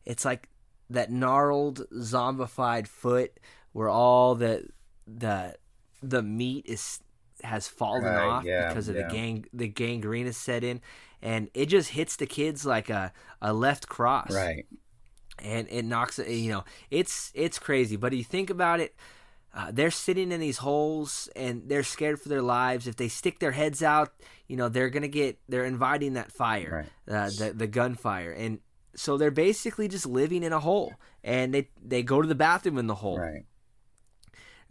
it's 0.04 0.24
like 0.24 0.48
that 0.90 1.10
gnarled 1.10 1.86
zombified 1.92 2.86
foot 2.86 3.38
where 3.72 3.88
all 3.88 4.34
the 4.34 4.68
the 5.06 5.56
the 6.02 6.22
meat 6.22 6.64
is 6.66 7.00
has 7.44 7.68
fallen 7.68 8.04
Right, 8.04 8.18
off 8.26 8.44
yeah, 8.44 8.68
because 8.68 8.88
of 8.88 8.96
yeah. 8.96 9.08
the 9.08 9.14
gang 9.14 9.44
the 9.52 9.68
gangrene 9.68 10.26
is 10.26 10.36
set 10.36 10.64
in 10.64 10.80
and 11.22 11.50
it 11.54 11.66
just 11.66 11.90
hits 11.90 12.16
the 12.16 12.26
kids 12.26 12.64
like 12.64 12.90
a, 12.90 13.12
a 13.42 13.52
left 13.52 13.88
cross 13.88 14.32
Right. 14.34 14.66
and 15.38 15.68
it 15.70 15.84
knocks 15.84 16.18
you 16.18 16.50
know 16.50 16.64
it's 16.90 17.30
it's 17.34 17.58
crazy 17.58 17.96
but 17.96 18.12
you 18.12 18.24
think 18.24 18.50
about 18.50 18.80
it 18.80 18.94
uh, 19.54 19.70
they're 19.72 19.90
sitting 19.90 20.30
in 20.30 20.40
these 20.40 20.58
holes 20.58 21.28
and 21.34 21.62
they're 21.68 21.82
scared 21.82 22.20
for 22.20 22.28
their 22.28 22.42
lives 22.42 22.86
if 22.86 22.96
they 22.96 23.08
stick 23.08 23.38
their 23.38 23.52
heads 23.52 23.82
out 23.82 24.12
you 24.46 24.56
know 24.56 24.68
they're 24.68 24.90
gonna 24.90 25.08
get 25.08 25.38
they're 25.48 25.64
inviting 25.64 26.14
that 26.14 26.30
fire 26.32 26.86
uh, 27.08 27.30
the, 27.30 27.52
the 27.54 27.66
gunfire 27.66 28.32
and 28.32 28.60
so 28.94 29.16
they're 29.16 29.30
basically 29.30 29.86
just 29.86 30.06
living 30.06 30.42
in 30.42 30.52
a 30.52 30.58
hole, 30.58 30.92
and 31.22 31.54
they 31.54 31.68
they 31.80 32.02
go 32.02 32.20
to 32.20 32.26
the 32.26 32.34
bathroom 32.34 32.78
in 32.78 32.88
the 32.88 32.96
hole. 32.96 33.16
Right. 33.20 33.44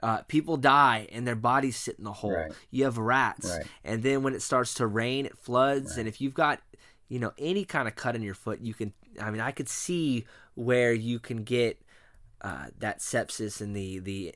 Uh, 0.03 0.21
people 0.27 0.57
die 0.57 1.07
and 1.11 1.25
their 1.27 1.35
bodies 1.35 1.75
sit 1.75 1.97
in 1.97 2.03
the 2.03 2.13
hole. 2.13 2.31
Right. 2.35 2.51
You 2.69 2.83
have 2.83 2.97
rats, 2.99 3.49
Right. 3.49 3.65
and 3.83 4.03
then 4.03 4.21
when 4.21 4.35
it 4.35 4.41
starts 4.43 4.75
to 4.75 4.85
rain, 4.85 5.25
it 5.25 5.35
floods. 5.37 5.91
Right. 5.91 5.99
And 5.99 6.07
if 6.07 6.21
you've 6.21 6.35
got, 6.35 6.61
you 7.09 7.17
know, 7.19 7.33
any 7.39 7.65
kind 7.65 7.87
of 7.87 7.95
cut 7.95 8.15
in 8.15 8.21
your 8.21 8.35
foot, 8.35 8.59
you 8.61 8.73
can. 8.75 8.93
I 9.19 9.31
mean, 9.31 9.41
I 9.41 9.51
could 9.51 9.67
see 9.69 10.25
where 10.53 10.93
you 10.93 11.17
can 11.19 11.43
get 11.43 11.81
uh, 12.41 12.67
that 12.77 12.99
sepsis 12.99 13.59
and 13.59 13.75
the 13.75 13.97
the, 13.99 14.35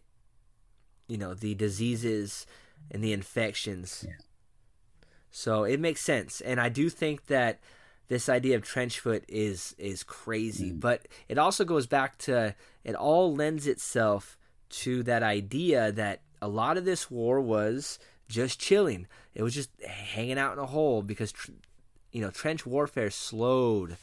you 1.07 1.17
know, 1.19 1.35
the 1.35 1.53
diseases 1.53 2.47
and 2.89 3.03
the 3.03 3.13
infections. 3.13 4.03
Yeah. 4.07 4.15
So 5.29 5.63
it 5.63 5.79
makes 5.79 6.01
sense, 6.01 6.41
and 6.41 6.59
I 6.59 6.69
do 6.69 6.89
think 6.89 7.27
that 7.27 7.59
this 8.07 8.27
idea 8.27 8.55
of 8.57 8.63
trench 8.63 8.99
foot 8.99 9.23
is 9.29 9.75
is 9.77 10.03
crazy, 10.03 10.71
Mm. 10.71 10.79
but 10.79 11.07
it 11.29 11.37
also 11.37 11.63
goes 11.63 11.87
back 11.87 12.17
to 12.19 12.55
it 12.83 12.95
all 12.95 13.33
lends 13.35 13.67
itself 13.67 14.37
to 14.71 15.03
that 15.03 15.23
idea 15.23 15.91
that 15.91 16.21
a 16.41 16.47
lot 16.47 16.77
of 16.77 16.85
this 16.85 17.11
war 17.11 17.39
was 17.39 17.99
just 18.27 18.59
chilling. 18.59 19.07
It 19.35 19.43
was 19.43 19.53
just 19.53 19.69
hanging 19.83 20.37
out 20.37 20.53
in 20.53 20.59
a 20.59 20.65
hole 20.65 21.01
because 21.01 21.33
you 22.11 22.21
know 22.21 22.31
trench 22.31 22.65
warfare 22.65 23.09
slowed 23.09 23.97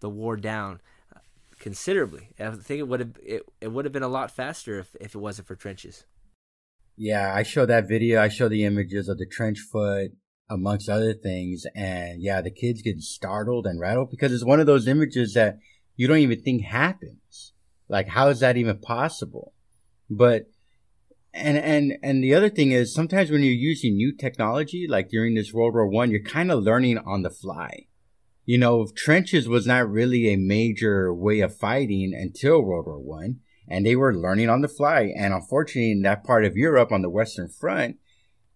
the 0.00 0.10
war 0.10 0.36
down 0.36 0.80
considerably. 1.58 2.28
I 2.38 2.50
think 2.50 2.80
it 2.80 2.88
would 2.88 3.00
have 3.00 3.12
it, 3.22 3.42
it 3.60 3.68
would 3.68 3.84
have 3.84 3.92
been 3.92 4.02
a 4.02 4.08
lot 4.08 4.30
faster 4.30 4.78
if, 4.80 4.96
if 5.00 5.14
it 5.14 5.18
wasn't 5.18 5.46
for 5.46 5.54
trenches. 5.54 6.04
Yeah, 6.96 7.32
I 7.34 7.42
show 7.42 7.64
that 7.66 7.88
video. 7.88 8.20
I 8.20 8.28
show 8.28 8.48
the 8.48 8.64
images 8.64 9.08
of 9.08 9.18
the 9.18 9.26
trench 9.26 9.58
foot 9.60 10.12
amongst 10.50 10.88
other 10.88 11.14
things. 11.14 11.64
And 11.74 12.22
yeah, 12.22 12.40
the 12.40 12.50
kids 12.50 12.82
get 12.82 13.00
startled 13.00 13.66
and 13.66 13.80
rattled 13.80 14.10
because 14.10 14.32
it's 14.32 14.44
one 14.44 14.60
of 14.60 14.66
those 14.66 14.86
images 14.86 15.34
that 15.34 15.58
you 15.96 16.06
don't 16.06 16.18
even 16.18 16.42
think 16.42 16.62
happens. 16.62 17.51
Like, 17.92 18.08
how 18.08 18.28
is 18.28 18.40
that 18.40 18.56
even 18.56 18.78
possible? 18.78 19.52
But, 20.10 20.46
and, 21.32 21.56
and, 21.56 21.98
and 22.02 22.24
the 22.24 22.34
other 22.34 22.48
thing 22.48 22.72
is 22.72 22.92
sometimes 22.92 23.30
when 23.30 23.42
you're 23.42 23.52
using 23.52 23.96
new 23.96 24.12
technology, 24.12 24.86
like 24.88 25.10
during 25.10 25.34
this 25.34 25.52
World 25.52 25.74
War 25.74 25.86
One, 25.86 26.10
you're 26.10 26.22
kind 26.22 26.50
of 26.50 26.64
learning 26.64 26.98
on 26.98 27.22
the 27.22 27.30
fly. 27.30 27.86
You 28.44 28.58
know, 28.58 28.88
trenches 28.96 29.46
was 29.46 29.66
not 29.66 29.88
really 29.88 30.32
a 30.32 30.36
major 30.36 31.14
way 31.14 31.40
of 31.40 31.56
fighting 31.56 32.12
until 32.12 32.62
World 32.62 32.86
War 32.86 32.98
One 32.98 33.40
and 33.68 33.86
they 33.86 33.96
were 33.96 34.14
learning 34.14 34.48
on 34.48 34.60
the 34.60 34.68
fly. 34.68 35.12
And 35.16 35.32
unfortunately, 35.32 35.92
in 35.92 36.02
that 36.02 36.24
part 36.24 36.44
of 36.44 36.56
Europe 36.56 36.92
on 36.92 37.02
the 37.02 37.10
Western 37.10 37.48
Front, 37.48 37.96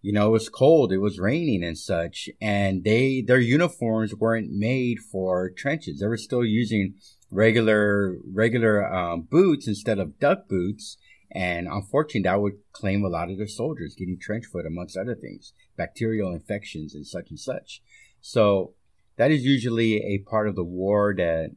you 0.01 0.13
know, 0.13 0.27
it 0.27 0.31
was 0.31 0.49
cold, 0.49 0.91
it 0.91 0.99
was 0.99 1.19
raining 1.19 1.63
and 1.63 1.77
such, 1.77 2.29
and 2.39 2.83
they 2.83 3.23
their 3.25 3.39
uniforms 3.39 4.13
weren't 4.13 4.51
made 4.51 4.99
for 4.99 5.49
trenches. 5.49 5.99
They 5.99 6.07
were 6.07 6.17
still 6.17 6.45
using 6.45 6.95
regular 7.29 8.17
regular 8.31 8.93
um, 8.93 9.21
boots 9.21 9.67
instead 9.67 9.99
of 9.99 10.19
duck 10.19 10.47
boots. 10.47 10.97
And 11.31 11.67
unfortunately, 11.67 12.21
that 12.21 12.41
would 12.41 12.59
claim 12.71 13.03
a 13.03 13.09
lot 13.09 13.29
of 13.29 13.37
their 13.37 13.47
soldiers 13.47 13.95
getting 13.95 14.17
trench 14.17 14.45
foot, 14.45 14.65
amongst 14.65 14.95
other 14.95 15.15
things, 15.15 15.51
bacterial 15.75 16.31
infections 16.31 16.95
and 16.95 17.05
such 17.05 17.29
and 17.29 17.39
such. 17.39 17.81
So 18.21 18.73
that 19.17 19.31
is 19.31 19.43
usually 19.43 19.97
a 19.97 20.19
part 20.19 20.47
of 20.47 20.55
the 20.55 20.63
war 20.63 21.13
that 21.17 21.51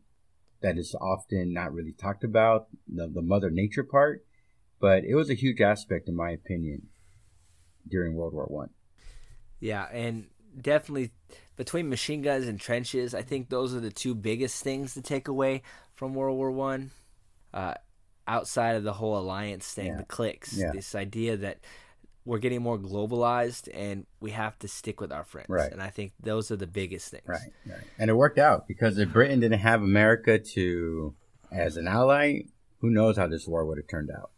that 0.61 0.77
is 0.77 0.95
often 1.01 1.55
not 1.55 1.73
really 1.73 1.93
talked 1.93 2.25
about, 2.25 2.67
the, 2.87 3.07
the 3.07 3.23
mother 3.23 3.49
nature 3.49 3.85
part, 3.85 4.25
but 4.81 5.05
it 5.05 5.15
was 5.15 5.31
a 5.31 5.35
huge 5.35 5.61
aspect 5.61 6.09
in 6.09 6.17
my 6.17 6.31
opinion 6.31 6.89
during 7.89 8.15
World 8.15 8.35
War 8.35 8.47
One. 8.47 8.71
Yeah, 9.61 9.85
and 9.93 10.27
definitely 10.59 11.11
between 11.57 11.89
machine 11.89 12.23
guns 12.23 12.47
and 12.47 12.59
trenches, 12.61 13.15
I 13.15 13.23
think 13.23 13.49
those 13.49 13.75
are 13.75 13.81
the 13.81 13.91
two 13.91 14.15
biggest 14.15 14.63
things 14.63 14.95
to 14.95 15.03
take 15.03 15.29
away 15.29 15.63
from 15.95 16.15
World 16.15 16.37
War 16.37 16.51
One. 16.51 16.91
Uh, 17.53 17.75
outside 18.29 18.77
of 18.77 18.85
the 18.85 18.93
whole 18.93 19.19
alliance 19.19 19.73
thing, 19.73 19.87
Yeah. 19.89 19.97
the 19.97 20.05
cliques, 20.05 20.57
Yeah. 20.57 20.71
this 20.73 20.95
idea 20.95 21.37
that 21.39 21.59
we're 22.25 22.39
getting 22.39 22.63
more 22.63 22.79
globalized 22.79 23.69
and 23.75 24.07
we 24.21 24.31
have 24.31 24.57
to 24.61 24.69
stick 24.69 25.01
with 25.01 25.11
our 25.11 25.25
friends. 25.25 25.49
Right. 25.49 25.73
And 25.73 25.83
I 25.83 25.89
think 25.91 26.13
those 26.21 26.51
are 26.51 26.57
the 26.57 26.67
biggest 26.67 27.11
things. 27.11 27.25
Right, 27.27 27.51
right. 27.67 27.81
And 27.99 28.09
it 28.09 28.13
worked 28.15 28.39
out 28.39 28.69
because 28.69 28.99
if 28.99 29.13
Britain 29.13 29.41
didn't 29.41 29.59
have 29.61 29.83
America 29.83 30.39
to 30.39 31.15
as 31.51 31.77
an 31.77 31.89
ally, 31.89 32.43
who 32.81 32.91
knows 32.91 33.17
how 33.17 33.27
this 33.27 33.47
war 33.49 33.65
would 33.65 33.79
have 33.79 33.89
turned 33.89 34.11
out. 34.11 34.31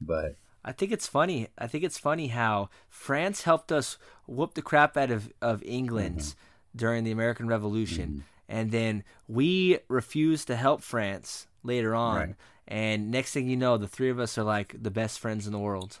But 0.00 0.36
I 0.64 0.72
think 0.72 0.92
it's 0.92 1.06
funny. 1.06 1.48
I 1.58 1.66
think 1.66 1.84
it's 1.84 1.98
funny 1.98 2.28
how 2.28 2.70
France 2.88 3.42
helped 3.42 3.72
us 3.72 3.98
whoop 4.26 4.54
the 4.54 4.62
crap 4.62 4.96
out 4.96 5.10
of, 5.10 5.32
of 5.40 5.62
England 5.64 6.18
Mm-hmm. 6.18 6.78
during 6.78 7.04
the 7.04 7.10
American 7.10 7.46
Revolution. 7.48 8.24
And 8.48 8.70
then 8.70 9.04
we 9.28 9.78
refused 9.88 10.46
to 10.48 10.56
help 10.56 10.82
France 10.82 11.46
later 11.62 11.94
on. 11.94 12.16
Right. 12.16 12.34
And 12.68 13.10
next 13.10 13.32
thing 13.32 13.48
you 13.48 13.56
know, 13.56 13.76
the 13.76 13.88
three 13.88 14.10
of 14.10 14.18
us 14.20 14.38
are 14.38 14.44
like 14.44 14.74
the 14.80 14.90
best 14.90 15.18
friends 15.20 15.46
in 15.46 15.52
the 15.52 15.58
world. 15.58 16.00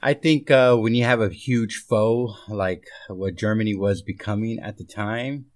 I 0.00 0.14
think 0.14 0.50
uh, 0.50 0.76
when 0.76 0.94
you 0.94 1.04
have 1.04 1.20
a 1.20 1.28
huge 1.28 1.84
foe 1.88 2.36
like 2.48 2.86
what 3.08 3.34
Germany 3.34 3.74
was 3.74 4.00
becoming 4.00 4.60
at 4.60 4.76
the 4.78 4.84
time, 4.84 5.46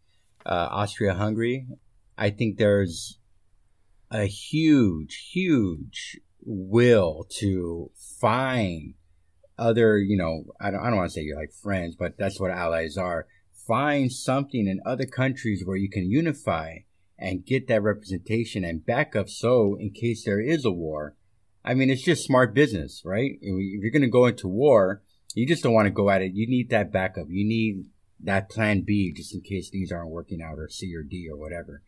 uh, 0.44 0.68
Austria 0.70 1.14
Hungary, 1.14 1.66
I 2.18 2.31
think 2.31 2.59
there's 2.59 3.18
a 4.11 4.24
huge, 4.24 5.31
huge 5.33 6.20
will 6.44 7.24
to 7.38 7.90
find 8.23 8.95
other, 9.59 9.99
you 9.99 10.17
know, 10.17 10.45
I 10.61 10.71
don't, 10.71 10.81
I 10.81 10.89
don't 10.89 10.97
want 10.97 11.11
to 11.11 11.15
say 11.15 11.23
you're 11.23 11.39
like 11.39 11.53
friends, 11.53 11.97
but 11.97 12.17
that's 12.17 12.41
what 12.41 12.53
allies 12.53 12.97
are. 12.97 13.27
Find 13.67 14.11
something 14.11 14.67
in 14.67 14.81
other 14.87 15.07
countries 15.07 15.63
where 15.65 15.77
you 15.77 15.91
can 15.91 16.09
unify 16.09 16.79
and 17.19 17.45
get 17.45 17.69
that 17.69 17.83
representation 17.83 18.65
and 18.65 18.87
backup 18.87 19.29
so 19.29 19.77
in 19.79 19.91
case 19.91 20.25
there 20.25 20.41
is 20.41 20.65
a 20.65 20.71
war, 20.71 21.17
I 21.65 21.75
mean, 21.75 21.91
it's 21.91 22.03
just 22.03 22.25
smart 22.25 22.55
business, 22.55 23.03
right? 23.05 23.33
If 23.41 23.83
you're 23.83 23.93
going 23.93 24.03
to 24.03 24.09
go 24.09 24.27
into 24.27 24.49
war, 24.49 25.03
you 25.35 25.47
just 25.47 25.63
don't 25.63 25.75
want 25.75 25.87
to 25.87 25.91
go 25.91 26.11
at 26.11 26.23
it. 26.23 26.33
You 26.35 26.49
need 26.49 26.71
that 26.71 26.93
backup. 26.93 27.27
You 27.29 27.47
need 27.47 27.91
that 28.21 28.51
plan 28.51 28.83
B 28.83 29.13
just 29.13 29.35
in 29.35 29.41
case 29.41 29.69
things 29.69 29.91
aren't 29.93 30.11
working 30.11 30.41
out 30.43 30.59
or 30.59 30.69
C 30.69 30.95
or 30.95 31.03
D 31.03 31.29
or 31.31 31.37
whatever. 31.37 31.83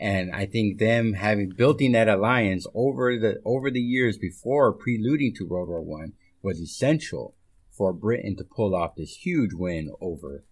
And 0.00 0.34
I 0.34 0.46
think 0.46 0.78
them 0.78 1.12
having 1.12 1.50
building 1.50 1.92
that 1.92 2.08
alliance 2.08 2.66
over 2.74 3.18
the 3.18 3.40
over 3.44 3.70
the 3.70 3.80
years 3.80 4.16
before 4.16 4.72
preluding 4.72 5.34
to 5.36 5.46
World 5.46 5.68
War 5.68 5.82
One 5.82 6.14
was 6.42 6.58
essential 6.58 7.34
for 7.70 7.92
Britain 7.92 8.34
to 8.36 8.44
pull 8.44 8.74
off 8.74 8.96
this 8.96 9.16
huge 9.16 9.52
win 9.52 9.90
over 10.00 10.44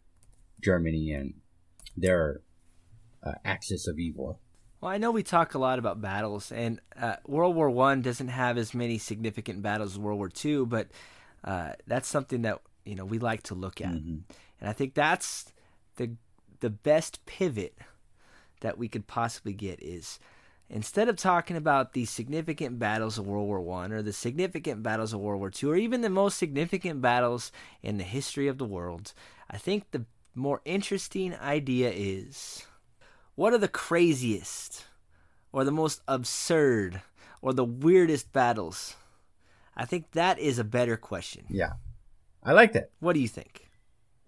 Germany 0.63 1.13
and 1.13 1.35
their 1.97 2.43
uh, 3.23 3.33
axis 3.45 3.89
of 3.89 3.99
evil. 3.99 4.41
Well, 4.81 4.93
I 4.93 4.99
know 4.99 5.11
we 5.11 5.23
talk 5.23 5.55
a 5.55 5.59
lot 5.59 5.79
about 5.79 6.01
battles, 6.01 6.53
and 6.53 6.81
uh, 7.01 7.17
World 7.27 7.57
War 7.57 7.71
One 7.71 8.03
doesn't 8.03 8.29
have 8.29 8.59
as 8.59 8.75
many 8.75 8.99
significant 8.99 9.63
battles 9.63 9.93
as 9.93 9.99
World 9.99 10.19
War 10.19 10.29
Two, 10.29 10.67
but 10.67 10.89
uh, 11.43 11.73
that's 11.87 12.07
something 12.07 12.43
that 12.43 12.61
you 12.85 12.95
know 12.95 13.07
we 13.07 13.19
like 13.19 13.45
to 13.45 13.55
look 13.55 13.81
at, 13.81 13.95
Mhm. 13.95 14.25
and 14.61 14.69
I 14.69 14.75
think 14.75 14.93
that's 14.95 15.53
the 15.97 16.17
the 16.61 16.71
best 16.71 17.25
pivot 17.25 17.79
that 18.61 18.79
we 18.79 18.89
could 18.89 19.07
possibly 19.07 19.53
get 19.53 19.83
is 19.83 20.19
instead 20.71 21.09
of 21.09 21.17
talking 21.17 21.57
about 21.57 21.93
the 21.93 22.05
significant 22.05 22.79
battles 22.79 23.19
of 23.19 23.27
World 23.27 23.47
War 23.47 23.61
One 23.61 23.93
or 23.93 24.03
the 24.03 24.13
significant 24.13 24.83
battles 24.83 25.13
of 25.13 25.21
World 25.21 25.41
War 25.41 25.51
Two 25.51 25.71
or 25.71 25.77
even 25.77 26.01
the 26.01 26.11
most 26.11 26.39
significant 26.39 27.01
battles 27.01 27.53
in 27.83 27.99
the 27.99 28.05
history 28.05 28.49
of 28.49 28.59
the 28.59 28.65
world, 28.65 29.13
I 29.51 29.59
think 29.59 29.91
the 29.91 30.05
more 30.35 30.61
interesting 30.65 31.35
idea 31.35 31.91
is 31.91 32.67
what 33.35 33.53
are 33.53 33.59
the 33.59 33.69
craziest 33.69 34.85
or 35.53 35.65
the 35.65 35.73
most 35.73 36.03
absurd 36.07 37.03
or 37.41 37.53
the 37.53 37.65
weirdest 37.65 38.33
battles? 38.33 38.97
I 39.77 39.85
think 39.85 40.13
that 40.13 40.39
is 40.39 40.59
a 40.59 40.65
better 40.65 40.97
question. 40.97 41.45
Yeah, 41.49 41.75
I 42.43 42.53
like 42.53 42.73
that. 42.73 42.91
What 43.01 43.13
do 43.13 43.21
you 43.21 43.29
think? 43.29 43.69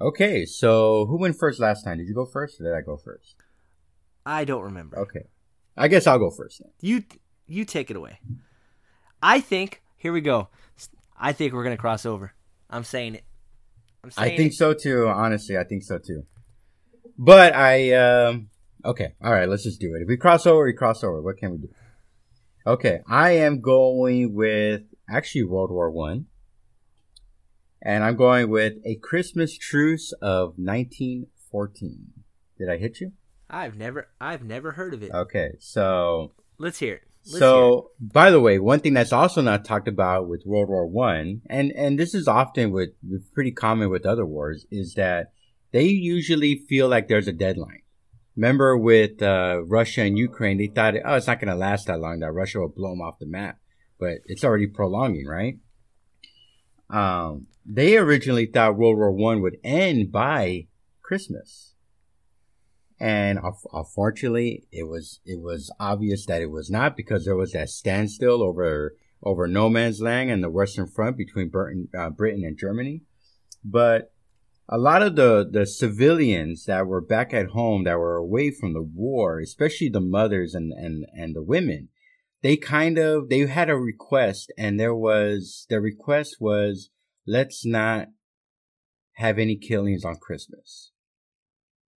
Okay, 0.00 0.46
so 0.46 1.06
who 1.06 1.18
went 1.18 1.38
first 1.38 1.60
last 1.60 1.84
time? 1.84 1.98
Did 1.98 2.08
you 2.08 2.14
go 2.14 2.24
first 2.24 2.60
or 2.60 2.64
did 2.64 2.72
I 2.72 2.80
go 2.80 2.96
first? 2.96 3.39
I 4.30 4.44
don't 4.44 4.62
remember. 4.62 4.96
Okay. 5.00 5.24
I 5.76 5.88
guess 5.88 6.06
I'll 6.06 6.20
go 6.20 6.30
first 6.30 6.60
then. 6.60 6.70
You 6.80 7.02
you 7.48 7.64
take 7.64 7.90
it 7.90 7.96
away. 7.96 8.20
I 9.20 9.40
think 9.40 9.82
here 9.96 10.12
we 10.12 10.20
go. 10.20 10.48
I 11.18 11.32
think 11.32 11.52
we're 11.52 11.64
gonna 11.64 11.76
cross 11.76 12.06
over. 12.06 12.32
I'm 12.70 12.84
saying 12.84 13.16
it. 13.16 13.24
I'm 14.04 14.12
saying 14.12 14.32
I 14.32 14.36
think 14.36 14.52
it. 14.52 14.56
so 14.56 14.72
too, 14.72 15.08
honestly. 15.08 15.58
I 15.58 15.64
think 15.64 15.82
so 15.82 15.98
too. 15.98 16.26
But 17.18 17.56
I, 17.56 17.90
um, 17.92 18.50
okay. 18.84 19.14
All 19.20 19.32
right, 19.32 19.48
let's 19.48 19.64
just 19.64 19.80
do 19.80 19.96
it. 19.96 20.02
If 20.02 20.08
we 20.08 20.16
cross 20.16 20.46
over, 20.46 20.64
we 20.64 20.74
cross 20.74 21.02
over. 21.02 21.20
What 21.20 21.36
can 21.36 21.50
we 21.50 21.58
do? 21.58 21.68
Okay, 22.64 23.00
I 23.08 23.32
am 23.32 23.60
going 23.60 24.32
with 24.32 24.82
actually 25.10 25.42
World 25.42 25.72
War 25.72 25.90
One. 25.90 26.26
And 27.82 28.04
I'm 28.04 28.14
going 28.14 28.48
with 28.48 28.74
a 28.84 28.94
Christmas 29.02 29.58
truce 29.58 30.12
of 30.22 30.54
1914. 30.56 32.12
Did 32.58 32.68
I 32.68 32.76
hit 32.76 33.00
you? 33.00 33.12
I've 33.50 33.76
never 33.76 34.08
I've 34.20 34.44
never 34.44 34.72
heard 34.72 34.94
of 34.94 35.02
it. 35.02 35.10
Okay, 35.12 35.50
so 35.58 36.32
Let's 36.58 36.78
hear 36.78 36.94
it. 36.94 37.02
Let's 37.24 37.32
hear 37.32 37.38
it. 37.38 37.40
so, 37.40 37.90
by 38.00 38.30
the 38.30 38.40
way, 38.40 38.58
one 38.58 38.80
thing 38.80 38.94
that's 38.94 39.12
also 39.12 39.40
not 39.40 39.64
talked 39.64 39.88
about 39.88 40.28
with 40.28 40.42
World 40.46 40.68
War 40.68 40.86
One, 40.86 41.42
and 41.48 41.72
and 41.72 41.98
this 41.98 42.14
is 42.14 42.28
often 42.28 42.70
with 42.70 42.90
pretty 43.34 43.50
common 43.50 43.90
with 43.90 44.06
other 44.06 44.26
wars, 44.26 44.66
is 44.70 44.94
that 44.94 45.32
they 45.72 45.84
usually 45.84 46.56
feel 46.68 46.88
like 46.88 47.08
there's 47.08 47.28
a 47.28 47.32
deadline. 47.32 47.82
Remember 48.36 48.76
with 48.76 49.20
uh, 49.22 49.62
Russia 49.66 50.02
and 50.02 50.16
Ukraine, 50.16 50.58
they 50.58 50.68
thought, 50.68 50.94
oh, 51.04 51.14
it's 51.14 51.26
not 51.26 51.40
going 51.40 51.50
to 51.50 51.56
last 51.56 51.86
that 51.88 52.00
long. 52.00 52.20
That 52.20 52.32
Russia 52.32 52.60
will 52.60 52.68
blow 52.68 52.90
them 52.90 53.00
off 53.00 53.18
the 53.18 53.26
map, 53.26 53.58
but 53.98 54.18
it's 54.26 54.44
already 54.44 54.66
prolonging, 54.66 55.26
right? 55.26 55.58
Um, 56.88 57.46
they 57.66 57.96
originally 57.96 58.46
thought 58.46 58.76
World 58.76 58.96
War 58.96 59.12
One 59.12 59.42
would 59.42 59.58
end 59.62 60.10
by 60.10 60.66
Christmas, 61.02 61.69
and 63.00 63.38
unfortunately, 63.72 64.66
it 64.70 64.86
was 64.86 65.20
it 65.24 65.40
was 65.40 65.72
obvious 65.80 66.26
that 66.26 66.42
it 66.42 66.50
was 66.50 66.70
not 66.70 66.96
because 66.96 67.24
there 67.24 67.36
was 67.36 67.52
that 67.52 67.70
standstill 67.70 68.42
over 68.42 68.94
over 69.22 69.46
no 69.46 69.68
man's 69.68 70.00
land 70.00 70.30
and 70.30 70.42
the 70.42 70.50
Western 70.50 70.86
Front 70.86 71.16
between 71.16 71.48
Britain, 71.48 71.88
uh, 71.98 72.10
Britain 72.10 72.44
and 72.44 72.58
Germany. 72.58 73.02
But 73.64 74.12
a 74.68 74.78
lot 74.78 75.02
of 75.02 75.16
the, 75.16 75.48
the 75.50 75.66
civilians 75.66 76.64
that 76.64 76.86
were 76.86 77.00
back 77.00 77.34
at 77.34 77.48
home 77.48 77.84
that 77.84 77.98
were 77.98 78.16
away 78.16 78.50
from 78.50 78.72
the 78.72 78.82
war, 78.82 79.40
especially 79.40 79.88
the 79.88 80.00
mothers 80.00 80.54
and, 80.54 80.72
and, 80.72 81.04
and 81.12 81.34
the 81.34 81.42
women, 81.42 81.88
they 82.42 82.56
kind 82.56 82.96
of, 82.96 83.28
they 83.28 83.40
had 83.40 83.68
a 83.68 83.76
request 83.76 84.52
and 84.56 84.78
there 84.80 84.94
was, 84.94 85.66
the 85.68 85.80
request 85.80 86.36
was, 86.40 86.90
let's 87.26 87.66
not 87.66 88.08
have 89.14 89.38
any 89.38 89.56
killings 89.56 90.04
on 90.04 90.16
Christmas. 90.16 90.92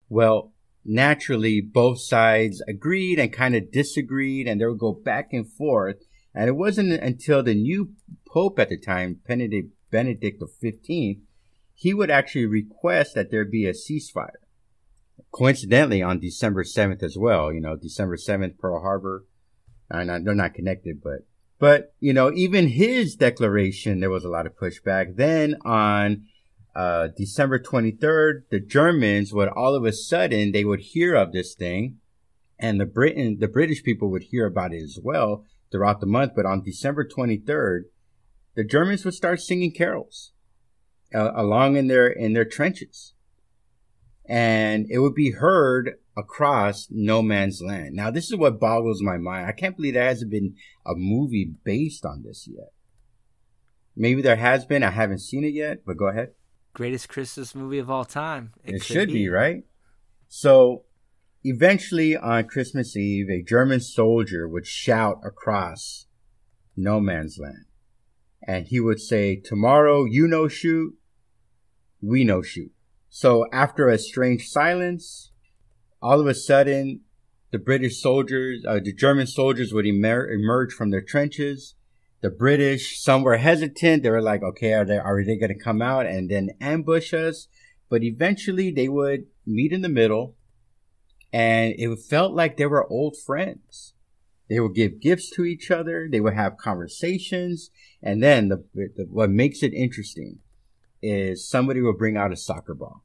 Well, 0.08 0.52
naturally, 0.84 1.60
both 1.60 2.00
sides 2.00 2.62
agreed 2.68 3.18
and 3.18 3.32
kind 3.32 3.54
of 3.54 3.70
disagreed 3.70 4.46
and 4.46 4.60
they 4.60 4.66
would 4.66 4.78
go 4.78 4.92
back 4.92 5.32
and 5.32 5.50
forth 5.50 5.96
and 6.34 6.48
it 6.48 6.56
wasn't 6.56 6.92
until 6.92 7.42
the 7.42 7.54
new 7.54 7.92
pope 8.26 8.58
at 8.58 8.70
the 8.70 8.78
time, 8.78 9.20
Benedict, 9.26 9.70
Benedict 9.90 10.42
XV, 10.42 11.18
he 11.74 11.94
would 11.94 12.10
actually 12.10 12.46
request 12.46 13.14
that 13.14 13.30
there 13.30 13.44
be 13.44 13.66
a 13.66 13.72
ceasefire. 13.72 14.40
Coincidentally, 15.30 16.02
on 16.02 16.20
December 16.20 16.64
7th 16.64 17.02
as 17.02 17.16
well, 17.18 17.52
you 17.52 17.60
know, 17.60 17.76
December 17.76 18.16
7th, 18.16 18.58
Pearl 18.58 18.80
Harbor. 18.80 19.24
Not, 19.90 20.24
they're 20.24 20.34
not 20.34 20.54
connected, 20.54 21.02
but, 21.02 21.26
but, 21.58 21.94
you 22.00 22.14
know, 22.14 22.32
even 22.32 22.68
his 22.68 23.14
declaration, 23.14 24.00
there 24.00 24.08
was 24.08 24.24
a 24.24 24.30
lot 24.30 24.46
of 24.46 24.56
pushback. 24.56 25.16
Then 25.16 25.56
on, 25.66 26.24
uh, 26.74 27.08
December 27.16 27.58
23rd, 27.58 28.44
the 28.50 28.60
Germans 28.60 29.32
would 29.32 29.48
all 29.48 29.74
of 29.74 29.84
a 29.84 29.92
sudden, 29.92 30.52
they 30.52 30.64
would 30.64 30.80
hear 30.80 31.14
of 31.14 31.32
this 31.32 31.54
thing 31.54 31.98
and 32.62 32.80
the 32.80 32.86
Britain, 32.86 33.38
the 33.40 33.48
British 33.48 33.82
people 33.82 34.08
would 34.10 34.22
hear 34.22 34.46
about 34.46 34.72
it 34.72 34.82
as 34.82 34.98
well 35.02 35.44
throughout 35.70 36.00
the 36.00 36.06
month. 36.06 36.32
But 36.36 36.46
on 36.46 36.62
December 36.62 37.04
23rd, 37.04 37.82
the 38.54 38.64
Germans 38.64 39.04
would 39.04 39.14
start 39.14 39.40
singing 39.40 39.72
carols 39.72 40.32
uh, 41.12 41.32
along 41.34 41.76
in 41.76 41.88
their 41.88 42.06
in 42.06 42.34
their 42.34 42.44
trenches, 42.44 43.14
and 44.26 44.86
it 44.90 44.98
would 44.98 45.14
be 45.14 45.32
heard 45.32 45.96
across 46.16 46.86
no 46.90 47.22
man's 47.22 47.62
land. 47.62 47.94
Now, 47.94 48.10
this 48.10 48.26
is 48.26 48.36
what 48.36 48.60
boggles 48.60 49.02
my 49.02 49.16
mind. 49.16 49.46
I 49.46 49.52
can't 49.52 49.76
believe 49.76 49.94
there 49.94 50.04
hasn't 50.04 50.30
been 50.30 50.54
a 50.86 50.94
movie 50.94 51.54
based 51.64 52.04
on 52.04 52.22
this 52.22 52.46
yet. 52.46 52.72
Maybe 53.96 54.22
there 54.22 54.36
has 54.36 54.64
been. 54.64 54.82
I 54.82 54.90
haven't 54.90 55.20
seen 55.20 55.44
it 55.44 55.54
yet, 55.54 55.84
but 55.84 55.96
go 55.96 56.08
ahead. 56.08 56.32
Greatest 56.74 57.08
Christmas 57.08 57.54
movie 57.54 57.78
of 57.78 57.90
all 57.90 58.04
time. 58.04 58.52
It, 58.64 58.76
it 58.76 58.84
should 58.84 59.08
be. 59.08 59.14
be, 59.14 59.28
right? 59.28 59.64
So 60.28 60.84
Eventually, 61.44 62.16
on 62.16 62.46
Christmas 62.46 62.96
Eve, 62.96 63.28
a 63.28 63.42
German 63.42 63.80
soldier 63.80 64.48
would 64.48 64.66
shout 64.66 65.20
across 65.24 66.06
no 66.76 67.00
man's 67.00 67.36
land. 67.38 67.64
And 68.46 68.68
he 68.68 68.78
would 68.78 69.00
say, 69.00 69.36
Tomorrow 69.36 70.04
you 70.04 70.28
no 70.28 70.46
shoot, 70.46 70.94
we 72.00 72.22
no 72.22 72.42
shoot. 72.42 72.70
So 73.10 73.46
after 73.52 73.88
a 73.88 73.98
strange 73.98 74.48
silence, 74.48 75.32
all 76.00 76.20
of 76.20 76.26
a 76.28 76.34
sudden, 76.34 77.00
the 77.50 77.58
British 77.58 78.00
soldiers, 78.00 78.64
uh, 78.66 78.78
the 78.82 78.92
German 78.92 79.26
soldiers 79.26 79.72
would 79.72 79.86
emer- 79.86 80.30
emerge 80.30 80.72
from 80.72 80.90
their 80.90 81.02
trenches. 81.02 81.74
The 82.22 82.30
British, 82.30 83.00
some 83.00 83.22
were 83.22 83.36
hesitant. 83.36 84.02
They 84.02 84.10
were 84.10 84.22
like, 84.22 84.42
okay, 84.42 84.72
are 84.72 84.84
they, 84.84 84.96
are 84.96 85.24
they 85.24 85.36
going 85.36 85.52
to 85.52 85.58
come 85.58 85.82
out 85.82 86.06
and 86.06 86.30
then 86.30 86.50
ambush 86.60 87.12
us? 87.12 87.48
But 87.90 88.04
eventually 88.04 88.70
they 88.70 88.88
would 88.88 89.26
meet 89.44 89.72
in 89.72 89.82
the 89.82 89.88
middle 89.88 90.36
and 91.32 91.74
it 91.76 91.98
felt 91.98 92.32
like 92.32 92.56
they 92.56 92.66
were 92.66 92.90
old 92.90 93.16
friends. 93.16 93.94
They 94.48 94.60
would 94.60 94.74
give 94.74 95.00
gifts 95.00 95.30
to 95.30 95.44
each 95.44 95.70
other. 95.70 96.08
They 96.10 96.20
would 96.20 96.34
have 96.34 96.58
conversations. 96.58 97.70
And 98.02 98.22
then 98.22 98.48
the, 98.48 98.64
the, 98.74 99.06
what 99.10 99.30
makes 99.30 99.62
it 99.62 99.74
interesting 99.74 100.38
is 101.02 101.48
somebody 101.48 101.80
would 101.80 101.98
bring 101.98 102.16
out 102.16 102.32
a 102.32 102.36
soccer 102.36 102.74
ball 102.74 103.02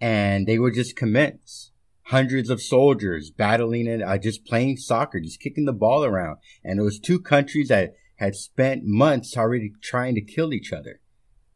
and 0.00 0.46
they 0.46 0.58
would 0.58 0.74
just 0.74 0.96
commence 0.96 1.71
hundreds 2.06 2.50
of 2.50 2.60
soldiers 2.60 3.30
battling 3.30 3.88
and 3.88 4.02
uh, 4.02 4.18
just 4.18 4.44
playing 4.44 4.76
soccer, 4.76 5.20
just 5.20 5.40
kicking 5.40 5.64
the 5.64 5.72
ball 5.72 6.04
around. 6.04 6.38
And 6.64 6.78
it 6.78 6.82
was 6.82 6.98
two 6.98 7.20
countries 7.20 7.68
that 7.68 7.94
had 8.16 8.34
spent 8.34 8.84
months 8.84 9.36
already 9.36 9.72
trying 9.82 10.14
to 10.14 10.20
kill 10.20 10.52
each 10.52 10.72
other 10.72 11.00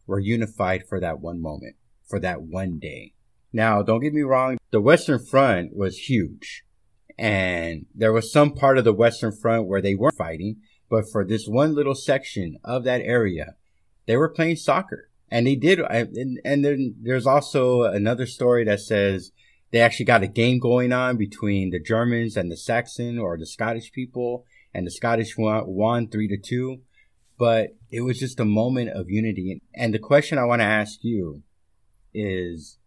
were 0.06 0.18
unified 0.18 0.84
for 0.88 1.00
that 1.00 1.20
one 1.20 1.40
moment, 1.40 1.76
for 2.08 2.20
that 2.20 2.42
one 2.42 2.78
day. 2.78 3.12
Now, 3.52 3.82
don't 3.82 4.02
get 4.02 4.12
me 4.12 4.22
wrong, 4.22 4.58
the 4.70 4.80
Western 4.80 5.24
Front 5.24 5.76
was 5.76 6.08
huge. 6.08 6.64
And 7.18 7.86
there 7.94 8.12
was 8.12 8.30
some 8.30 8.52
part 8.52 8.78
of 8.78 8.84
the 8.84 8.92
Western 8.92 9.32
Front 9.32 9.66
where 9.66 9.80
they 9.80 9.94
weren't 9.94 10.16
fighting, 10.16 10.56
but 10.90 11.04
for 11.10 11.24
this 11.24 11.46
one 11.46 11.74
little 11.74 11.94
section 11.94 12.58
of 12.62 12.84
that 12.84 13.00
area, 13.00 13.54
they 14.06 14.16
were 14.16 14.28
playing 14.28 14.56
soccer. 14.56 15.08
And 15.30 15.46
they 15.46 15.56
did, 15.56 15.80
and, 15.80 16.38
and 16.44 16.64
then 16.64 16.94
there's 17.00 17.26
also 17.26 17.82
another 17.82 18.26
story 18.26 18.64
that 18.64 18.80
says 18.80 19.32
they 19.72 19.80
actually 19.80 20.06
got 20.06 20.22
a 20.22 20.28
game 20.28 20.58
going 20.58 20.92
on 20.92 21.16
between 21.16 21.70
the 21.70 21.80
Germans 21.80 22.36
and 22.36 22.50
the 22.50 22.56
Saxon 22.56 23.18
or 23.18 23.36
the 23.36 23.46
Scottish 23.46 23.92
people, 23.92 24.44
and 24.72 24.86
the 24.86 24.90
Scottish 24.90 25.36
won, 25.36 25.64
won 25.66 26.08
three 26.08 26.28
to 26.28 26.36
two. 26.36 26.82
But 27.38 27.76
it 27.90 28.00
was 28.00 28.18
just 28.18 28.40
a 28.40 28.44
moment 28.46 28.90
of 28.90 29.10
unity. 29.10 29.60
And 29.74 29.92
the 29.92 29.98
question 29.98 30.38
I 30.38 30.44
want 30.44 30.60
to 30.60 30.66
ask 30.66 31.00
you 31.02 31.42
is, 32.14 32.78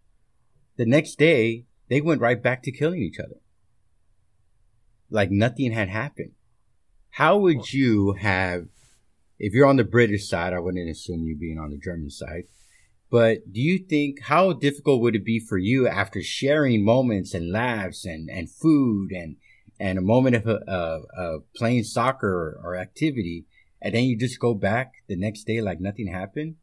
the 0.77 0.85
next 0.85 1.19
day, 1.19 1.65
they 1.89 2.01
went 2.01 2.21
right 2.21 2.41
back 2.41 2.63
to 2.63 2.71
killing 2.71 3.01
each 3.01 3.19
other. 3.19 3.41
Like 5.11 5.29
nothing 5.29 5.71
had 5.71 5.89
happened. 5.89 6.31
How 7.11 7.37
would 7.37 7.73
you 7.73 8.13
have, 8.13 8.67
if 9.37 9.53
you're 9.53 9.67
on 9.67 9.77
the 9.77 9.83
British 9.83 10.27
side, 10.27 10.53
I 10.53 10.59
wouldn't 10.59 10.89
assume 10.89 11.25
you 11.25 11.35
being 11.35 11.59
on 11.59 11.71
the 11.71 11.77
German 11.77 12.09
side, 12.09 12.43
but 13.09 13.51
do 13.51 13.59
you 13.59 13.79
think, 13.79 14.21
how 14.21 14.53
difficult 14.53 15.01
would 15.01 15.15
it 15.15 15.25
be 15.25 15.39
for 15.39 15.57
you 15.57 15.87
after 15.87 16.21
sharing 16.21 16.85
moments 16.85 17.33
and 17.33 17.51
laughs 17.51 18.05
and, 18.05 18.29
and 18.29 18.49
food 18.49 19.11
and, 19.11 19.37
and 19.79 19.97
a 19.97 20.01
moment 20.01 20.35
of, 20.35 20.47
uh, 20.47 20.99
of 21.17 21.43
playing 21.55 21.83
soccer 21.83 22.29
or, 22.29 22.61
or 22.63 22.75
activity, 22.75 23.45
and 23.81 23.95
then 23.95 24.03
you 24.03 24.17
just 24.17 24.39
go 24.39 24.53
back 24.53 24.91
the 25.07 25.15
next 25.15 25.45
day 25.45 25.59
like 25.61 25.79
nothing 25.79 26.07
happened? 26.07 26.55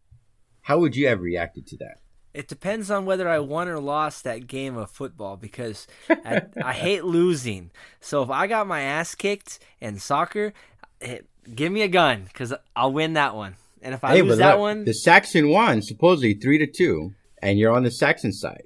How 0.62 0.78
would 0.78 0.94
you 0.94 1.08
have 1.08 1.20
reacted 1.20 1.66
to 1.68 1.76
that? 1.78 1.98
It 2.34 2.48
depends 2.48 2.90
on 2.90 3.06
whether 3.06 3.28
I 3.28 3.38
won 3.38 3.66
or 3.66 3.80
lost 3.80 4.22
that 4.24 4.46
game 4.46 4.76
of 4.76 4.90
football 4.90 5.36
because 5.36 5.86
I, 6.08 6.42
I 6.62 6.72
hate 6.74 7.04
losing. 7.04 7.70
So 8.00 8.22
if 8.22 8.30
I 8.30 8.46
got 8.46 8.66
my 8.66 8.82
ass 8.82 9.14
kicked 9.14 9.58
in 9.80 9.98
soccer, 9.98 10.52
it, 11.00 11.26
eh, 11.48 11.50
give 11.54 11.72
me 11.72 11.82
a 11.82 11.88
gun 11.88 12.24
because 12.24 12.52
I'll 12.74 12.92
win 12.92 13.14
that 13.14 13.34
one. 13.34 13.56
And 13.86 13.94
if 13.94 14.02
I 14.02 14.16
hey, 14.16 14.22
lose 14.22 14.38
that 14.38 14.54
look, 14.54 14.60
one, 14.60 14.84
the 14.84 14.92
Saxon 14.92 15.48
won 15.48 15.80
supposedly 15.80 16.34
three 16.34 16.58
to 16.58 16.66
two, 16.66 17.14
and 17.40 17.56
you're 17.56 17.72
on 17.72 17.84
the 17.84 17.90
Saxon 17.92 18.32
side. 18.32 18.64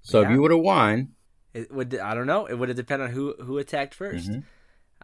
So 0.00 0.22
yeah. 0.22 0.28
if 0.28 0.32
you 0.32 0.40
would 0.40 0.50
have 0.50 0.60
won, 0.60 1.08
it 1.52 1.70
would. 1.70 1.94
I 1.94 2.14
don't 2.14 2.26
know. 2.26 2.46
It 2.46 2.54
would 2.54 2.70
have 2.70 2.76
depended 2.76 3.08
on 3.08 3.14
who 3.14 3.34
who 3.34 3.58
attacked 3.58 3.98
1st 3.98 4.14
mm-hmm. 4.14 4.38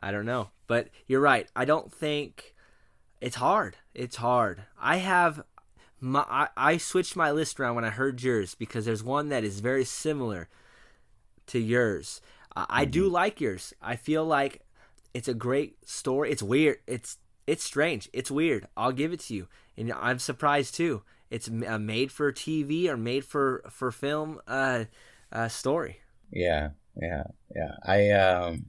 I 0.02 0.10
don't 0.10 0.24
know, 0.24 0.48
but 0.68 0.88
you're 1.06 1.20
right. 1.20 1.46
I 1.54 1.66
don't 1.66 1.92
think 1.92 2.54
it's 3.20 3.36
hard. 3.36 3.76
It's 3.92 4.16
hard. 4.16 4.62
I 4.80 4.96
have 4.96 5.44
my, 6.00 6.24
I, 6.30 6.48
I 6.56 6.76
switched 6.78 7.14
my 7.14 7.30
list 7.30 7.60
around 7.60 7.74
when 7.74 7.84
I 7.84 7.90
heard 7.90 8.22
yours 8.22 8.54
because 8.54 8.86
there's 8.86 9.04
one 9.04 9.28
that 9.28 9.44
is 9.44 9.60
very 9.60 9.84
similar 9.84 10.48
to 11.48 11.58
yours. 11.58 12.22
Uh, 12.56 12.64
I 12.70 12.86
do 12.86 13.04
mm-hmm. 13.04 13.12
like 13.12 13.38
yours. 13.38 13.74
I 13.82 13.96
feel 13.96 14.24
like 14.24 14.62
it's 15.12 15.28
a 15.28 15.34
great 15.34 15.86
story. 15.86 16.30
It's 16.30 16.42
weird. 16.42 16.78
It's 16.86 17.18
it's 17.46 17.64
strange. 17.64 18.08
It's 18.12 18.30
weird. 18.30 18.68
I'll 18.76 18.92
give 18.92 19.12
it 19.12 19.20
to 19.20 19.34
you, 19.34 19.48
and 19.76 19.92
I'm 19.92 20.18
surprised 20.18 20.74
too. 20.74 21.02
It's 21.30 21.48
a 21.48 21.78
made 21.78 22.12
for 22.12 22.32
TV 22.32 22.88
or 22.88 22.96
made 22.96 23.24
for 23.24 23.64
for 23.70 23.90
film 23.90 24.40
uh, 24.46 24.84
uh, 25.32 25.48
story. 25.48 26.00
Yeah, 26.30 26.70
yeah, 27.00 27.24
yeah. 27.54 27.72
I 27.84 28.10
um, 28.10 28.66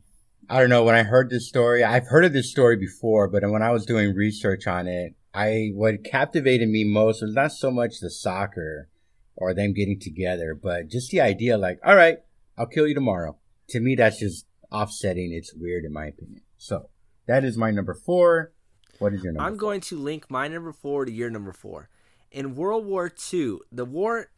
I 0.50 0.60
don't 0.60 0.70
know. 0.70 0.84
When 0.84 0.96
I 0.96 1.04
heard 1.04 1.30
this 1.30 1.48
story, 1.48 1.84
I've 1.84 2.08
heard 2.08 2.26
of 2.26 2.34
this 2.34 2.50
story 2.52 2.78
before, 2.78 3.28
but 3.28 3.44
when 3.50 3.62
I 3.62 3.72
was 3.72 3.86
doing 3.86 4.16
research 4.16 4.68
on 4.68 4.88
it, 4.88 5.14
I 5.34 5.72
what 5.74 6.04
captivated 6.04 6.70
me 6.70 6.84
most 6.84 7.22
was 7.22 7.34
not 7.34 7.52
so 7.52 7.72
much 7.72 8.00
the 8.00 8.10
soccer 8.10 8.90
or 9.36 9.54
them 9.54 9.74
getting 9.74 10.00
together, 10.00 10.56
but 10.56 10.88
just 10.88 11.12
the 11.12 11.22
idea 11.22 11.58
like, 11.58 11.80
all 11.86 11.96
right, 11.96 12.18
I'll 12.58 12.68
kill 12.68 12.88
you 12.88 12.94
tomorrow. 12.94 13.38
To 13.70 13.80
me, 13.80 13.96
that's 13.96 14.20
just 14.20 14.46
offsetting. 14.72 15.34
It's 15.34 15.54
weird 15.54 15.86
in 15.86 15.94
my 15.94 16.08
opinion. 16.08 16.42
So 16.58 16.90
that 17.28 17.44
is 17.44 17.58
my 17.58 17.72
number 17.72 17.94
four. 17.94 18.54
What 19.00 19.14
is 19.14 19.24
your 19.24 19.34
number? 19.34 19.46
I'm 19.48 19.54
four? 19.54 19.60
going 19.60 19.82
to 19.82 19.98
link 19.98 20.30
my 20.30 20.48
number 20.48 20.72
four 20.72 21.06
to 21.06 21.12
your 21.12 21.30
number 21.30 21.52
four. 21.52 21.90
In 22.32 22.56
World 22.56 22.86
War 22.86 23.12
II, 23.34 23.58
the 23.72 23.86
war, 23.86 24.30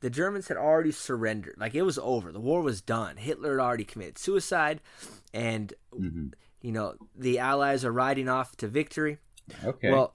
the 0.00 0.10
Germans 0.10 0.48
had 0.48 0.56
already 0.56 0.92
surrendered. 0.92 1.56
Like 1.58 1.74
it 1.74 1.82
was 1.82 1.98
over. 1.98 2.32
The 2.32 2.40
war 2.40 2.62
was 2.62 2.80
done. 2.80 3.16
Hitler 3.16 3.58
had 3.58 3.64
already 3.64 3.84
committed 3.84 4.18
suicide, 4.18 4.80
and 5.32 5.72
Mm-hmm. 5.98 6.28
you 6.62 6.72
know 6.72 6.94
the 7.16 7.38
Allies 7.38 7.84
are 7.84 7.92
riding 7.92 8.28
off 8.28 8.56
to 8.58 8.68
victory. 8.68 9.18
Okay. 9.64 9.90
Well, 9.90 10.14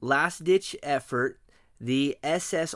last 0.00 0.44
ditch 0.44 0.76
effort, 0.82 1.38
the 1.80 2.16
SS 2.22 2.74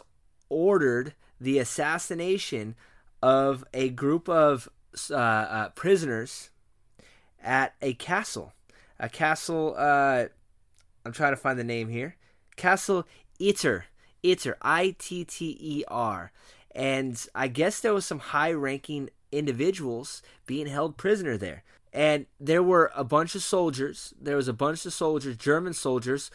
ordered 0.48 1.14
the 1.40 1.58
assassination 1.58 2.74
of 3.22 3.64
a 3.74 3.90
group 3.90 4.28
of 4.28 4.68
uh, 5.10 5.14
uh, 5.14 5.68
prisoners 5.70 6.50
at 7.42 7.74
a 7.82 7.94
castle. 7.94 8.52
A 9.00 9.08
castle, 9.08 9.74
uh, 9.76 10.26
I'm 11.04 11.12
trying 11.12 11.32
to 11.32 11.36
find 11.36 11.58
the 11.58 11.64
name 11.64 11.88
here. 11.88 12.16
Castle 12.56 13.06
Itter. 13.40 13.84
Itter. 14.24 14.54
I 14.60 14.96
T 14.98 15.24
T 15.24 15.56
E 15.60 15.84
R. 15.88 16.32
And 16.74 17.24
I 17.34 17.48
guess 17.48 17.80
there 17.80 17.94
was 17.94 18.06
some 18.06 18.18
high 18.18 18.52
ranking 18.52 19.10
individuals 19.32 20.22
being 20.46 20.66
held 20.66 20.96
prisoner 20.96 21.36
there. 21.36 21.62
And 21.92 22.26
there 22.38 22.62
were 22.62 22.92
a 22.94 23.04
bunch 23.04 23.34
of 23.34 23.42
soldiers. 23.42 24.12
There 24.20 24.36
was 24.36 24.48
a 24.48 24.52
bunch 24.52 24.84
of 24.84 24.92
soldiers, 24.92 25.36
German 25.36 25.72
soldiers, 25.72 26.30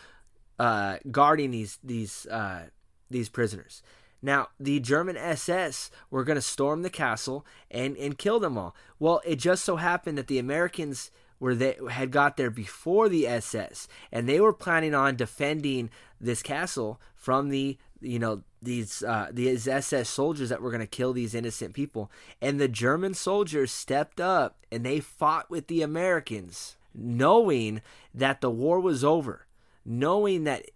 uh, 0.57 0.97
guarding 1.11 1.51
these 1.51 1.79
these 1.83 2.25
uh, 2.27 2.67
these 3.09 3.29
prisoners. 3.29 3.83
Now, 4.21 4.47
the 4.57 4.79
German 4.79 5.17
SS 5.17 5.91
were 6.09 6.23
going 6.23 6.37
to 6.37 6.41
storm 6.41 6.81
the 6.81 6.89
castle 6.89 7.45
and, 7.69 7.97
and 7.97 8.17
kill 8.17 8.39
them 8.39 8.57
all. 8.57 8.73
Well, 8.97 9.21
it 9.25 9.35
just 9.35 9.65
so 9.65 9.75
happened 9.75 10.17
that 10.17 10.27
the 10.27 10.39
Americans 10.39 11.11
were 11.43 11.53
they 11.53 11.75
had 11.91 12.09
got 12.09 12.37
there 12.37 12.49
before 12.49 13.09
the 13.09 13.27
SS, 13.27 13.89
and 14.13 14.29
they 14.29 14.39
were 14.39 14.53
planning 14.53 14.95
on 14.95 15.17
defending 15.17 15.89
this 16.19 16.41
castle 16.41 17.01
from 17.15 17.49
the 17.49 17.77
you 17.99 18.17
know 18.17 18.43
these 18.61 19.03
uh, 19.03 19.27
these 19.29 19.67
SS 19.67 20.07
soldiers 20.07 20.47
that 20.47 20.61
were 20.61 20.69
going 20.69 20.79
to 20.79 20.87
kill 20.87 21.11
these 21.11 21.35
innocent 21.35 21.73
people. 21.73 22.09
And 22.41 22.61
the 22.61 22.69
German 22.69 23.13
soldiers 23.13 23.73
stepped 23.73 24.21
up 24.21 24.55
and 24.71 24.85
they 24.85 25.01
fought 25.01 25.49
with 25.49 25.67
the 25.67 25.81
Americans, 25.81 26.77
knowing 26.95 27.81
that 28.13 28.39
the 28.39 28.49
war 28.49 28.79
was 28.79 29.03
over, 29.03 29.45
knowing 29.83 30.45
that 30.45 30.71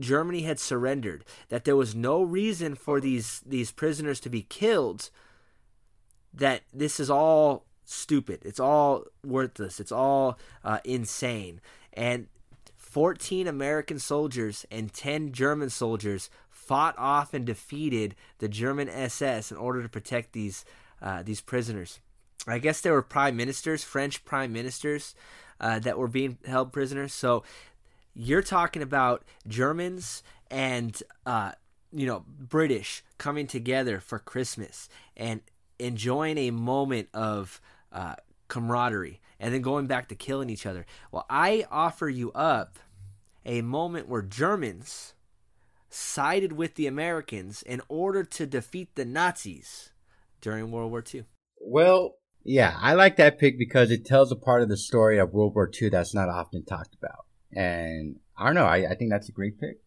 Germany 0.00 0.42
had 0.42 0.58
surrendered, 0.58 1.24
that 1.48 1.64
there 1.64 1.76
was 1.76 1.94
no 1.94 2.24
reason 2.24 2.74
for 2.74 3.00
these 3.00 3.40
these 3.46 3.70
prisoners 3.70 4.18
to 4.18 4.28
be 4.28 4.42
killed, 4.42 5.10
that 6.34 6.62
this 6.74 6.98
is 6.98 7.08
all 7.08 7.67
stupid. 7.88 8.40
It's 8.44 8.60
all 8.60 9.04
worthless. 9.24 9.80
It's 9.80 9.92
all 9.92 10.38
uh, 10.64 10.78
insane. 10.84 11.60
And 11.92 12.28
14 12.76 13.46
American 13.46 13.98
soldiers 13.98 14.66
and 14.70 14.92
10 14.92 15.32
German 15.32 15.70
soldiers 15.70 16.30
fought 16.50 16.94
off 16.98 17.34
and 17.34 17.44
defeated 17.44 18.14
the 18.38 18.48
German 18.48 18.88
SS 18.88 19.50
in 19.50 19.56
order 19.56 19.82
to 19.82 19.88
protect 19.88 20.32
these 20.32 20.64
uh, 21.00 21.22
these 21.22 21.40
prisoners. 21.40 22.00
I 22.46 22.58
guess 22.58 22.80
there 22.80 22.92
were 22.92 23.02
prime 23.02 23.36
ministers, 23.36 23.84
French 23.84 24.24
prime 24.24 24.52
ministers, 24.52 25.14
uh, 25.60 25.78
that 25.80 25.96
were 25.96 26.08
being 26.08 26.38
held 26.44 26.72
prisoners. 26.72 27.12
So 27.12 27.44
you're 28.14 28.42
talking 28.42 28.82
about 28.82 29.24
Germans 29.46 30.22
and 30.50 31.00
uh, 31.24 31.52
you 31.92 32.06
know 32.06 32.24
British 32.26 33.02
coming 33.16 33.46
together 33.46 34.00
for 34.00 34.18
Christmas 34.18 34.88
and 35.16 35.40
enjoying 35.78 36.38
a 36.38 36.50
moment 36.50 37.08
of 37.14 37.60
uh, 37.92 38.14
camaraderie, 38.48 39.20
and 39.38 39.52
then 39.52 39.62
going 39.62 39.86
back 39.86 40.08
to 40.08 40.14
killing 40.14 40.50
each 40.50 40.66
other. 40.66 40.86
Well, 41.12 41.26
I 41.28 41.66
offer 41.70 42.08
you 42.08 42.32
up 42.32 42.78
a 43.44 43.62
moment 43.62 44.08
where 44.08 44.22
Germans 44.22 45.14
sided 45.90 46.52
with 46.52 46.74
the 46.74 46.86
Americans 46.86 47.62
in 47.62 47.80
order 47.88 48.22
to 48.22 48.46
defeat 48.46 48.94
the 48.94 49.04
Nazis 49.04 49.90
during 50.40 50.70
World 50.70 50.90
War 50.90 51.02
II. 51.14 51.24
Well, 51.60 52.14
yeah, 52.44 52.76
I 52.80 52.94
like 52.94 53.16
that 53.16 53.38
pick 53.38 53.58
because 53.58 53.90
it 53.90 54.04
tells 54.04 54.30
a 54.30 54.36
part 54.36 54.62
of 54.62 54.68
the 54.68 54.76
story 54.76 55.18
of 55.18 55.32
World 55.32 55.54
War 55.54 55.70
II 55.70 55.88
that's 55.90 56.14
not 56.14 56.28
often 56.28 56.64
talked 56.64 56.94
about. 56.94 57.26
And 57.52 58.16
I 58.36 58.46
don't 58.46 58.54
know, 58.54 58.66
I, 58.66 58.90
I 58.90 58.94
think 58.94 59.10
that's 59.10 59.28
a 59.28 59.32
great 59.32 59.58
pick. 59.58 59.80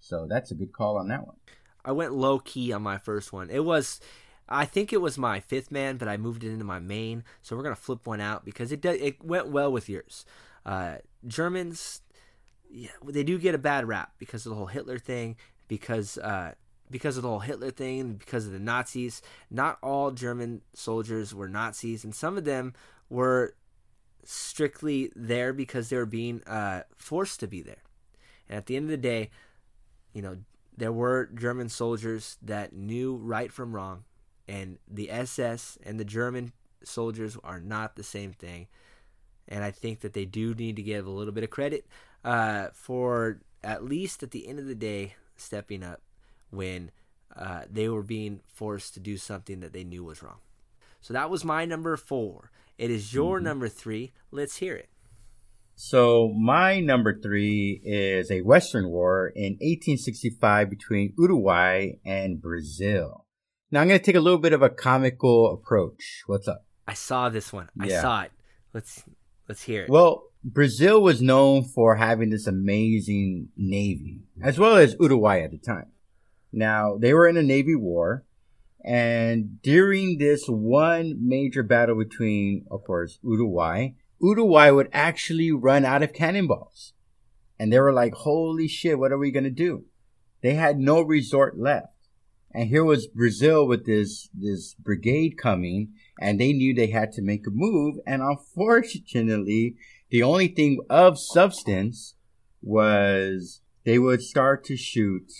So 0.00 0.26
that's 0.28 0.50
a 0.50 0.54
good 0.54 0.72
call 0.72 0.98
on 0.98 1.08
that 1.08 1.26
one. 1.26 1.36
I 1.84 1.92
went 1.92 2.14
low 2.14 2.38
key 2.38 2.72
on 2.72 2.82
my 2.82 2.98
first 2.98 3.32
one. 3.32 3.50
It 3.50 3.64
was, 3.64 4.00
I 4.48 4.64
think 4.64 4.92
it 4.92 5.00
was 5.00 5.18
my 5.18 5.40
fifth 5.40 5.70
man, 5.70 5.96
but 5.96 6.08
I 6.08 6.16
moved 6.16 6.44
it 6.44 6.52
into 6.52 6.64
my 6.64 6.78
main. 6.78 7.24
So 7.42 7.56
we're 7.56 7.62
gonna 7.62 7.76
flip 7.76 8.06
one 8.06 8.20
out 8.20 8.44
because 8.44 8.72
it 8.72 8.84
it 8.84 9.22
went 9.24 9.48
well 9.48 9.70
with 9.70 9.88
yours. 9.88 10.24
Uh, 10.64 10.96
Germans, 11.26 12.02
yeah, 12.70 12.90
they 13.04 13.24
do 13.24 13.38
get 13.38 13.54
a 13.54 13.58
bad 13.58 13.86
rap 13.88 14.12
because 14.18 14.46
of 14.46 14.50
the 14.50 14.56
whole 14.56 14.66
Hitler 14.66 14.98
thing, 14.98 15.36
because 15.66 16.18
uh, 16.18 16.52
because 16.90 17.16
of 17.16 17.22
the 17.22 17.28
whole 17.28 17.40
Hitler 17.40 17.70
thing, 17.70 18.14
because 18.14 18.46
of 18.46 18.52
the 18.52 18.58
Nazis. 18.58 19.22
Not 19.50 19.78
all 19.82 20.10
German 20.10 20.62
soldiers 20.74 21.34
were 21.34 21.48
Nazis, 21.48 22.04
and 22.04 22.14
some 22.14 22.36
of 22.36 22.44
them 22.44 22.74
were 23.08 23.54
strictly 24.24 25.10
there 25.16 25.52
because 25.52 25.88
they 25.88 25.96
were 25.96 26.06
being 26.06 26.42
uh, 26.44 26.82
forced 26.96 27.40
to 27.40 27.46
be 27.46 27.62
there. 27.62 27.82
And 28.48 28.58
at 28.58 28.66
the 28.66 28.76
end 28.76 28.86
of 28.86 28.90
the 28.90 28.96
day, 28.96 29.30
you 30.12 30.22
know, 30.22 30.38
there 30.76 30.92
were 30.92 31.28
German 31.34 31.68
soldiers 31.68 32.38
that 32.42 32.72
knew 32.72 33.16
right 33.16 33.52
from 33.52 33.74
wrong, 33.74 34.04
and 34.48 34.78
the 34.88 35.10
SS 35.10 35.78
and 35.84 36.00
the 36.00 36.04
German 36.04 36.52
soldiers 36.82 37.36
are 37.44 37.60
not 37.60 37.96
the 37.96 38.02
same 38.02 38.32
thing. 38.32 38.66
And 39.46 39.62
I 39.62 39.70
think 39.70 40.00
that 40.00 40.14
they 40.14 40.24
do 40.24 40.54
need 40.54 40.76
to 40.76 40.82
give 40.82 41.06
a 41.06 41.10
little 41.10 41.32
bit 41.32 41.44
of 41.44 41.50
credit 41.50 41.86
uh, 42.24 42.68
for 42.72 43.40
at 43.62 43.84
least 43.84 44.22
at 44.22 44.30
the 44.30 44.48
end 44.48 44.58
of 44.58 44.66
the 44.66 44.74
day 44.74 45.14
stepping 45.36 45.82
up 45.82 46.00
when 46.50 46.90
uh, 47.36 47.62
they 47.70 47.88
were 47.88 48.02
being 48.02 48.40
forced 48.46 48.94
to 48.94 49.00
do 49.00 49.16
something 49.16 49.60
that 49.60 49.72
they 49.72 49.84
knew 49.84 50.04
was 50.04 50.22
wrong. 50.22 50.38
So 51.00 51.14
that 51.14 51.30
was 51.30 51.44
my 51.44 51.64
number 51.64 51.96
four. 51.96 52.50
It 52.76 52.90
is 52.90 53.12
your 53.12 53.40
number 53.40 53.68
three. 53.68 54.12
Let's 54.30 54.56
hear 54.56 54.74
it. 54.74 54.88
So 55.74 56.32
my 56.36 56.80
number 56.80 57.20
three 57.20 57.80
is 57.84 58.30
a 58.30 58.40
Western 58.40 58.88
war 58.88 59.28
in 59.28 59.52
1865 59.60 60.68
between 60.68 61.14
Uruguay 61.16 61.92
and 62.04 62.42
Brazil. 62.42 63.24
Now 63.70 63.80
I'm 63.82 63.88
going 63.88 64.00
to 64.00 64.04
take 64.04 64.16
a 64.16 64.20
little 64.20 64.38
bit 64.38 64.52
of 64.54 64.62
a 64.62 64.70
comical 64.70 65.52
approach. 65.52 66.22
What's 66.26 66.48
up? 66.48 66.64
I 66.86 66.94
saw 66.94 67.28
this 67.28 67.52
one. 67.52 67.68
I 67.78 67.86
Yeah. 67.86 68.00
saw 68.00 68.22
it. 68.22 68.32
Let's 68.72 69.04
let's 69.48 69.62
hear 69.62 69.82
it. 69.82 69.90
Well, 69.90 70.24
Brazil 70.42 71.02
was 71.02 71.20
known 71.20 71.64
for 71.64 71.96
having 71.96 72.30
this 72.30 72.46
amazing 72.46 73.48
navy, 73.56 74.22
as 74.42 74.58
well 74.58 74.76
as 74.76 74.96
Uruguay 74.98 75.40
at 75.42 75.50
the 75.50 75.58
time. 75.58 75.92
Now, 76.52 76.96
they 76.96 77.12
were 77.12 77.28
in 77.28 77.36
a 77.36 77.42
navy 77.42 77.74
war, 77.74 78.24
and 78.84 79.60
during 79.62 80.16
this 80.18 80.46
one 80.46 81.16
major 81.20 81.62
battle 81.62 81.96
between, 81.96 82.64
of 82.70 82.84
course, 82.84 83.18
Uruguay, 83.22 83.90
Uruguay 84.20 84.70
would 84.70 84.88
actually 84.92 85.52
run 85.52 85.84
out 85.84 86.02
of 86.02 86.14
cannonballs. 86.14 86.94
And 87.58 87.72
they 87.72 87.80
were 87.80 87.92
like, 87.92 88.14
holy 88.14 88.68
shit, 88.68 88.98
what 88.98 89.12
are 89.12 89.18
we 89.18 89.30
going 89.32 89.44
to 89.44 89.50
do? 89.50 89.84
They 90.42 90.54
had 90.54 90.78
no 90.78 91.02
resort 91.02 91.58
left. 91.58 91.94
And 92.52 92.68
here 92.68 92.84
was 92.84 93.06
Brazil 93.06 93.66
with 93.66 93.84
this, 93.84 94.28
this 94.32 94.74
brigade 94.74 95.36
coming, 95.36 95.92
and 96.20 96.40
they 96.40 96.52
knew 96.52 96.74
they 96.74 96.88
had 96.88 97.12
to 97.12 97.22
make 97.22 97.46
a 97.46 97.50
move. 97.50 97.96
And 98.06 98.22
unfortunately, 98.22 99.76
the 100.10 100.22
only 100.22 100.48
thing 100.48 100.80
of 100.88 101.18
substance 101.18 102.14
was 102.62 103.60
they 103.84 103.98
would 103.98 104.22
start 104.22 104.64
to 104.64 104.76
shoot 104.76 105.30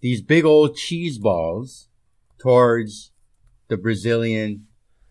these 0.00 0.22
big 0.22 0.44
old 0.44 0.76
cheese 0.76 1.18
balls 1.18 1.88
towards 2.38 3.12
the 3.68 3.76
Brazilian 3.76 4.66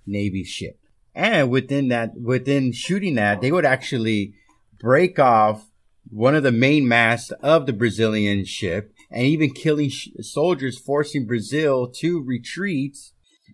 Navy 0.05 0.43
ship. 0.43 0.79
And 1.15 1.49
within 1.49 1.89
that, 1.89 2.19
within 2.19 2.71
shooting 2.71 3.15
that, 3.15 3.41
they 3.41 3.51
would 3.51 3.65
actually 3.65 4.33
break 4.79 5.19
off 5.19 5.69
one 6.09 6.35
of 6.35 6.43
the 6.43 6.51
main 6.51 6.87
masts 6.87 7.31
of 7.41 7.65
the 7.65 7.73
Brazilian 7.73 8.45
ship 8.45 8.92
and 9.13 9.25
even 9.25 9.51
killing 9.51 9.89
sh- 9.89 10.09
soldiers, 10.21 10.79
forcing 10.79 11.25
Brazil 11.25 11.87
to 11.87 12.21
retreat. 12.21 12.97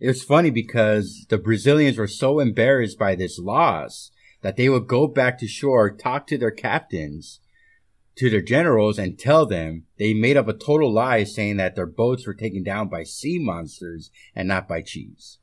It 0.01 0.07
was 0.07 0.24
funny 0.24 0.49
because 0.49 1.26
the 1.30 1.38
Brazilians 1.38 1.97
were 1.97 2.07
so 2.07 2.39
embarrassed 2.39 2.97
by 2.97 3.16
this 3.16 3.38
loss 3.38 4.12
that 4.41 4.55
they 4.55 4.70
would 4.70 4.88
go 4.88 5.07
back 5.07 5.38
to 5.39 5.47
shore, 5.47 5.91
talk 5.91 6.26
to 6.28 6.38
their 6.38 6.51
captains, 6.51 7.41
to 8.16 8.30
their 8.30 8.41
generals, 8.41 8.97
and 8.97 9.20
tell 9.20 9.45
them 9.45 9.84
they 9.97 10.14
made 10.14 10.38
up 10.38 10.47
a 10.47 10.53
total 10.53 10.91
lie 10.93 11.26
saying 11.26 11.57
that 11.57 11.76
their 11.76 11.86
boats 11.86 12.26
were 12.26 12.34
taken 12.34 12.64
down 12.64 12.88
by 12.88 13.03
sea 13.03 13.38
monsters 13.38 14.10
and 14.34 14.47
not 14.47 14.68
by 14.68 14.82
cheese. 14.82 15.39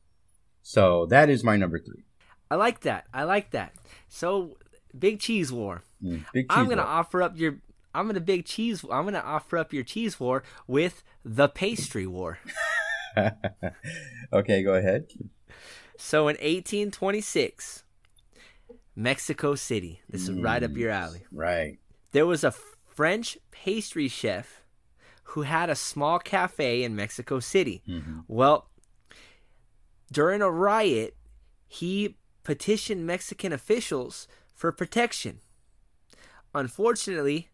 So 0.63 1.05
that 1.05 1.29
is 1.29 1.43
my 1.43 1.55
number 1.55 1.79
three. 1.79 2.03
I 2.49 2.55
like 2.55 2.81
that. 2.81 3.05
I 3.13 3.23
like 3.23 3.51
that. 3.51 3.73
So 4.07 4.57
big 4.97 5.19
cheese 5.19 5.51
war. 5.51 5.83
Mm, 6.03 6.25
big 6.33 6.47
I'm 6.49 6.67
gonna 6.67 6.81
offer 6.81 7.21
up 7.21 7.37
your. 7.37 7.59
I'm 7.97 8.07
gonna 8.07 8.19
big 8.19 8.45
cheese. 8.45 8.83
I'm 8.91 9.05
gonna 9.05 9.19
offer 9.19 9.57
up 9.57 9.73
your 9.73 9.83
cheese 9.83 10.19
war 10.19 10.43
with 10.67 11.03
the 11.25 11.47
pastry 11.49 12.05
war. 12.07 12.37
okay, 14.33 14.63
go 14.63 14.73
ahead. 14.75 15.07
So 15.97 16.27
in 16.27 16.35
1826, 16.35 17.83
Mexico 18.95 19.55
City. 19.55 20.01
This 20.09 20.23
is 20.29 20.31
right 20.39 20.61
up 20.63 20.71
Mm. 20.71 20.77
your 20.77 20.91
alley. 20.91 21.25
Right. 21.31 21.79
There 22.11 22.25
was 22.25 22.43
a 22.43 22.51
French 22.51 23.37
pastry 23.51 24.07
chef 24.07 24.61
who 25.31 25.41
had 25.41 25.69
a 25.69 25.75
small 25.75 26.19
cafe 26.19 26.83
in 26.83 26.95
Mexico 26.95 27.39
City. 27.39 27.81
Mhm. 27.87 28.23
Well, 28.27 28.69
during 30.11 30.41
a 30.41 30.49
riot, 30.51 31.15
he 31.67 32.17
petitioned 32.43 33.05
Mexican 33.05 33.51
officials 33.51 34.27
for 34.55 34.71
protection. 34.71 35.41
Unfortunately, 36.55 37.49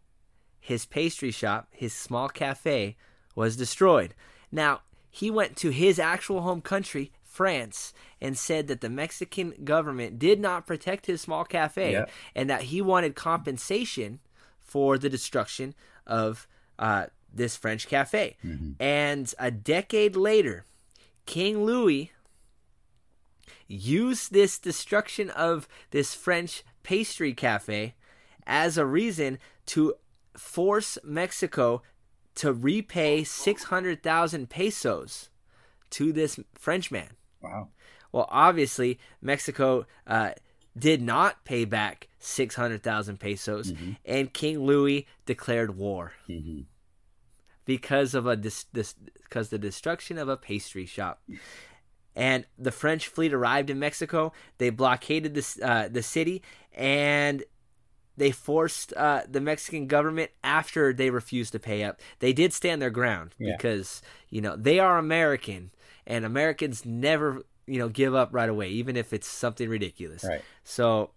his 0.64 0.86
pastry 0.86 1.30
shop, 1.30 1.68
his 1.72 1.92
small 1.92 2.30
cafe, 2.30 2.96
was 3.34 3.54
destroyed. 3.54 4.14
Now, 4.50 4.80
he 5.10 5.30
went 5.30 5.56
to 5.58 5.68
his 5.68 5.98
actual 5.98 6.40
home 6.40 6.62
country, 6.62 7.12
France, 7.22 7.92
and 8.18 8.38
said 8.38 8.66
that 8.68 8.80
the 8.80 8.88
Mexican 8.88 9.52
government 9.62 10.18
did 10.18 10.40
not 10.40 10.66
protect 10.66 11.04
his 11.04 11.20
small 11.20 11.44
cafe 11.44 11.92
Yeah. 11.92 12.06
and 12.34 12.48
that 12.48 12.62
he 12.62 12.80
wanted 12.80 13.14
compensation 13.14 14.20
for 14.58 14.96
the 14.96 15.10
destruction 15.10 15.74
of 16.06 16.48
uh, 16.78 17.06
this 17.30 17.58
French 17.58 17.86
cafe. 17.86 18.36
And 18.80 19.34
a 19.38 19.50
decade 19.50 20.16
later, 20.16 20.64
King 21.26 21.62
Louis 21.66 22.10
used 23.68 24.32
this 24.32 24.58
destruction 24.58 25.28
of 25.28 25.68
this 25.90 26.14
French 26.14 26.62
pastry 26.82 27.34
cafe 27.34 27.94
as 28.46 28.78
a 28.78 28.86
reason 28.86 29.38
to 29.66 29.94
force 30.36 30.98
Mexico 31.04 31.82
to 32.36 32.52
repay 32.52 33.22
600,000 33.24 34.50
pesos 34.50 35.30
to 35.90 36.12
this 36.12 36.38
Frenchman. 36.54 37.10
Wow. 37.40 37.68
Well, 38.12 38.26
obviously, 38.30 38.98
Mexico 39.22 39.86
uh, 40.06 40.32
did 40.76 41.00
not 41.02 41.44
pay 41.44 41.64
back 41.64 42.08
600,000 42.18 43.18
pesos, 43.20 43.72
and 44.04 44.32
King 44.32 44.60
Louis 44.64 45.06
declared 45.26 45.76
war 45.76 46.12
Mhm. 46.28 46.64
because 47.64 48.14
of 48.14 48.26
a 48.26 48.36
dis- 48.36 48.64
dis- 48.72 48.94
because 49.22 49.50
the 49.50 49.58
destruction 49.58 50.18
of 50.18 50.28
a 50.28 50.36
pastry 50.36 50.86
shop. 50.86 51.22
And 52.16 52.46
the 52.56 52.70
French 52.72 53.08
fleet 53.08 53.32
arrived 53.32 53.70
in 53.70 53.78
Mexico. 53.80 54.32
They 54.58 54.70
blockaded 54.70 55.34
this 55.34 55.58
uh, 55.60 55.88
the 55.90 56.02
city, 56.02 56.42
and 56.72 57.42
they 58.16 58.30
forced 58.30 58.92
uh, 58.94 59.22
the 59.28 59.40
Mexican 59.40 59.86
government 59.86 60.30
after 60.42 60.92
they 60.92 61.10
refused 61.10 61.52
to 61.52 61.58
pay 61.58 61.82
up. 61.82 62.00
They 62.20 62.32
did 62.32 62.52
stand 62.52 62.80
their 62.80 62.90
ground 62.90 63.34
Yeah. 63.38 63.56
because 63.56 64.02
you 64.30 64.40
know 64.40 64.56
they 64.56 64.78
are 64.78 64.98
American, 64.98 65.70
and 66.06 66.24
Americans 66.24 66.84
never 66.84 67.42
you 67.66 67.78
know 67.78 67.88
give 67.88 68.14
up 68.14 68.30
right 68.32 68.48
away, 68.48 68.68
even 68.70 68.96
if 68.96 69.12
it's 69.12 69.26
something 69.26 69.68
ridiculous. 69.68 70.24
Right. 70.24 70.42
So 70.62 71.10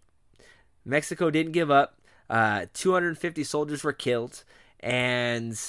Mexico 0.85 1.29
didn't 1.29 1.51
give 1.51 1.69
up. 1.71 1.99
Uh, 2.29 2.65
250 2.73 3.43
soldiers 3.43 3.83
were 3.83 3.93
killed, 3.93 4.43
and 4.81 5.59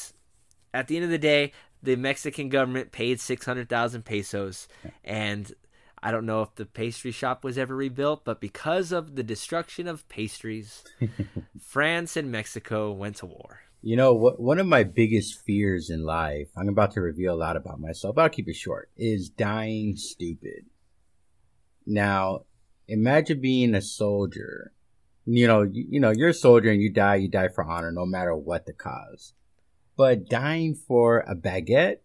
at 0.74 0.88
the 0.88 0.96
end 0.96 1.04
of 1.04 1.10
the 1.10 1.18
day, 1.18 1.52
the 1.82 1.94
Mexican 1.96 2.48
government 2.48 2.90
paid 2.90 3.20
600,000 3.20 4.04
pesos, 4.04 4.66
and 5.04 5.52
I 6.02 6.10
don't 6.10 6.26
know 6.26 6.42
if 6.42 6.54
the 6.54 6.66
pastry 6.66 7.10
shop 7.10 7.44
was 7.44 7.58
ever 7.58 7.74
rebuilt, 7.74 8.24
but 8.24 8.40
because 8.40 8.92
of 8.92 9.16
the 9.16 9.22
destruction 9.22 9.88
of 9.88 10.08
pastries, 10.08 10.84
France 11.60 12.16
and 12.16 12.30
Mexico 12.30 12.92
went 12.92 13.16
to 13.16 13.26
war. 13.26 13.60
You 13.82 13.96
know, 13.96 14.12
what, 14.12 14.40
one 14.40 14.58
of 14.58 14.66
my 14.66 14.82
biggest 14.82 15.44
fears 15.44 15.90
in 15.90 16.02
life, 16.04 16.48
I'm 16.56 16.68
about 16.68 16.92
to 16.92 17.00
reveal 17.00 17.34
a 17.34 17.36
lot 17.36 17.56
about 17.56 17.80
myself, 17.80 18.16
but 18.16 18.22
I'll 18.22 18.28
keep 18.28 18.48
it 18.48 18.56
short, 18.56 18.90
is 18.96 19.28
dying 19.28 19.96
stupid. 19.96 20.66
Now, 21.86 22.42
imagine 22.86 23.40
being 23.40 23.74
a 23.74 23.82
soldier. 23.82 24.72
You 25.26 25.46
know, 25.46 25.62
you, 25.62 25.86
you 25.90 26.00
know, 26.00 26.10
you're 26.10 26.30
a 26.30 26.34
soldier 26.34 26.70
and 26.70 26.82
you 26.82 26.90
die, 26.90 27.16
you 27.16 27.28
die 27.28 27.48
for 27.48 27.64
honor, 27.64 27.92
no 27.92 28.04
matter 28.04 28.34
what 28.34 28.66
the 28.66 28.72
cause. 28.72 29.34
But 29.96 30.28
dying 30.28 30.74
for 30.74 31.20
a 31.20 31.34
baguette 31.34 31.98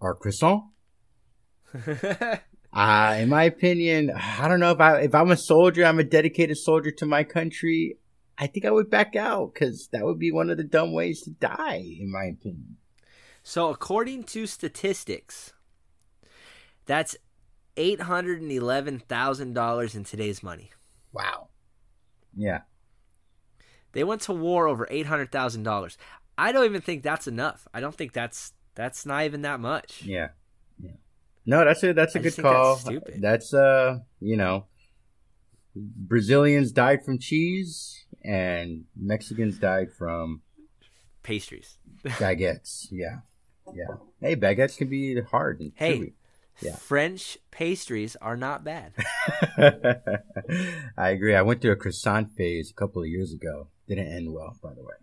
or 0.00 0.14
croissant, 0.14 0.64
uh, 2.72 3.16
in 3.18 3.28
my 3.28 3.44
opinion, 3.44 4.10
I 4.10 4.48
don't 4.48 4.60
know 4.60 4.72
if 4.72 4.80
I 4.80 5.00
if 5.00 5.14
I'm 5.14 5.30
a 5.30 5.36
soldier, 5.36 5.84
I'm 5.84 5.98
a 5.98 6.04
dedicated 6.04 6.56
soldier 6.56 6.90
to 6.92 7.06
my 7.06 7.24
country. 7.24 7.98
I 8.38 8.46
think 8.46 8.64
I 8.64 8.70
would 8.70 8.90
back 8.90 9.14
out 9.14 9.52
because 9.52 9.88
that 9.92 10.04
would 10.04 10.18
be 10.18 10.32
one 10.32 10.50
of 10.50 10.56
the 10.56 10.64
dumb 10.64 10.92
ways 10.92 11.20
to 11.22 11.30
die, 11.30 11.84
in 12.00 12.10
my 12.10 12.24
opinion. 12.24 12.76
so, 13.42 13.70
according 13.70 14.24
to 14.24 14.46
statistics, 14.46 15.52
that's 16.86 17.16
$811,000 17.76 19.94
in 19.94 20.04
today's 20.04 20.42
money. 20.42 20.70
Wow. 21.12 21.48
Yeah. 22.36 22.60
They 23.92 24.04
went 24.04 24.22
to 24.22 24.32
war 24.32 24.66
over 24.66 24.86
eight 24.90 25.06
hundred 25.06 25.30
thousand 25.30 25.64
dollars. 25.64 25.98
I 26.38 26.52
don't 26.52 26.64
even 26.64 26.80
think 26.80 27.02
that's 27.02 27.28
enough. 27.28 27.68
I 27.74 27.80
don't 27.80 27.94
think 27.94 28.14
that's 28.14 28.54
that's 28.74 29.04
not 29.04 29.24
even 29.24 29.42
that 29.42 29.60
much. 29.60 30.02
Yeah. 30.02 30.28
No, 31.44 31.64
that's 31.64 31.82
a 31.82 31.92
that's 31.92 32.14
a 32.14 32.18
I 32.18 32.22
good 32.22 32.34
think 32.34 32.44
that's 32.44 32.56
call. 32.56 32.76
stupid. 32.76 33.20
That's 33.20 33.52
uh, 33.54 33.98
you 34.20 34.36
know, 34.36 34.66
Brazilians 35.74 36.72
died 36.72 37.04
from 37.04 37.18
cheese 37.18 38.04
and 38.24 38.84
Mexicans 38.96 39.58
died 39.58 39.88
from 39.96 40.42
Pastries. 41.22 41.78
baguettes. 42.04 42.86
yeah. 42.90 43.18
Yeah. 43.74 43.94
Hey, 44.20 44.36
baguettes 44.36 44.76
can 44.76 44.88
be 44.88 45.20
hard 45.20 45.60
and 45.60 45.72
Hey. 45.74 45.98
chewy. 45.98 46.12
Yeah. 46.60 46.76
French 46.76 47.38
pastries 47.50 48.14
are 48.16 48.36
not 48.36 48.62
bad. 48.62 48.92
I 50.96 51.10
agree. 51.10 51.34
I 51.34 51.42
went 51.42 51.60
through 51.62 51.72
a 51.72 51.76
croissant 51.76 52.30
phase 52.36 52.70
a 52.70 52.74
couple 52.74 53.02
of 53.02 53.08
years 53.08 53.32
ago. 53.32 53.68
Didn't 53.88 54.08
end 54.08 54.32
well, 54.32 54.56
by 54.62 54.74
the 54.74 54.82
way. 54.82 54.94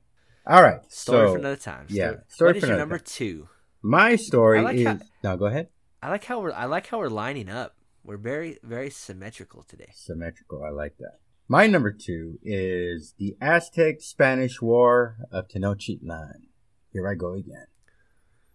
All 0.46 0.62
right. 0.62 0.80
Story 0.92 1.28
so 1.28 1.34
for 1.34 1.40
another 1.40 1.56
time. 1.56 1.86
yeah, 1.90 2.12
Story. 2.12 2.22
story 2.28 2.50
what 2.50 2.56
is 2.58 2.62
for 2.62 2.68
your 2.68 2.76
another 2.76 2.90
number 2.90 2.98
time. 3.00 3.06
two? 3.06 3.50
my 3.82 4.16
story 4.16 4.62
like 4.62 4.76
is 4.78 4.88
how- 4.88 5.00
no. 5.24 5.38
Go 5.38 5.46
ahead. 5.46 5.68
I 6.02 6.10
like 6.10 6.26
how 6.26 6.40
we're 6.40 6.54
I 6.54 6.66
like 6.66 6.88
how 6.88 7.00
we're 7.00 7.10
lining 7.10 7.50
up. 7.50 7.76
We're 8.04 8.18
very 8.18 8.58
very 8.64 8.90
symmetrical 8.90 9.64
today. 9.64 9.92
Symmetrical. 9.94 10.64
I 10.64 10.70
like 10.70 10.98
that. 11.00 11.20
My 11.48 11.68
number 11.68 11.92
two 11.92 12.40
is 12.44 13.16
the 13.18 13.36
Aztec 13.42 14.02
Spanish 14.02 14.62
War 14.62 15.18
of 15.32 15.48
Tenochtitlan. 15.48 16.44
Here 16.94 17.08
I 17.08 17.16
go 17.16 17.34
again. 17.34 17.66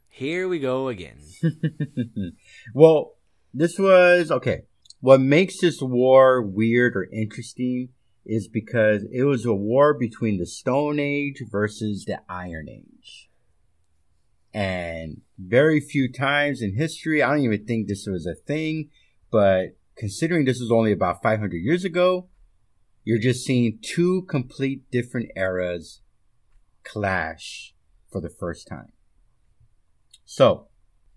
Here 0.09 0.49
we 0.49 0.59
go 0.59 0.89
again. 0.89 1.19
well, 2.75 3.17
this 3.53 3.79
was 3.79 4.31
okay. 4.31 4.63
What 5.01 5.21
makes 5.21 5.61
this 5.61 5.83
war 5.83 6.41
weird 6.41 6.97
or 6.97 7.09
interesting 7.13 7.91
is 8.25 8.49
because 8.49 9.05
it 9.13 9.25
was 9.25 9.45
a 9.45 9.53
war 9.53 9.93
between 9.93 10.39
the 10.39 10.47
Stone 10.47 10.99
Age 10.99 11.43
versus 11.51 12.05
the 12.07 12.21
Iron 12.29 12.69
Age. 12.71 13.29
And 14.55 15.23
very 15.37 15.81
few 15.81 16.11
times 16.11 16.63
in 16.63 16.77
history, 16.77 17.23
I 17.23 17.31
don't 17.31 17.41
even 17.41 17.67
think 17.67 17.89
this 17.89 18.07
was 18.07 18.25
a 18.25 18.37
thing, 18.37 18.91
but 19.33 19.77
considering 19.97 20.45
this 20.45 20.61
was 20.61 20.71
only 20.71 20.93
about 20.93 21.23
500 21.25 21.57
years 21.57 21.85
ago, 21.85 22.29
you're 23.03 23.19
just 23.19 23.45
seeing 23.45 23.81
two 23.83 24.23
complete 24.23 24.89
different 24.93 25.31
eras 25.37 26.03
clash 26.85 27.75
for 28.11 28.21
the 28.21 28.31
first 28.31 28.69
time. 28.69 28.93
So, 30.25 30.69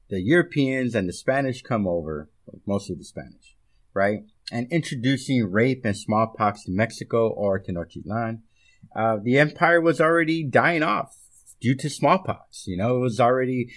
the 0.10 0.20
Europeans 0.20 0.96
and 0.96 1.08
the 1.08 1.14
Spanish 1.14 1.62
come 1.62 1.88
over, 1.88 2.32
mostly 2.66 2.96
the 2.96 3.04
Spanish, 3.04 3.56
right? 3.94 4.22
And 4.52 4.68
introducing 4.72 5.52
rape 5.52 5.82
and 5.86 5.96
smallpox 5.96 6.64
to 6.64 6.72
Mexico 6.72 7.30
or 7.30 7.60
Tenochtitlan. 7.60 8.40
Uh, 8.96 9.18
the 9.22 9.38
empire 9.38 9.80
was 9.80 10.02
already 10.02 10.44
dying 10.44 10.82
off 10.82 11.16
due 11.60 11.76
to 11.76 11.90
smallpox. 11.90 12.68
You 12.68 12.78
know, 12.78 12.98
it 12.98 13.00
was 13.00 13.20
already, 13.20 13.70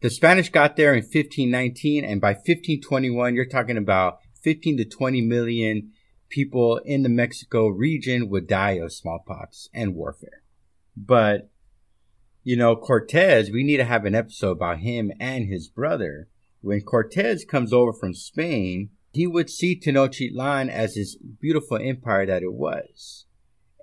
the 0.00 0.10
Spanish 0.10 0.50
got 0.50 0.76
there 0.76 0.94
in 0.94 1.02
1519, 1.02 2.04
and 2.04 2.20
by 2.20 2.32
1521, 2.32 3.34
you're 3.34 3.44
talking 3.46 3.76
about 3.76 4.18
15 4.42 4.76
to 4.78 4.84
20 4.84 5.20
million 5.22 5.92
people 6.28 6.80
in 6.84 7.02
the 7.02 7.08
Mexico 7.08 7.68
region 7.68 8.28
would 8.28 8.46
die 8.46 8.72
of 8.72 8.92
smallpox 8.92 9.68
and 9.72 9.94
warfare. 9.94 10.42
But 10.96 11.50
you 12.44 12.56
know, 12.56 12.76
Cortez, 12.76 13.50
we 13.50 13.64
need 13.64 13.78
to 13.78 13.86
have 13.86 14.04
an 14.04 14.14
episode 14.14 14.52
about 14.52 14.80
him 14.80 15.10
and 15.18 15.48
his 15.48 15.68
brother. 15.68 16.28
When 16.60 16.82
Cortez 16.82 17.42
comes 17.44 17.72
over 17.72 17.92
from 17.92 18.12
Spain, 18.12 18.90
he 19.12 19.26
would 19.26 19.48
see 19.48 19.80
Tenochtitlan 19.80 20.68
as 20.68 20.94
this 20.94 21.16
beautiful 21.16 21.78
empire 21.78 22.26
that 22.26 22.42
it 22.42 22.52
was. 22.52 23.24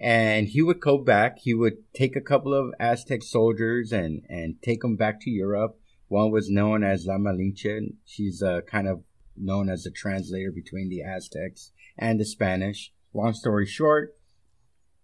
And 0.02 0.48
he 0.48 0.64
would 0.64 0.80
go 0.80 0.98
back, 0.98 1.38
he 1.44 1.54
would 1.54 1.94
take 1.94 2.16
a 2.16 2.22
couple 2.22 2.56
of 2.56 2.74
Aztec 2.80 3.22
soldiers 3.22 3.92
and, 3.92 4.24
and 4.28 4.56
take 4.64 4.82
them 4.82 4.96
back 4.96 5.22
to 5.22 5.30
Europe. 5.30 5.80
One 6.08 6.32
was 6.32 6.50
known 6.50 6.84
as 6.84 7.06
La 7.06 7.18
Malinche. 7.18 7.94
She's 8.04 8.42
uh, 8.42 8.62
kind 8.62 8.88
of 8.88 9.04
known 9.38 9.70
as 9.70 9.86
a 9.86 9.92
translator 9.92 10.52
between 10.52 10.90
the 10.90 11.04
Aztecs 11.04 11.72
and 11.98 12.20
the 12.20 12.26
Spanish. 12.26 12.92
Long 13.14 13.34
story 13.34 13.68
short, 13.68 14.16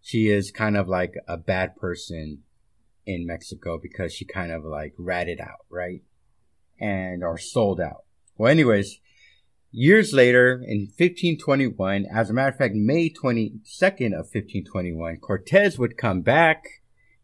she 0.02 0.30
is 0.30 0.50
kind 0.50 0.76
of 0.76 0.88
like 0.88 1.14
a 1.28 1.38
bad 1.38 1.76
person 1.76 2.40
in 3.06 3.28
Mexico 3.28 3.80
because 3.80 4.14
she 4.14 4.26
kind 4.26 4.52
of 4.52 4.66
like 4.66 4.94
ratted 4.98 5.40
out, 5.40 5.66
right? 5.70 6.02
And 6.80 7.24
or 7.24 7.38
sold 7.38 7.80
out. 7.80 8.04
Well, 8.36 8.52
anyways, 8.52 9.00
years 9.72 10.14
later 10.14 10.54
in 10.54 10.88
1521, 10.98 12.06
as 12.14 12.30
a 12.30 12.34
matter 12.34 12.50
of 12.50 12.58
fact, 12.58 12.76
May 12.76 13.10
22nd 13.10 14.14
of 14.14 14.26
1521, 14.32 15.18
Cortez 15.18 15.78
would 15.78 15.98
come 15.98 16.22
back, 16.22 16.64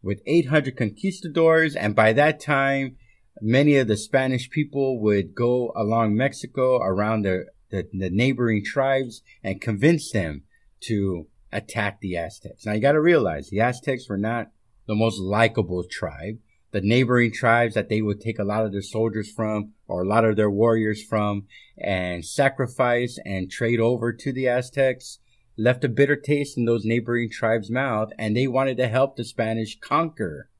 with 0.04 0.20
800 0.26 0.76
conquistadors. 0.76 1.74
And 1.74 1.96
by 1.96 2.12
that 2.12 2.38
time, 2.38 2.96
many 3.40 3.76
of 3.76 3.88
the 3.88 3.96
Spanish 3.96 4.50
people 4.50 5.00
would 5.00 5.34
go 5.34 5.72
along 5.74 6.14
Mexico 6.14 6.76
around 6.76 7.22
the, 7.22 7.46
the, 7.70 7.88
the 7.92 8.10
neighboring 8.10 8.62
tribes 8.64 9.22
and 9.42 9.60
convince 9.60 10.12
them 10.12 10.42
to 10.82 11.26
attack 11.50 12.00
the 12.00 12.16
Aztecs. 12.16 12.66
Now 12.66 12.72
you 12.72 12.80
got 12.80 12.92
to 12.92 13.00
realize 13.00 13.48
the 13.48 13.60
Aztecs 13.60 14.08
were 14.08 14.18
not 14.18 14.50
the 14.86 14.94
most 14.94 15.18
likable 15.18 15.84
tribe. 15.90 16.38
The 16.74 16.80
neighboring 16.80 17.30
tribes 17.30 17.74
that 17.76 17.88
they 17.88 18.02
would 18.02 18.20
take 18.20 18.40
a 18.40 18.44
lot 18.44 18.66
of 18.66 18.72
their 18.72 18.82
soldiers 18.82 19.30
from 19.30 19.74
or 19.86 20.02
a 20.02 20.08
lot 20.08 20.24
of 20.24 20.34
their 20.34 20.50
warriors 20.50 21.00
from 21.00 21.46
and 21.78 22.24
sacrifice 22.24 23.16
and 23.24 23.48
trade 23.48 23.78
over 23.78 24.12
to 24.12 24.32
the 24.32 24.48
Aztecs 24.48 25.20
left 25.56 25.84
a 25.84 25.88
bitter 25.88 26.16
taste 26.16 26.58
in 26.58 26.64
those 26.64 26.84
neighboring 26.84 27.30
tribes' 27.30 27.70
mouth 27.70 28.10
and 28.18 28.36
they 28.36 28.48
wanted 28.48 28.76
to 28.78 28.88
help 28.88 29.14
the 29.14 29.22
Spanish 29.22 29.78
conquer 29.78 30.50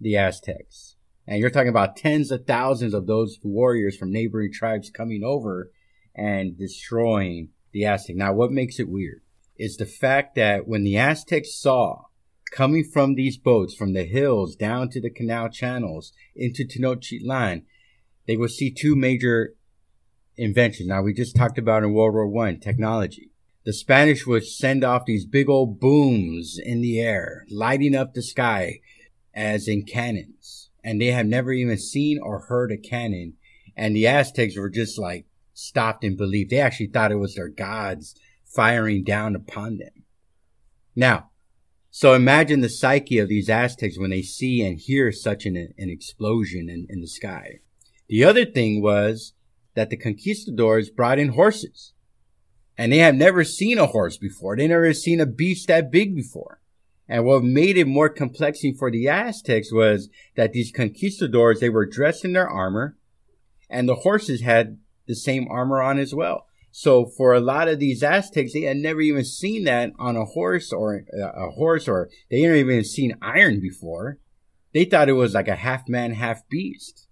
the 0.00 0.16
Aztecs. 0.16 0.96
And 1.24 1.38
you're 1.38 1.50
talking 1.50 1.68
about 1.68 1.94
tens 1.94 2.32
of 2.32 2.48
thousands 2.48 2.92
of 2.92 3.06
those 3.06 3.38
warriors 3.44 3.96
from 3.96 4.10
neighboring 4.10 4.52
tribes 4.52 4.90
coming 4.90 5.22
over 5.22 5.70
and 6.16 6.58
destroying 6.58 7.50
the 7.70 7.84
Aztec. 7.84 8.16
Now, 8.16 8.32
what 8.32 8.50
makes 8.50 8.80
it 8.80 8.88
weird 8.88 9.22
is 9.56 9.76
the 9.76 9.86
fact 9.86 10.34
that 10.34 10.66
when 10.66 10.82
the 10.82 10.98
Aztecs 10.98 11.54
saw 11.54 12.06
coming 12.54 12.84
from 12.84 13.14
these 13.14 13.36
boats 13.36 13.74
from 13.74 13.92
the 13.92 14.04
hills 14.04 14.54
down 14.54 14.88
to 14.88 15.00
the 15.00 15.10
canal 15.10 15.48
channels 15.48 16.12
into 16.36 16.64
Tenochtitlan, 16.64 17.64
they 18.26 18.36
will 18.36 18.48
see 18.48 18.70
two 18.70 18.94
major 18.94 19.54
inventions. 20.36 20.88
Now, 20.88 21.02
we 21.02 21.12
just 21.12 21.36
talked 21.36 21.58
about 21.58 21.82
in 21.82 21.92
World 21.92 22.14
War 22.14 22.28
One 22.28 22.60
technology. 22.60 23.30
The 23.64 23.72
Spanish 23.72 24.26
would 24.26 24.46
send 24.46 24.84
off 24.84 25.06
these 25.06 25.26
big 25.26 25.48
old 25.48 25.80
booms 25.80 26.58
in 26.62 26.80
the 26.80 27.00
air, 27.00 27.44
lighting 27.50 27.96
up 27.96 28.14
the 28.14 28.22
sky 28.22 28.80
as 29.34 29.66
in 29.66 29.84
cannons. 29.84 30.70
And 30.84 31.00
they 31.00 31.06
have 31.06 31.26
never 31.26 31.52
even 31.52 31.78
seen 31.78 32.20
or 32.22 32.46
heard 32.46 32.70
a 32.70 32.76
cannon. 32.76 33.34
And 33.76 33.96
the 33.96 34.06
Aztecs 34.06 34.56
were 34.56 34.70
just 34.70 34.98
like 34.98 35.26
stopped 35.54 36.04
in 36.04 36.16
belief. 36.16 36.50
They 36.50 36.60
actually 36.60 36.88
thought 36.88 37.10
it 37.10 37.16
was 37.16 37.34
their 37.34 37.48
gods 37.48 38.14
firing 38.44 39.02
down 39.02 39.34
upon 39.34 39.78
them. 39.78 40.04
Now, 40.94 41.30
so 41.96 42.12
imagine 42.12 42.60
the 42.60 42.68
psyche 42.68 43.18
of 43.18 43.28
these 43.28 43.48
Aztecs 43.48 43.96
when 43.96 44.10
they 44.10 44.20
see 44.20 44.60
and 44.66 44.80
hear 44.80 45.12
such 45.12 45.46
an, 45.46 45.56
an 45.56 45.90
explosion 45.90 46.68
in, 46.68 46.88
in 46.90 47.00
the 47.00 47.06
sky. 47.06 47.60
The 48.08 48.24
other 48.24 48.44
thing 48.44 48.82
was 48.82 49.32
that 49.74 49.90
the 49.90 49.96
conquistadors 49.96 50.90
brought 50.90 51.20
in 51.20 51.28
horses. 51.28 51.92
And 52.76 52.90
they 52.90 52.98
have 52.98 53.14
never 53.14 53.44
seen 53.44 53.78
a 53.78 53.86
horse 53.86 54.16
before. 54.16 54.56
They 54.56 54.66
never 54.66 54.92
seen 54.92 55.20
a 55.20 55.24
beast 55.24 55.68
that 55.68 55.92
big 55.92 56.16
before. 56.16 56.60
And 57.08 57.24
what 57.26 57.44
made 57.44 57.76
it 57.76 57.86
more 57.86 58.08
complexing 58.08 58.74
for 58.74 58.90
the 58.90 59.08
Aztecs 59.08 59.72
was 59.72 60.08
that 60.34 60.52
these 60.52 60.72
conquistadors, 60.72 61.60
they 61.60 61.70
were 61.70 61.86
dressed 61.86 62.24
in 62.24 62.32
their 62.32 62.50
armor 62.50 62.96
and 63.70 63.88
the 63.88 63.94
horses 63.94 64.40
had 64.40 64.78
the 65.06 65.14
same 65.14 65.46
armor 65.48 65.80
on 65.80 66.00
as 66.00 66.12
well. 66.12 66.48
So 66.76 67.06
for 67.06 67.32
a 67.32 67.40
lot 67.40 67.68
of 67.68 67.78
these 67.78 68.02
Aztecs, 68.02 68.52
they 68.52 68.62
had 68.62 68.78
never 68.78 69.00
even 69.00 69.24
seen 69.24 69.62
that 69.62 69.92
on 69.96 70.16
a 70.16 70.24
horse 70.24 70.72
or 70.72 71.04
uh, 71.16 71.46
a 71.46 71.52
horse 71.52 71.86
or 71.86 72.10
they 72.28 72.40
had 72.40 72.48
never 72.48 72.56
even 72.56 72.82
seen 72.82 73.16
iron 73.22 73.60
before. 73.60 74.18
They 74.72 74.84
thought 74.84 75.08
it 75.08 75.12
was 75.12 75.34
like 75.34 75.46
a 75.46 75.54
half 75.54 75.88
man, 75.88 76.14
half 76.14 76.48
beast. 76.48 77.06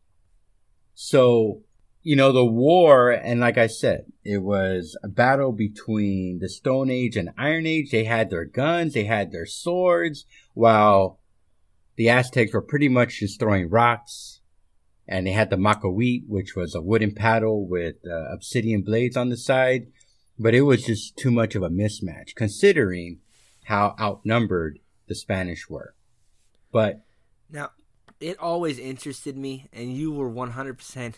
So 0.95 1.63
you 2.03 2.17
know, 2.17 2.33
the 2.33 2.45
war, 2.45 3.13
and 3.13 3.39
like 3.39 3.57
I 3.57 3.69
said, 3.69 4.07
it 4.25 4.39
was 4.39 4.99
a 5.05 5.09
battle 5.09 5.53
between 5.53 6.41
the 6.41 6.49
Stone 6.49 6.91
Age 6.91 7.17
and 7.17 7.31
Iron 7.39 7.65
Age. 7.65 7.93
They 7.93 8.03
had 8.03 8.31
their 8.31 8.45
guns, 8.45 8.95
they 8.95 9.05
had 9.05 9.31
their 9.31 9.47
swords, 9.47 10.27
while 10.55 11.21
the 11.95 12.09
Aztecs 12.09 12.53
were 12.53 12.63
pretty 12.63 12.89
much 12.89 13.21
just 13.21 13.39
throwing 13.39 13.71
rocks. 13.71 14.41
And 15.07 15.27
they 15.27 15.33
had 15.33 15.51
the 15.51 15.57
macahuit, 15.57 16.29
which 16.29 16.55
was 16.55 16.75
a 16.75 16.81
wooden 16.81 17.15
paddle 17.15 17.67
with 17.67 17.97
uh, 18.07 18.33
obsidian 18.33 18.83
blades 18.83 19.17
on 19.17 19.29
the 19.29 19.37
side. 19.37 19.89
But 20.39 20.55
it 20.55 20.63
was 20.63 20.85
just 20.85 21.17
too 21.17 21.31
much 21.31 21.55
of 21.55 21.63
a 21.63 21.69
mismatch, 21.69 22.35
considering 22.35 23.21
how 23.65 23.95
outnumbered 24.01 24.79
the 25.09 25.15
Spanish 25.15 25.69
were. 25.69 25.95
But 26.73 27.03
now, 27.51 27.71
it 28.19 28.39
always 28.39 28.79
interested 28.79 29.37
me, 29.37 29.69
and 29.73 29.93
you 29.93 30.11
were 30.13 30.31
100% 30.31 31.15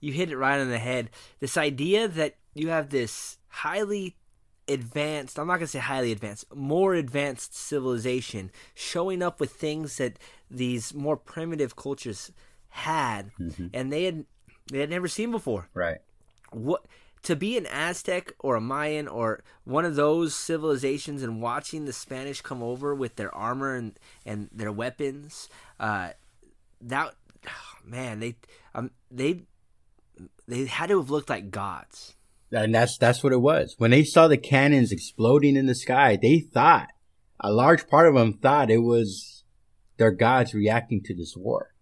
you 0.00 0.12
hit 0.12 0.30
it 0.30 0.36
right 0.36 0.60
on 0.60 0.70
the 0.70 0.78
head. 0.78 1.10
This 1.40 1.56
idea 1.56 2.08
that 2.08 2.36
you 2.54 2.68
have 2.68 2.90
this 2.90 3.38
highly 3.48 4.16
advanced, 4.68 5.38
I'm 5.38 5.46
not 5.46 5.56
going 5.56 5.66
to 5.66 5.72
say 5.72 5.78
highly 5.78 6.12
advanced, 6.12 6.54
more 6.54 6.94
advanced 6.94 7.54
civilization 7.54 8.50
showing 8.74 9.22
up 9.22 9.40
with 9.40 9.52
things 9.52 9.96
that 9.98 10.18
these 10.50 10.94
more 10.94 11.16
primitive 11.16 11.76
cultures 11.76 12.32
had 12.68 13.30
mm-hmm. 13.40 13.68
and 13.72 13.92
they 13.92 14.04
had 14.04 14.24
they 14.70 14.80
had 14.80 14.90
never 14.90 15.08
seen 15.08 15.30
before. 15.30 15.68
Right. 15.74 15.98
What 16.50 16.86
to 17.26 17.34
be 17.34 17.58
an 17.58 17.66
Aztec 17.66 18.32
or 18.38 18.54
a 18.54 18.60
Mayan 18.60 19.08
or 19.08 19.42
one 19.64 19.84
of 19.84 19.96
those 19.96 20.34
civilizations 20.34 21.24
and 21.24 21.42
watching 21.42 21.84
the 21.84 21.92
Spanish 21.92 22.40
come 22.40 22.62
over 22.62 22.94
with 22.94 23.16
their 23.16 23.34
armor 23.34 23.74
and, 23.74 23.98
and 24.24 24.48
their 24.52 24.70
weapons, 24.70 25.48
uh, 25.80 26.10
that 26.80 27.14
oh, 27.48 27.74
man, 27.84 28.20
they 28.20 28.36
um, 28.76 28.92
they 29.10 29.42
they 30.46 30.66
had 30.66 30.88
to 30.88 31.00
have 31.00 31.10
looked 31.10 31.28
like 31.28 31.50
gods. 31.50 32.14
And 32.52 32.72
that's 32.72 32.96
that's 32.96 33.24
what 33.24 33.32
it 33.32 33.40
was. 33.40 33.74
When 33.76 33.90
they 33.90 34.04
saw 34.04 34.28
the 34.28 34.38
cannons 34.38 34.92
exploding 34.92 35.56
in 35.56 35.66
the 35.66 35.74
sky, 35.74 36.16
they 36.20 36.38
thought 36.38 36.88
a 37.40 37.50
large 37.50 37.88
part 37.88 38.06
of 38.06 38.14
them 38.14 38.34
thought 38.34 38.70
it 38.70 38.78
was 38.78 39.42
their 39.96 40.12
gods 40.12 40.54
reacting 40.54 41.02
to 41.04 41.14
this 41.14 41.34
war. 41.36 41.74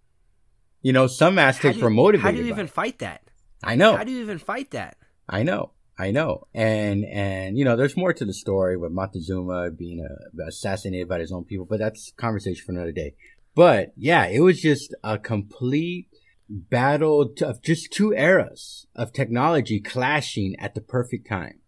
You 0.85 0.93
know, 0.93 1.07
some 1.07 1.39
Aztecs 1.39 1.79
were 1.79 1.89
motivated. 1.89 2.25
How 2.25 2.31
do 2.31 2.47
you 2.47 2.53
even 2.53 2.67
fight 2.67 2.99
that? 2.99 3.23
I 3.63 3.75
know. 3.75 3.97
How 3.97 4.05
do 4.05 4.13
you 4.13 4.21
even 4.21 4.37
fight 4.37 4.73
that? 4.73 4.99
I 5.27 5.43
know. 5.43 5.71
I 5.99 6.11
know. 6.11 6.47
And 6.53 7.07
and 7.07 7.57
you 7.57 7.65
know, 7.65 7.75
there's 7.75 7.97
more 7.97 8.13
to 8.13 8.25
the 8.27 8.35
story 8.35 8.77
with 8.77 8.93
Montezuma 8.93 9.71
being 9.71 10.05
uh, 10.05 10.45
assassinated 10.47 11.09
by 11.09 11.21
his 11.21 11.33
own 11.33 11.47
people, 11.47 11.65
but 11.65 11.79
that's 11.79 12.13
conversation 12.19 12.63
for 12.67 12.73
another 12.73 12.93
day. 12.93 13.15
But 13.55 13.95
yeah, 13.97 14.27
it 14.27 14.41
was 14.41 14.61
just 14.61 14.95
a 15.03 15.17
complete 15.17 16.09
battle 16.51 17.33
of 17.41 17.63
just 17.63 17.91
two 17.91 18.13
eras 18.13 18.87
of 18.95 19.15
technology 19.15 19.81
clashing 19.81 20.55
at 20.59 20.75
the 20.75 20.83
perfect 20.83 21.27
time. 21.27 21.61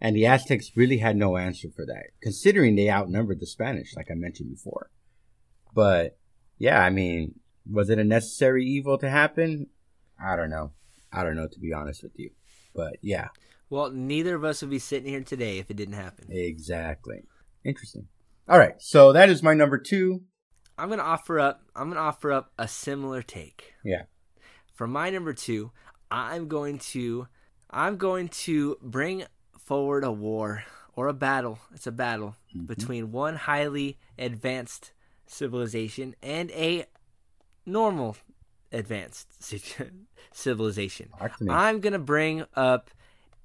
And 0.00 0.14
the 0.14 0.26
Aztecs 0.26 0.76
really 0.76 0.98
had 0.98 1.16
no 1.16 1.36
answer 1.36 1.70
for 1.74 1.84
that, 1.86 2.10
considering 2.22 2.76
they 2.76 2.88
outnumbered 2.88 3.40
the 3.40 3.48
Spanish, 3.48 3.96
like 3.96 4.12
I 4.12 4.14
mentioned 4.14 4.50
before. 4.50 4.90
But 5.74 6.18
yeah, 6.58 6.80
I 6.80 6.90
mean, 6.90 7.40
was 7.70 7.90
it 7.90 7.98
a 7.98 8.04
necessary 8.04 8.64
evil 8.64 8.98
to 8.98 9.08
happen? 9.08 9.68
I 10.22 10.36
don't 10.36 10.50
know. 10.50 10.72
I 11.12 11.22
don't 11.22 11.36
know, 11.36 11.48
to 11.48 11.60
be 11.60 11.72
honest 11.72 12.02
with 12.02 12.18
you. 12.18 12.30
But 12.74 12.96
yeah. 13.02 13.28
Well, 13.70 13.90
neither 13.90 14.34
of 14.34 14.44
us 14.44 14.60
would 14.60 14.70
be 14.70 14.78
sitting 14.78 15.08
here 15.08 15.22
today 15.22 15.58
if 15.58 15.70
it 15.70 15.76
didn't 15.76 15.94
happen. 15.94 16.26
Exactly. 16.30 17.22
Interesting. 17.64 18.08
All 18.48 18.58
right. 18.58 18.74
So 18.78 19.12
that 19.12 19.28
is 19.28 19.42
my 19.42 19.54
number 19.54 19.78
two. 19.78 20.22
I'm 20.76 20.88
gonna 20.88 21.02
offer 21.02 21.38
up. 21.38 21.62
I'm 21.74 21.88
gonna 21.88 22.00
offer 22.00 22.32
up 22.32 22.52
a 22.58 22.66
similar 22.66 23.22
take. 23.22 23.74
Yeah. 23.84 24.02
For 24.74 24.86
my 24.86 25.10
number 25.10 25.32
two, 25.32 25.70
I'm 26.10 26.48
going 26.48 26.78
to. 26.78 27.28
I'm 27.70 27.96
going 27.96 28.28
to 28.28 28.76
bring 28.82 29.24
forward 29.58 30.04
a 30.04 30.12
war 30.12 30.64
or 30.94 31.08
a 31.08 31.14
battle. 31.14 31.58
It's 31.72 31.86
a 31.86 31.92
battle 31.92 32.36
mm-hmm. 32.54 32.66
between 32.66 33.12
one 33.12 33.36
highly 33.36 33.98
advanced 34.18 34.92
civilization 35.26 36.14
and 36.22 36.50
a 36.52 36.86
normal 37.66 38.16
advanced 38.72 39.28
civilization. 40.32 41.10
I'm 41.48 41.80
gonna 41.80 41.98
bring 41.98 42.44
up 42.54 42.90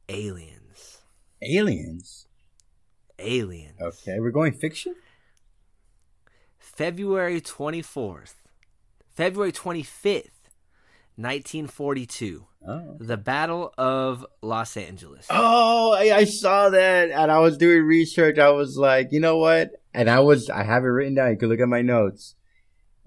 aliens. 0.08 1.00
Aliens. 1.42 2.28
Aliens. 3.18 3.80
Okay, 3.82 4.20
we're 4.20 4.32
going 4.32 4.54
fiction. 4.54 4.96
February 6.58 7.42
24th, 7.42 8.36
February 9.14 9.52
25th, 9.52 10.32
1942. 11.16 12.46
Oh. 12.66 12.98
The 13.00 13.18
Battle 13.18 13.74
of 13.78 14.26
Los 14.42 14.78
Angeles. 14.78 15.28
Oh, 15.30 15.94
I, 15.94 16.16
I, 16.16 16.24
saw 16.26 16.70
that 16.70 17.10
and 17.10 17.32
I 17.32 17.40
was 17.40 17.58
doing 17.58 17.84
research. 17.84 18.38
I 18.38 18.50
was 18.50 18.78
like, 18.78 19.10
you 19.12 19.20
know 19.20 19.38
what? 19.38 19.72
And 19.94 20.10
I 20.10 20.20
was, 20.20 20.50
I 20.50 20.64
have 20.64 20.84
it 20.84 20.88
written 20.88 21.16
down. 21.16 21.32
You 21.32 21.38
can 21.38 21.50
look 21.50 21.60
at 21.60 21.68
my 21.68 21.82
notes. 21.82 22.36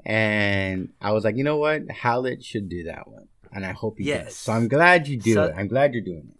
And 0.04 0.90
I 1.00 1.12
was 1.12 1.24
like, 1.24 1.36
you 1.36 1.44
know 1.44 1.58
what? 1.58 1.90
Howlett 1.90 2.44
should 2.44 2.68
do 2.68 2.84
that 2.84 3.08
one. 3.08 3.28
And 3.52 3.64
I 3.64 3.72
hope 3.72 3.98
he 3.98 4.04
yes. 4.04 4.24
does. 4.24 4.36
So 4.36 4.52
I'm 4.52 4.68
glad 4.68 5.06
you 5.06 5.16
do 5.16 5.34
so, 5.34 5.44
it. 5.44 5.54
I'm 5.56 5.68
glad 5.68 5.92
you're 5.92 6.02
doing 6.02 6.28
it. 6.30 6.38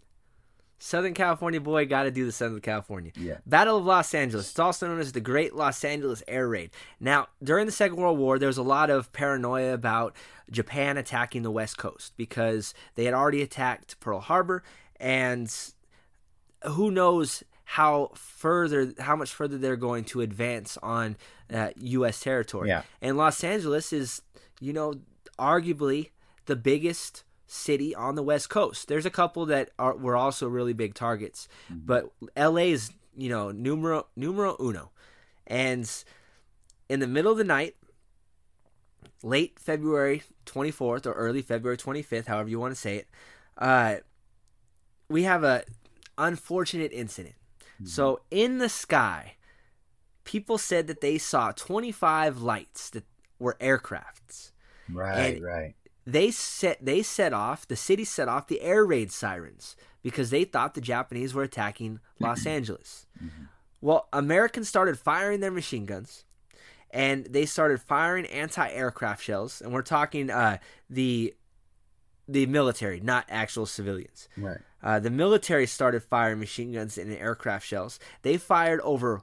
Southern 0.79 1.13
California 1.13 1.61
boy, 1.61 1.85
got 1.85 2.03
to 2.03 2.11
do 2.11 2.25
the 2.25 2.31
Southern 2.33 2.59
California. 2.59 3.13
Yeah. 3.15 3.37
Battle 3.45 3.77
of 3.77 3.85
Los 3.85 4.13
Angeles. 4.13 4.49
It's 4.49 4.59
also 4.59 4.85
known 4.85 4.99
as 4.99 5.13
the 5.13 5.21
Great 5.21 5.55
Los 5.55 5.81
Angeles 5.85 6.21
Air 6.27 6.49
Raid. 6.49 6.71
Now, 6.99 7.27
during 7.41 7.65
the 7.65 7.71
Second 7.71 7.95
World 7.95 8.17
War, 8.17 8.37
there 8.37 8.47
was 8.47 8.57
a 8.57 8.63
lot 8.63 8.89
of 8.89 9.13
paranoia 9.13 9.73
about 9.73 10.13
Japan 10.51 10.97
attacking 10.97 11.43
the 11.43 11.51
West 11.51 11.77
Coast 11.77 12.11
because 12.17 12.73
they 12.95 13.05
had 13.05 13.13
already 13.13 13.41
attacked 13.41 13.97
Pearl 14.01 14.19
Harbor, 14.19 14.61
and 14.99 15.49
who 16.63 16.91
knows 16.91 17.43
how 17.73 18.11
further, 18.13 18.93
how 18.99 19.15
much 19.15 19.33
further 19.33 19.57
they're 19.57 19.75
going 19.75 20.03
to 20.03 20.21
advance 20.21 20.77
on 20.83 21.17
uh, 21.51 21.69
U.S. 21.77 22.19
territory. 22.19 22.69
Yeah. 22.69 22.83
And 23.01 23.17
Los 23.17 23.43
Angeles 23.43 23.91
is, 23.91 24.21
you 24.61 24.73
know, 24.73 24.93
arguably 25.39 26.11
the 26.45 26.55
biggest 26.55 27.23
city 27.47 27.95
on 27.95 28.13
the 28.13 28.21
West 28.21 28.47
Coast. 28.47 28.87
There's 28.87 29.07
a 29.07 29.09
couple 29.09 29.47
that 29.47 29.71
are 29.79 29.95
were 29.95 30.15
also 30.15 30.47
really 30.47 30.73
big 30.73 30.93
targets, 30.93 31.47
but 31.67 32.11
LA 32.37 32.69
is 32.77 32.91
you 33.17 33.29
know 33.29 33.49
numero 33.49 34.05
numero 34.15 34.55
uno, 34.59 34.91
and 35.47 35.89
in 36.89 36.99
the 36.99 37.07
middle 37.07 37.31
of 37.31 37.39
the 37.39 37.43
night, 37.43 37.75
late 39.23 39.57
February 39.59 40.21
24th 40.45 41.07
or 41.07 41.13
early 41.13 41.41
February 41.41 41.77
25th, 41.77 42.27
however 42.27 42.49
you 42.49 42.59
want 42.59 42.71
to 42.75 42.79
say 42.79 42.97
it, 42.97 43.07
uh, 43.57 43.95
we 45.09 45.23
have 45.23 45.43
a 45.43 45.63
unfortunate 46.19 46.91
incident. 46.93 47.33
So 47.83 48.21
in 48.31 48.59
the 48.59 48.69
sky, 48.69 49.35
people 50.23 50.57
said 50.57 50.87
that 50.87 51.01
they 51.01 51.17
saw 51.17 51.51
25 51.51 52.41
lights 52.41 52.89
that 52.91 53.03
were 53.39 53.57
aircrafts 53.59 54.51
Right, 54.89 55.35
And- 55.37 55.43
right. 55.43 55.75
they 56.05 56.31
set 56.31 56.83
they 56.83 57.01
set 57.03 57.33
off 57.33 57.67
the 57.67 57.75
city 57.75 58.03
set 58.05 58.27
off 58.27 58.47
the 58.47 58.61
air 58.61 58.85
raid 58.85 59.11
sirens 59.11 59.75
because 60.01 60.29
they 60.29 60.43
thought 60.43 60.73
the 60.75 60.81
Japanese 60.81 61.33
were 61.33 61.43
attacking 61.43 61.99
Los 62.19 62.45
Angeles. 62.57 63.05
Well, 63.81 64.07
Americans 64.13 64.69
started 64.69 64.97
firing 64.99 65.39
their 65.41 65.51
machine 65.51 65.85
guns, 65.85 66.25
and 66.91 67.25
they 67.25 67.45
started 67.45 67.81
firing 67.81 68.25
anti-aircraft 68.27 69.21
shells, 69.23 69.61
and 69.61 69.73
we're 69.73 69.81
talking 69.81 70.29
uh, 70.29 70.57
the 70.89 71.33
the 72.27 72.45
military, 72.45 72.99
not 73.01 73.25
actual 73.29 73.65
civilians. 73.65 74.29
Right. 74.37 74.59
Uh, 74.83 74.99
the 74.99 75.09
military 75.09 75.65
started 75.65 76.03
firing 76.03 76.39
machine 76.39 76.73
guns 76.73 76.97
and 76.97 77.11
aircraft 77.13 77.65
shells. 77.65 77.99
They 78.21 78.37
fired 78.37 78.81
over 78.81 79.21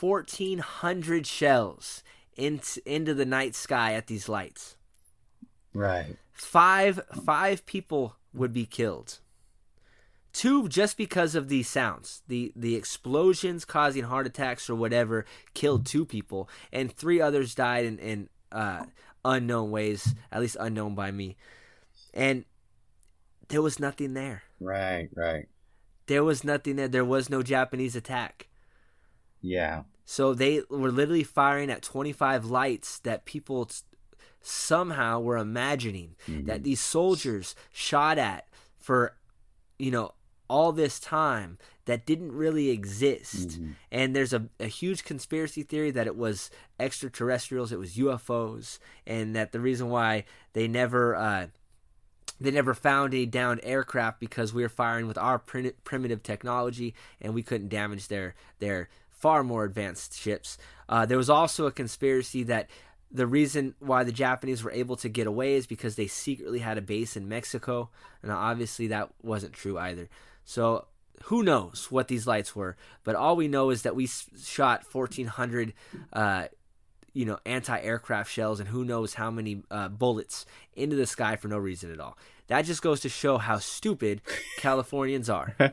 1,400 0.00 1.26
shells 1.26 2.02
into, 2.36 2.80
into 2.86 3.14
the 3.14 3.26
night 3.26 3.54
sky 3.54 3.92
at 3.92 4.06
these 4.06 4.28
lights 4.28 4.76
Right. 5.72 6.16
five 6.32 7.00
five 7.24 7.66
people 7.66 8.16
would 8.32 8.52
be 8.52 8.64
killed 8.64 9.18
two 10.32 10.68
just 10.68 10.96
because 10.96 11.34
of 11.34 11.48
these 11.48 11.68
sounds 11.68 12.22
the 12.28 12.52
the 12.56 12.74
explosions 12.76 13.64
causing 13.64 14.04
heart 14.04 14.26
attacks 14.26 14.70
or 14.70 14.74
whatever 14.74 15.24
killed 15.52 15.84
two 15.84 16.04
people 16.04 16.48
and 16.72 16.92
three 16.92 17.20
others 17.20 17.54
died 17.54 17.84
in, 17.84 17.98
in 17.98 18.28
uh, 18.52 18.84
unknown 19.24 19.70
ways 19.70 20.14
at 20.32 20.40
least 20.40 20.56
unknown 20.60 20.94
by 20.94 21.10
me 21.10 21.36
and 22.12 22.44
there 23.48 23.62
was 23.62 23.78
nothing 23.78 24.14
there 24.14 24.42
Right, 24.64 25.08
right. 25.14 25.46
there 26.06 26.24
was 26.24 26.42
nothing 26.44 26.76
there 26.76 26.88
there 26.88 27.04
was 27.04 27.28
no 27.30 27.42
japanese 27.42 27.94
attack 27.96 28.48
Yeah. 29.40 29.82
so 30.04 30.34
they 30.34 30.62
were 30.70 30.90
literally 30.90 31.22
firing 31.24 31.70
at 31.70 31.82
25 31.82 32.44
lights 32.46 32.98
that 33.00 33.24
people 33.24 33.68
somehow 34.40 35.20
were 35.20 35.36
imagining 35.38 36.16
that 36.28 36.62
these 36.64 36.80
soldiers 36.80 37.54
shot 37.72 38.18
at 38.18 38.46
for, 38.78 39.16
you 39.78 39.90
know, 39.90 40.12
all 40.50 40.70
this 40.72 41.00
time 41.00 41.56
that 41.86 42.04
didn't 42.04 42.32
really 42.32 42.68
exist. 42.68 43.58
And 43.90 44.14
there's 44.14 44.34
a, 44.34 44.48
a 44.60 44.66
huge 44.66 45.04
conspiracy 45.04 45.62
theory 45.62 45.90
that 45.92 46.06
it 46.06 46.16
was 46.16 46.50
extraterrestrials, 46.78 47.72
it 47.72 47.78
was 47.78 47.96
UFOs, 47.96 48.78
and 49.06 49.34
that 49.34 49.52
the 49.52 49.60
reason 49.60 49.88
why 49.88 50.24
they 50.52 50.68
never. 50.68 51.14
Uh, 51.14 51.46
they 52.40 52.50
never 52.50 52.74
found 52.74 53.14
a 53.14 53.26
downed 53.26 53.60
aircraft 53.62 54.20
because 54.20 54.52
we 54.52 54.62
were 54.62 54.68
firing 54.68 55.06
with 55.06 55.18
our 55.18 55.38
prim- 55.38 55.72
primitive 55.84 56.22
technology 56.22 56.94
and 57.20 57.34
we 57.34 57.42
couldn't 57.42 57.68
damage 57.68 58.08
their 58.08 58.34
their 58.58 58.88
far 59.10 59.42
more 59.42 59.64
advanced 59.64 60.18
ships. 60.18 60.58
Uh, 60.88 61.06
there 61.06 61.16
was 61.16 61.30
also 61.30 61.66
a 61.66 61.72
conspiracy 61.72 62.42
that 62.42 62.68
the 63.10 63.26
reason 63.26 63.74
why 63.78 64.02
the 64.02 64.12
Japanese 64.12 64.62
were 64.62 64.72
able 64.72 64.96
to 64.96 65.08
get 65.08 65.26
away 65.26 65.54
is 65.54 65.66
because 65.66 65.94
they 65.94 66.08
secretly 66.08 66.58
had 66.58 66.76
a 66.76 66.82
base 66.82 67.16
in 67.16 67.28
Mexico, 67.28 67.88
and 68.22 68.32
obviously 68.32 68.88
that 68.88 69.10
wasn't 69.22 69.52
true 69.52 69.78
either. 69.78 70.08
So 70.44 70.86
who 71.24 71.42
knows 71.42 71.86
what 71.90 72.08
these 72.08 72.26
lights 72.26 72.56
were? 72.56 72.76
But 73.04 73.14
all 73.14 73.36
we 73.36 73.48
know 73.48 73.70
is 73.70 73.82
that 73.82 73.94
we 73.94 74.06
shot 74.06 74.84
1,400 74.90 75.72
uh, 76.12 76.46
you 77.14 77.24
know 77.24 77.38
anti-aircraft 77.46 78.30
shells 78.30 78.60
and 78.60 78.68
who 78.68 78.84
knows 78.84 79.14
how 79.14 79.30
many 79.30 79.62
uh, 79.70 79.88
bullets 79.88 80.44
into 80.74 80.96
the 80.96 81.06
sky 81.06 81.36
for 81.36 81.48
no 81.48 81.56
reason 81.56 81.90
at 81.90 82.00
all 82.00 82.18
that 82.48 82.62
just 82.62 82.82
goes 82.82 83.00
to 83.00 83.08
show 83.08 83.38
how 83.38 83.58
stupid 83.58 84.20
californians 84.58 85.30
are 85.30 85.56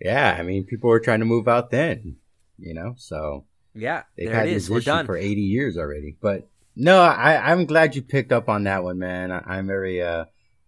yeah, 0.00 0.36
I 0.38 0.42
mean, 0.42 0.64
people 0.64 0.90
were 0.90 1.00
trying 1.00 1.20
to 1.20 1.26
move 1.26 1.48
out 1.48 1.70
then, 1.70 2.16
you 2.58 2.74
know, 2.74 2.94
so 2.96 3.44
yeah 3.74 4.02
they've 4.16 4.28
there 4.28 4.34
had 4.34 4.48
it 4.48 4.54
this 4.54 4.70
we're 4.70 4.78
issue 4.78 4.86
done 4.86 5.06
for 5.06 5.16
80 5.16 5.40
years 5.40 5.76
already. 5.76 6.16
But 6.20 6.48
no, 6.76 7.00
I, 7.00 7.50
I'm 7.50 7.66
glad 7.66 7.96
you 7.96 8.02
picked 8.02 8.32
up 8.32 8.48
on 8.48 8.64
that 8.64 8.84
one, 8.84 8.98
man. 8.98 9.32
I, 9.32 9.42
I'm 9.46 9.66
very, 9.66 10.02
uh, 10.02 10.26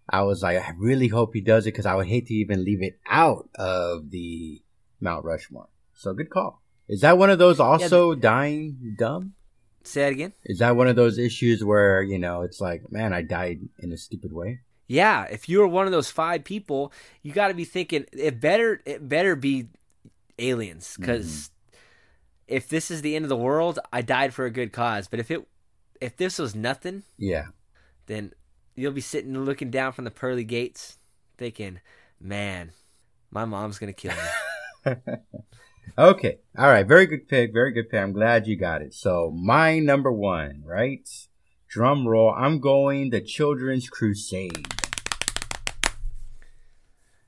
I 0.09 0.23
was 0.23 0.43
like, 0.43 0.59
I 0.59 0.73
really 0.77 1.09
hope 1.09 1.35
he 1.35 1.41
does 1.41 1.67
it 1.67 1.73
because 1.73 1.87
I 1.87 1.95
would 1.95 2.09
hate 2.09 2.27
to 2.27 2.35
even 2.35 2.65
leave 2.65 2.83
it 2.83 2.99
out 3.09 3.49
of 3.55 4.11
the 4.11 4.61
Mount 5.01 5.25
Rushmore. 5.25 5.69
So 5.95 6.13
good 6.13 6.31
call. 6.31 6.61
Is 6.91 7.01
that 7.03 7.17
one 7.17 7.31
of 7.31 7.39
those 7.39 7.61
also 7.61 8.15
dying 8.15 8.97
dumb? 8.99 9.35
say 9.83 10.03
that 10.03 10.13
again 10.13 10.33
Is 10.45 10.59
that 10.59 10.77
one 10.77 10.89
of 10.89 10.97
those 10.97 11.19
issues 11.19 11.65
where, 11.65 12.03
you 12.03 12.19
know, 12.19 12.43
it's 12.43 12.61
like, 12.61 12.93
man, 12.93 13.15
I 13.15 13.23
died 13.23 13.61
in 13.79 13.93
a 13.93 13.97
stupid 13.97 14.31
way? 14.33 14.61
yeah 14.91 15.23
if 15.31 15.49
you're 15.49 15.69
one 15.69 15.87
of 15.87 15.93
those 15.93 16.11
five 16.11 16.43
people 16.43 16.93
you 17.23 17.33
got 17.33 17.47
to 17.47 17.55
be 17.55 17.65
thinking 17.65 18.05
it 18.13 18.41
better 18.41 18.81
it 18.85 19.09
better 19.09 19.37
be 19.37 19.69
aliens 20.41 20.97
because 20.99 21.29
mm-hmm. 21.29 21.77
if 22.57 22.69
this 22.69 22.91
is 22.91 23.01
the 23.01 23.15
end 23.15 23.25
of 23.25 23.29
the 23.29 23.37
world 23.37 23.79
i 23.93 24.03
died 24.03 24.35
for 24.35 24.47
a 24.47 24.51
good 24.51 24.73
cause 24.73 25.07
but 25.07 25.21
if 25.21 25.31
it 25.31 25.47
if 26.01 26.17
this 26.17 26.41
was 26.41 26.57
nothing 26.57 27.05
Yeah. 27.17 27.47
then 28.07 28.33
you'll 28.75 28.91
be 28.91 29.01
sitting 29.01 29.39
looking 29.45 29.71
down 29.71 29.93
from 29.93 30.05
the 30.05 30.11
pearly 30.11 30.43
gates 30.43 30.99
thinking 31.39 31.79
man 32.21 32.73
my 33.31 33.45
mom's 33.45 33.79
gonna 33.79 33.93
kill 33.93 34.13
me 34.85 34.95
Okay. 35.99 36.39
All 36.57 36.69
right. 36.69 36.87
Very 36.87 37.07
good 37.07 37.29
pick. 37.29 37.53
Very 37.53 37.73
good 37.73 37.91
pick. 37.91 38.01
I'm 38.01 38.13
glad 38.13 38.47
you 38.47 38.57
got 38.57 38.83
it. 38.83 38.95
So 38.95 39.31
my 39.31 39.79
number 39.79 40.11
one, 40.13 40.63
right? 40.65 41.09
Drum 41.69 42.07
roll. 42.09 42.35
I'm 42.37 42.59
going 42.61 43.11
the 43.11 43.21
Children's 43.21 43.89
Crusade. 43.89 44.67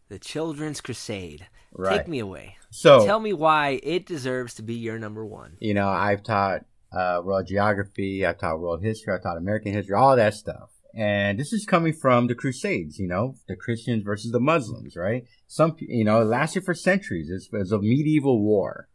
The 0.08 0.18
Children's 0.18 0.80
Crusade. 0.80 1.46
Right. 1.72 1.98
Take 1.98 2.08
me 2.08 2.18
away. 2.18 2.56
So 2.70 3.04
Tell 3.06 3.20
me 3.20 3.32
why 3.32 3.80
it 3.82 4.04
deserves 4.06 4.54
to 4.54 4.62
be 4.62 4.74
your 4.74 4.98
number 4.98 5.24
one. 5.24 5.56
you 5.60 5.74
know, 5.74 5.88
I've 5.88 6.22
taught 6.22 6.64
uh, 6.92 7.22
world 7.24 7.46
geography. 7.46 8.26
I've 8.26 8.38
taught 8.38 8.60
world 8.60 8.82
history. 8.82 9.14
I've 9.14 9.22
taught 9.22 9.38
American 9.38 9.72
history. 9.72 9.94
All 9.94 10.16
that 10.16 10.34
stuff. 10.34 10.70
And 10.94 11.38
this 11.38 11.52
is 11.52 11.64
coming 11.64 11.92
from 11.92 12.26
the 12.26 12.34
Crusades. 12.34 12.98
You 12.98 13.08
know, 13.08 13.36
the 13.48 13.56
Christians 13.56 14.04
versus 14.04 14.32
the 14.32 14.40
Muslims. 14.40 14.96
Right. 14.96 15.24
Some. 15.46 15.76
You 15.78 16.04
know, 16.04 16.20
it 16.20 16.26
lasted 16.26 16.64
for 16.64 16.74
centuries. 16.74 17.30
It's, 17.30 17.48
it's 17.52 17.72
a 17.72 17.78
medieval 17.78 18.42
war. 18.42 18.88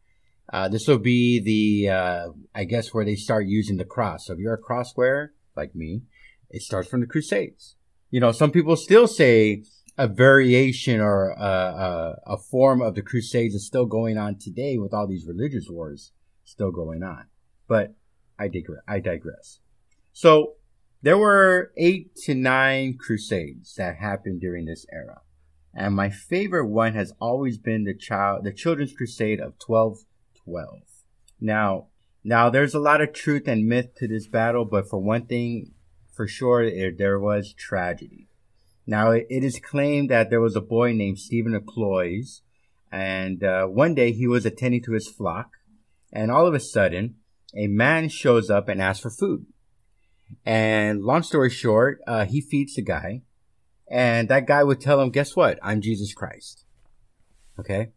Uh, 0.51 0.69
this 0.69 0.87
will 0.87 0.97
be 0.97 1.39
the, 1.39 1.89
uh, 1.89 2.27
I 2.55 2.63
guess, 2.63 2.93
where 2.93 3.03
they 3.03 3.15
start 3.15 3.47
using 3.47 3.77
the 3.77 3.85
cross. 3.85 4.27
So 4.27 4.33
if 4.33 4.39
you're 4.39 4.53
a 4.53 4.57
cross 4.57 4.95
wearer, 4.95 5.33
like 5.57 5.75
me, 5.75 6.03
it 6.49 6.61
starts 6.61 6.87
from 6.87 7.01
the 7.01 7.07
Crusades. 7.07 7.75
You 8.09 8.21
know, 8.21 8.31
some 8.31 8.51
people 8.51 8.77
still 8.77 9.07
say 9.07 9.63
a 9.97 10.07
variation 10.07 11.01
or 11.01 11.31
a, 11.31 11.43
a, 11.43 12.15
a 12.27 12.37
form 12.37 12.81
of 12.81 12.95
the 12.95 13.01
Crusades 13.01 13.55
is 13.55 13.65
still 13.65 13.85
going 13.85 14.17
on 14.17 14.37
today 14.37 14.77
with 14.77 14.93
all 14.93 15.07
these 15.07 15.25
religious 15.27 15.67
wars 15.69 16.13
still 16.45 16.71
going 16.71 17.03
on. 17.03 17.25
But 17.67 17.95
I 18.39 18.47
digress. 18.47 18.81
I 18.87 18.99
digress. 18.99 19.59
So 20.13 20.53
there 21.01 21.17
were 21.17 21.71
eight 21.77 22.15
to 22.25 22.33
nine 22.33 22.97
crusades 22.97 23.75
that 23.75 23.97
happened 23.97 24.41
during 24.41 24.65
this 24.65 24.85
era. 24.91 25.21
And 25.73 25.95
my 25.95 26.09
favorite 26.09 26.67
one 26.67 26.93
has 26.95 27.13
always 27.19 27.59
been 27.59 27.83
the 27.83 27.93
child, 27.93 28.43
the 28.43 28.51
children's 28.51 28.93
crusade 28.93 29.39
of 29.39 29.53
1212. 29.65 30.81
Now, 31.39 31.87
now 32.23 32.49
there's 32.49 32.73
a 32.73 32.79
lot 32.79 33.01
of 33.01 33.13
truth 33.13 33.47
and 33.47 33.67
myth 33.67 33.93
to 33.97 34.07
this 34.07 34.27
battle, 34.27 34.65
but 34.65 34.89
for 34.89 34.99
one 34.99 35.27
thing, 35.27 35.73
for 36.13 36.27
sure, 36.27 36.63
it, 36.63 36.97
there 36.97 37.19
was 37.19 37.53
tragedy. 37.53 38.27
Now, 38.87 39.11
it, 39.11 39.27
it 39.29 39.43
is 39.43 39.59
claimed 39.59 40.09
that 40.09 40.31
there 40.31 40.41
was 40.41 40.55
a 40.55 40.61
boy 40.61 40.93
named 40.93 41.19
Stephen 41.19 41.53
of 41.53 41.67
Cloyes, 41.67 42.41
and 42.91 43.43
uh, 43.43 43.65
one 43.67 43.93
day 43.93 44.13
he 44.13 44.25
was 44.25 44.45
attending 44.45 44.81
to 44.83 44.93
his 44.93 45.07
flock, 45.07 45.51
and 46.11 46.31
all 46.31 46.47
of 46.47 46.55
a 46.55 46.59
sudden, 46.59 47.15
a 47.55 47.67
man 47.67 48.09
shows 48.09 48.49
up 48.49 48.67
and 48.67 48.81
asks 48.81 49.03
for 49.03 49.11
food. 49.11 49.45
And 50.45 51.03
long 51.03 51.23
story 51.23 51.49
short, 51.49 51.99
uh, 52.07 52.25
he 52.25 52.41
feeds 52.41 52.75
the 52.75 52.81
guy, 52.81 53.23
and 53.89 54.29
that 54.29 54.47
guy 54.47 54.63
would 54.63 54.81
tell 54.81 55.01
him, 55.01 55.09
"Guess 55.09 55.35
what? 55.35 55.59
I'm 55.61 55.81
Jesus 55.81 56.13
Christ." 56.13 56.65
Okay. 57.59 57.91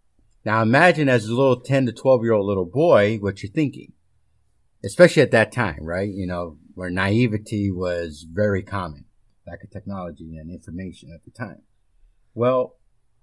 Now 0.44 0.62
imagine 0.62 1.08
as 1.08 1.26
a 1.26 1.34
little 1.34 1.60
10 1.60 1.86
to 1.86 1.92
12 1.92 2.22
year 2.22 2.32
old 2.32 2.46
little 2.46 2.64
boy 2.64 3.18
what 3.18 3.42
you're 3.42 3.52
thinking, 3.52 3.92
especially 4.84 5.22
at 5.22 5.32
that 5.32 5.52
time, 5.52 5.84
right? 5.84 6.08
You 6.08 6.26
know, 6.26 6.58
where 6.74 6.90
naivety 6.90 7.70
was 7.70 8.26
very 8.30 8.62
common, 8.62 9.04
lack 9.46 9.62
of 9.62 9.70
technology 9.70 10.36
and 10.36 10.50
information 10.50 11.12
at 11.14 11.24
the 11.24 11.30
time. 11.30 11.62
Well, 12.34 12.76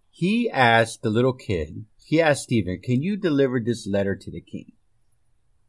he 0.09 0.49
asked 0.49 1.01
the 1.01 1.09
little 1.09 1.33
kid 1.33 1.85
he 2.07 2.21
asked 2.21 2.43
Stephen, 2.43 2.79
Can 2.81 3.03
you 3.03 3.17
deliver 3.17 3.59
this 3.59 3.85
letter 3.85 4.15
to 4.15 4.31
the 4.31 4.39
king? 4.39 4.71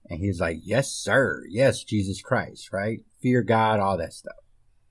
And 0.09 0.21
he's 0.21 0.41
like, 0.41 0.59
Yes, 0.63 0.91
sir. 0.91 1.45
Yes, 1.49 1.85
Jesus 1.85 2.21
Christ, 2.21 2.73
right? 2.73 3.01
Fear 3.21 3.43
God, 3.43 3.81
all 3.81 3.99
that 3.99 4.13
stuff. 4.13 4.37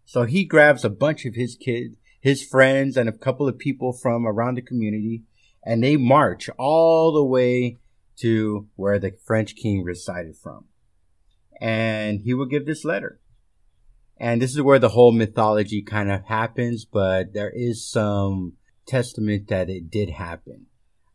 So 0.06 0.24
he 0.24 0.46
grabs 0.46 0.86
a 0.86 0.90
bunch 0.90 1.26
of 1.26 1.36
his 1.36 1.56
kids, 1.56 1.96
his 2.22 2.44
friends, 2.44 2.96
and 2.96 3.10
a 3.10 3.14
couple 3.14 3.48
of 3.48 3.58
people 3.58 3.92
from 3.92 4.26
around 4.26 4.56
the 4.56 4.62
community, 4.62 5.24
and 5.64 5.84
they 5.84 5.98
march 5.98 6.50
all 6.58 7.12
the 7.12 7.26
way 7.26 7.80
to 8.20 8.68
where 8.76 9.00
the 9.00 9.18
French 9.26 9.56
king 9.56 9.84
resided 9.84 10.36
from. 10.38 10.66
And 11.60 12.22
he 12.22 12.34
will 12.34 12.46
give 12.46 12.66
this 12.66 12.86
letter. 12.86 13.20
And 14.20 14.42
this 14.42 14.52
is 14.52 14.62
where 14.62 14.80
the 14.80 14.90
whole 14.90 15.12
mythology 15.12 15.82
kind 15.82 16.12
of 16.12 16.24
happens, 16.26 16.86
but 16.86 17.34
there 17.34 17.52
is 17.54 17.88
some 17.88 18.54
testament 18.88 19.48
that 19.50 19.70
it 19.70 19.92
did 19.92 20.12
happen. 20.12 20.68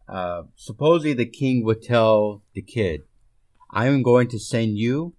Uh, 0.08 0.42
supposedly 0.56 1.14
the 1.14 1.26
king 1.26 1.64
would 1.64 1.82
tell 1.82 2.42
the 2.54 2.62
kid, 2.62 3.02
I 3.72 3.86
am 3.86 4.02
going 4.02 4.28
to 4.28 4.38
send 4.38 4.76
you 4.76 5.14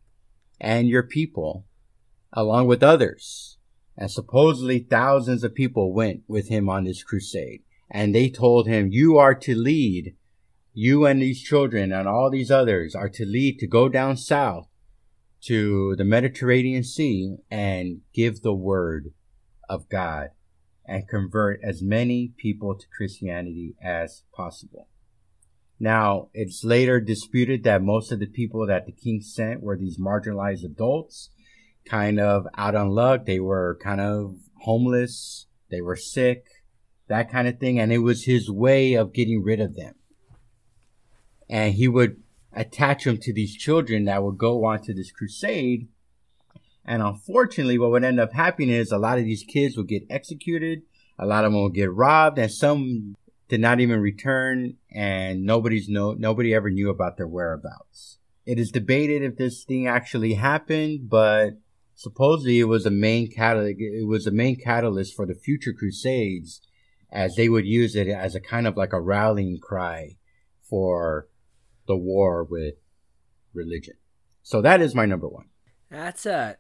and 0.62 0.88
your 0.88 1.04
people 1.04 1.66
along 2.32 2.68
with 2.68 2.84
others. 2.84 3.58
And 3.98 4.12
supposedly 4.12 4.80
thousands 4.80 5.44
of 5.44 5.56
people 5.56 5.94
went 5.94 6.24
with 6.28 6.50
him 6.50 6.70
on 6.70 6.84
this 6.84 7.04
crusade. 7.04 7.64
And 7.90 8.14
they 8.14 8.30
told 8.30 8.68
him, 8.68 8.90
you 8.92 9.18
are 9.18 9.36
to 9.36 9.56
lead, 9.56 10.16
you 10.74 11.06
and 11.06 11.22
these 11.22 11.42
children 11.42 11.92
and 11.92 12.08
all 12.08 12.30
these 12.32 12.50
others 12.50 12.96
are 12.96 13.10
to 13.10 13.26
lead 13.26 13.60
to 13.60 13.68
go 13.68 13.90
down 13.90 14.18
south 14.18 14.68
to 15.42 15.96
the 15.98 16.06
Mediterranean 16.06 16.84
Sea 16.84 17.38
and 17.52 18.02
give 18.14 18.42
the 18.42 18.54
word 18.54 19.14
of 19.70 19.90
God 19.90 20.30
and 20.86 21.08
convert 21.08 21.60
as 21.64 21.82
many 21.82 22.34
people 22.38 22.76
to 22.76 22.86
Christianity 22.96 23.76
as 23.82 24.24
possible. 24.34 24.88
Now, 25.80 26.30
it's 26.34 26.64
later 26.64 27.00
disputed 27.00 27.64
that 27.64 27.82
most 27.82 28.12
of 28.12 28.20
the 28.20 28.28
people 28.28 28.68
that 28.68 28.86
the 28.86 28.92
king 28.92 29.22
sent 29.22 29.62
were 29.62 29.78
these 29.78 30.00
marginalized 30.00 30.64
adults, 30.64 31.30
kind 31.86 32.20
of 32.20 32.48
out 32.58 32.76
on 32.76 32.90
luck. 32.90 33.26
They 33.26 33.40
were 33.40 33.78
kind 33.82 34.00
of 34.00 34.38
homeless. 34.62 35.48
They 35.70 35.82
were 35.82 35.96
sick, 35.96 36.46
that 37.08 37.32
kind 37.32 37.48
of 37.48 37.60
thing. 37.60 37.80
And 37.80 37.92
it 37.92 37.98
was 38.00 38.26
his 38.26 38.50
way 38.50 38.94
of 38.94 39.14
getting 39.14 39.44
rid 39.44 39.60
of 39.60 39.76
them. 39.76 39.96
And 41.50 41.74
he 41.74 41.88
would 41.88 42.22
attach 42.54 43.04
them 43.04 43.18
to 43.18 43.34
these 43.34 43.56
children 43.56 44.06
that 44.06 44.24
would 44.24 44.38
go 44.38 44.66
on 44.66 44.82
to 44.84 44.94
this 44.94 45.12
crusade. 45.12 45.88
And 46.86 47.02
unfortunately, 47.02 47.78
what 47.78 47.92
would 47.92 48.04
end 48.04 48.20
up 48.20 48.34
happening 48.34 48.70
is 48.70 48.92
a 48.92 48.98
lot 48.98 49.18
of 49.18 49.26
these 49.26 49.44
kids 49.44 49.76
would 49.76 49.88
get 49.88 50.06
executed. 50.10 50.84
A 51.18 51.26
lot 51.26 51.46
of 51.46 51.52
them 51.52 51.62
would 51.62 51.74
get 51.74 51.92
robbed 51.92 52.38
and 52.38 52.52
some 52.52 53.16
did 53.50 53.62
not 53.62 53.80
even 53.80 54.00
return 54.00 54.76
and 54.92 55.44
nobody's 55.44 55.88
no, 55.90 56.14
nobody 56.14 56.54
ever 56.54 56.70
knew 56.70 56.90
about 56.90 57.18
their 57.18 57.28
whereabouts. 57.28 58.18
It 58.46 58.60
is 58.60 58.72
debated 58.72 59.22
if 59.24 59.38
this 59.38 59.64
thing 59.64 59.88
actually 59.88 60.34
happened, 60.34 61.10
but 61.10 61.52
supposedly 61.96 62.60
it 62.60 62.66
was 62.66 62.86
a 62.86 62.92
main 62.92 63.32
catalyst, 63.32 63.80
it 63.80 64.08
was 64.08 64.28
a 64.28 64.32
main 64.32 64.56
catalyst 64.56 65.16
for 65.16 65.26
the 65.26 65.36
future 65.36 65.74
crusades 65.74 66.62
as 67.12 67.36
they 67.36 67.48
would 67.48 67.66
use 67.66 67.96
it 67.96 68.08
as 68.08 68.36
a 68.36 68.42
kind 68.42 68.68
of 68.68 68.76
like 68.76 68.92
a 68.92 69.00
rallying 69.00 69.60
cry 69.60 70.18
for 70.62 71.28
the 71.88 71.96
war 71.96 72.44
with 72.44 72.76
religion. 73.54 73.96
So 74.42 74.62
that 74.62 74.82
is 74.82 74.96
my 74.96 75.06
number 75.06 75.28
one. 75.28 75.46
That's 75.90 76.26
a 76.26 76.58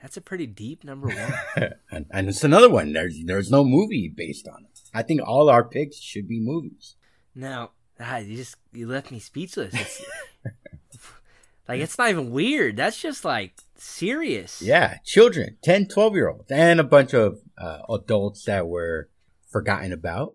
that's 0.00 0.16
a 0.16 0.20
pretty 0.20 0.46
deep 0.46 0.84
number 0.84 1.08
one. 1.08 1.72
and, 1.90 2.06
and 2.10 2.28
it's 2.28 2.44
another 2.44 2.70
one. 2.70 2.92
There's 2.92 3.18
there's 3.24 3.50
no 3.50 3.64
movie 3.64 4.12
based 4.14 4.46
on 4.46 4.64
it. 4.64 4.77
I 4.98 5.02
think 5.02 5.20
all 5.24 5.48
our 5.48 5.62
picks 5.62 6.00
should 6.00 6.26
be 6.26 6.40
movies. 6.40 6.96
Now, 7.32 7.70
ah, 8.00 8.16
you 8.16 8.36
just 8.36 8.56
you 8.72 8.88
left 8.88 9.12
me 9.12 9.20
speechless. 9.20 9.72
It's, 9.72 10.02
like 11.68 11.80
it's 11.80 11.96
not 11.96 12.10
even 12.10 12.30
weird. 12.32 12.76
That's 12.76 13.00
just 13.00 13.24
like 13.24 13.54
serious. 13.76 14.60
Yeah, 14.60 14.98
children, 15.04 15.56
10, 15.62 15.86
12 15.86 16.14
year 16.14 16.28
olds, 16.28 16.50
and 16.50 16.80
a 16.80 16.84
bunch 16.84 17.14
of 17.14 17.40
uh, 17.56 17.82
adults 17.88 18.44
that 18.46 18.66
were 18.66 19.08
forgotten 19.48 19.92
about. 19.92 20.34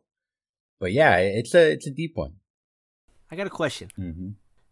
But 0.79 0.93
yeah, 0.93 1.17
it's 1.17 1.53
a 1.53 1.71
it's 1.73 1.87
a 1.87 1.91
deep 1.91 2.13
one. 2.15 2.35
I 3.29 3.35
got 3.35 3.47
a 3.47 3.51
question. 3.51 3.89
Mm-hmm. 3.99 4.29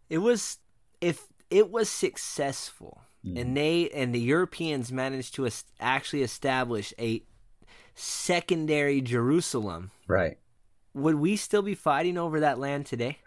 It 0.08 0.18
was 0.18 0.58
if 1.02 1.26
it 1.50 1.70
was 1.70 1.90
successful 1.90 3.02
Mm. 3.24 3.40
and 3.40 3.56
they 3.56 3.88
and 3.90 4.12
the 4.12 4.20
Europeans 4.20 4.90
managed 4.90 5.34
to 5.34 5.48
actually 5.78 6.22
establish 6.22 6.92
a 6.98 7.22
secondary 7.94 9.00
Jerusalem, 9.00 9.90
Right. 10.08 10.38
would 10.94 11.16
we 11.16 11.36
still 11.36 11.62
be 11.62 11.74
fighting 11.74 12.18
over 12.18 12.40
that 12.40 12.58
land 12.58 12.86
today? 12.86 13.18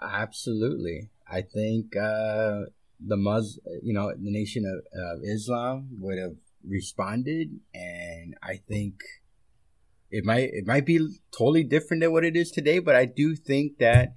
Absolutely. 0.00 1.10
I 1.30 1.42
think 1.42 1.96
uh, 1.96 2.66
the 3.00 3.16
Mus, 3.16 3.58
you 3.82 3.92
know, 3.94 4.08
the 4.10 4.30
Nation 4.30 4.64
of, 4.66 5.00
of 5.00 5.20
Islam 5.24 5.88
would 6.00 6.18
have 6.18 6.34
responded, 6.66 7.60
and 7.74 8.34
I 8.42 8.56
think 8.68 8.94
it 10.10 10.24
might 10.24 10.50
it 10.52 10.66
might 10.66 10.86
be 10.86 10.98
totally 11.36 11.64
different 11.64 12.02
than 12.02 12.12
what 12.12 12.24
it 12.24 12.36
is 12.36 12.50
today. 12.50 12.78
But 12.78 12.94
I 12.96 13.04
do 13.06 13.34
think 13.34 13.78
that 13.78 14.14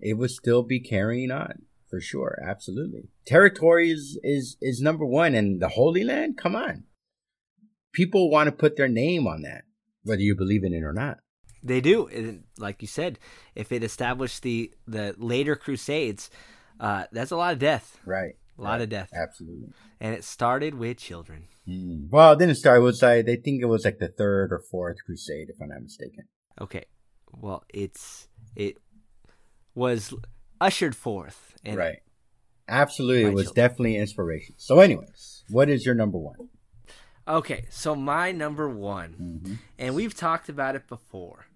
it 0.00 0.14
would 0.14 0.30
still 0.30 0.62
be 0.62 0.80
carrying 0.80 1.30
on 1.30 1.62
for 1.88 2.00
sure. 2.00 2.38
Absolutely, 2.46 3.08
territory 3.24 3.90
is 3.90 4.18
is 4.22 4.56
is 4.60 4.80
number 4.80 5.04
one, 5.04 5.34
and 5.34 5.60
the 5.62 5.68
Holy 5.68 6.02
Land. 6.04 6.36
Come 6.36 6.56
on, 6.56 6.84
people 7.92 8.30
want 8.30 8.46
to 8.48 8.52
put 8.52 8.76
their 8.76 8.88
name 8.88 9.26
on 9.26 9.42
that, 9.42 9.64
whether 10.04 10.20
you 10.22 10.34
believe 10.36 10.64
in 10.64 10.72
it 10.74 10.82
or 10.82 10.92
not. 10.92 11.18
They 11.62 11.80
do, 11.80 12.06
and 12.06 12.44
like 12.58 12.82
you 12.82 12.88
said, 12.88 13.18
if 13.54 13.72
it 13.72 13.82
established 13.82 14.42
the 14.42 14.72
the 14.86 15.14
later 15.18 15.56
Crusades, 15.56 16.30
uh, 16.78 17.04
that's 17.10 17.32
a 17.32 17.36
lot 17.36 17.52
of 17.52 17.58
death, 17.58 17.98
Right. 18.06 18.34
a 18.56 18.62
lot 18.62 18.80
of 18.80 18.88
death, 18.88 19.10
Absolutely. 19.12 19.70
and 20.00 20.14
it 20.14 20.22
started 20.22 20.74
with 20.76 20.98
children. 20.98 21.48
Mm. 21.68 22.08
Well, 22.10 22.32
it 22.32 22.38
didn't 22.38 22.54
start. 22.54 22.78
It 22.78 22.82
was 22.82 23.02
like 23.02 23.26
they 23.26 23.36
think 23.36 23.60
it 23.60 23.66
was 23.66 23.84
like 23.84 23.98
the 23.98 24.06
third 24.08 24.52
or 24.52 24.60
fourth 24.70 24.98
crusade, 25.04 25.48
if 25.50 25.56
I'm 25.60 25.68
not 25.68 25.82
mistaken. 25.82 26.24
Okay, 26.60 26.84
well, 27.32 27.64
it's 27.74 28.28
it 28.54 28.76
was 29.74 30.14
ushered 30.60 30.94
forth, 30.94 31.56
and 31.64 31.76
right. 31.76 31.98
Absolutely, 32.68 33.24
it 33.24 33.34
was 33.34 33.46
children. 33.46 33.64
definitely 33.68 33.96
inspiration. 33.96 34.54
So, 34.58 34.78
anyways, 34.80 35.44
what 35.50 35.68
is 35.70 35.84
your 35.86 35.94
number 35.96 36.18
one? 36.18 36.36
Okay, 37.28 37.66
so 37.70 37.94
my 37.94 38.32
number 38.32 38.68
one, 38.68 39.14
Mm-hmm. 39.20 39.54
and 39.78 39.94
we've 39.94 40.14
talked 40.14 40.48
about 40.48 40.74
it 40.76 40.88
before. 40.88 41.46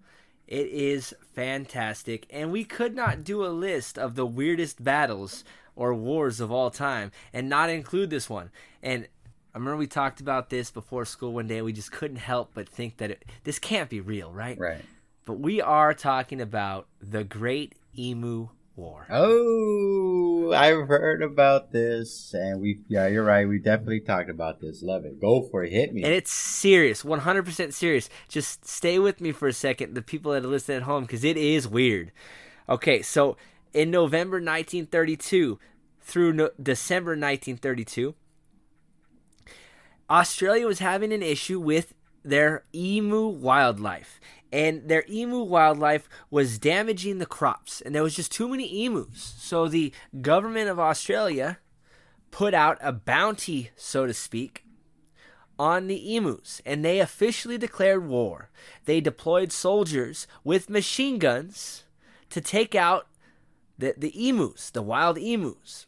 It 0.47 0.67
is 0.67 1.15
fantastic, 1.33 2.27
and 2.29 2.51
we 2.51 2.63
could 2.63 2.95
not 2.95 3.23
do 3.23 3.43
a 3.43 3.47
list 3.47 3.97
of 3.97 4.15
the 4.15 4.25
weirdest 4.25 4.83
battles 4.83 5.43
or 5.75 5.93
wars 5.95 6.39
of 6.39 6.51
all 6.51 6.69
time 6.69 7.11
and 7.33 7.49
not 7.49 7.69
include 7.71 8.09
this 8.11 8.29
one. 8.29 8.51
And 8.83 9.07
I 9.55 9.57
remember 9.57 9.77
we 9.77 9.87
talked 9.87 10.19
about 10.21 10.49
this 10.51 10.69
before 10.69 11.05
school 11.05 11.33
one 11.33 11.47
day. 11.47 11.57
and 11.57 11.65
We 11.65 11.73
just 11.73 11.91
couldn't 11.91 12.17
help 12.17 12.51
but 12.53 12.69
think 12.69 12.97
that 12.97 13.09
it, 13.11 13.25
this 13.43 13.57
can't 13.57 13.89
be 13.89 13.99
real, 14.01 14.31
right? 14.31 14.59
Right. 14.59 14.83
But 15.25 15.39
we 15.39 15.61
are 15.61 15.93
talking 15.95 16.41
about 16.41 16.87
the 17.01 17.23
Great 17.23 17.73
Emu 17.97 18.49
War. 18.75 19.07
Oh, 19.09 20.22
I've 20.51 20.87
heard 20.87 21.21
about 21.21 21.71
this, 21.71 22.33
and 22.33 22.59
we. 22.59 22.79
Yeah, 22.87 23.07
you're 23.07 23.23
right. 23.23 23.47
We 23.47 23.59
definitely 23.59 24.01
talked 24.01 24.29
about 24.29 24.59
this. 24.59 24.81
Love 24.83 25.05
it. 25.05 25.21
Go 25.21 25.41
for 25.43 25.63
it. 25.63 25.71
Hit 25.71 25.93
me. 25.93 26.03
And 26.03 26.13
it's 26.13 26.31
serious, 26.31 27.03
100% 27.03 27.73
serious. 27.73 28.09
Just 28.27 28.65
stay 28.65 28.99
with 28.99 29.21
me 29.21 29.31
for 29.31 29.47
a 29.47 29.53
second, 29.53 29.93
the 29.93 30.01
people 30.01 30.31
that 30.33 30.43
are 30.43 30.47
listening 30.47 30.77
at 30.77 30.83
home, 30.83 31.03
because 31.03 31.23
it 31.23 31.37
is 31.37 31.67
weird. 31.67 32.11
Okay, 32.67 33.01
so 33.01 33.37
in 33.73 33.91
November 33.91 34.37
1932 34.37 35.59
through 36.01 36.33
no- 36.33 36.49
December 36.61 37.11
1932, 37.11 38.15
Australia 40.09 40.67
was 40.67 40.79
having 40.79 41.13
an 41.13 41.23
issue 41.23 41.59
with 41.59 41.93
their 42.23 42.63
emu 42.73 43.27
wildlife. 43.27 44.19
And 44.53 44.87
their 44.87 45.03
emu 45.09 45.41
wildlife 45.41 46.07
was 46.29 46.59
damaging 46.59 47.17
the 47.17 47.25
crops, 47.25 47.81
and 47.81 47.95
there 47.95 48.03
was 48.03 48.15
just 48.15 48.31
too 48.31 48.47
many 48.47 48.85
emus. 48.85 49.33
So 49.39 49.67
the 49.67 49.91
government 50.21 50.69
of 50.69 50.79
Australia 50.79 51.57
put 52.29 52.53
out 52.53 52.77
a 52.79 52.93
bounty, 52.93 53.71
so 53.75 54.05
to 54.05 54.13
speak, 54.13 54.63
on 55.57 55.87
the 55.87 56.15
emus, 56.15 56.61
and 56.67 56.85
they 56.85 56.99
officially 56.99 57.57
declared 57.57 58.07
war. 58.07 58.51
They 58.85 59.01
deployed 59.01 59.51
soldiers 59.51 60.27
with 60.43 60.69
machine 60.69 61.17
guns 61.17 61.85
to 62.29 62.39
take 62.39 62.75
out 62.75 63.07
the, 63.79 63.95
the 63.97 64.29
emus, 64.29 64.69
the 64.69 64.83
wild 64.83 65.17
emus. 65.17 65.87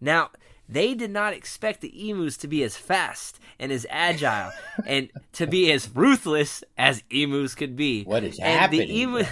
Now, 0.00 0.30
they 0.68 0.94
did 0.94 1.10
not 1.10 1.32
expect 1.34 1.80
the 1.80 2.10
emus 2.10 2.36
to 2.38 2.48
be 2.48 2.62
as 2.62 2.76
fast 2.76 3.38
and 3.58 3.70
as 3.72 3.86
agile 3.90 4.50
and 4.86 5.10
to 5.32 5.46
be 5.46 5.70
as 5.72 5.88
ruthless 5.94 6.64
as 6.78 7.02
emus 7.10 7.54
could 7.54 7.76
be. 7.76 8.04
what 8.04 8.24
is 8.24 8.38
And 8.38 8.58
happening? 8.60 8.88
The 8.88 8.94
emu- 8.94 9.24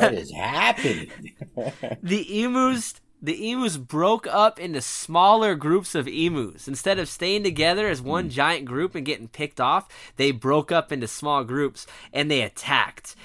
what 0.00 0.14
is 0.14 0.30
happening? 0.32 1.10
the 2.02 2.42
emus 2.42 2.94
the 3.20 3.50
emus 3.50 3.76
broke 3.76 4.28
up 4.28 4.60
into 4.60 4.80
smaller 4.80 5.56
groups 5.56 5.96
of 5.96 6.06
emus 6.06 6.68
instead 6.68 7.00
of 7.00 7.08
staying 7.08 7.42
together 7.42 7.88
as 7.88 8.00
one 8.00 8.26
hmm. 8.26 8.30
giant 8.30 8.64
group 8.64 8.94
and 8.94 9.04
getting 9.04 9.28
picked 9.28 9.60
off 9.60 9.88
they 10.16 10.30
broke 10.30 10.70
up 10.70 10.92
into 10.92 11.08
small 11.08 11.42
groups 11.44 11.86
and 12.12 12.30
they 12.30 12.42
attacked 12.42 13.16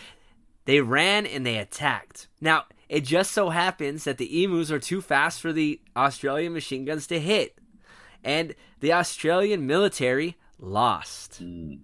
They 0.66 0.80
ran 0.82 1.26
and 1.26 1.46
they 1.46 1.58
attacked. 1.58 2.28
Now, 2.40 2.64
it 2.94 3.04
just 3.04 3.32
so 3.32 3.50
happens 3.50 4.04
that 4.04 4.20
the 4.20 4.44
emus 4.44 4.70
are 4.70 4.78
too 4.78 5.02
fast 5.02 5.42
for 5.42 5.52
the 5.52 5.82
Australian 5.98 6.54
machine 6.54 6.86
guns 6.86 7.08
to 7.08 7.20
hit. 7.20 7.58
And 8.24 8.54
the 8.82 8.94
Australian 8.94 9.66
military 9.66 10.38
lost. 10.60 11.44
Mm. 11.44 11.80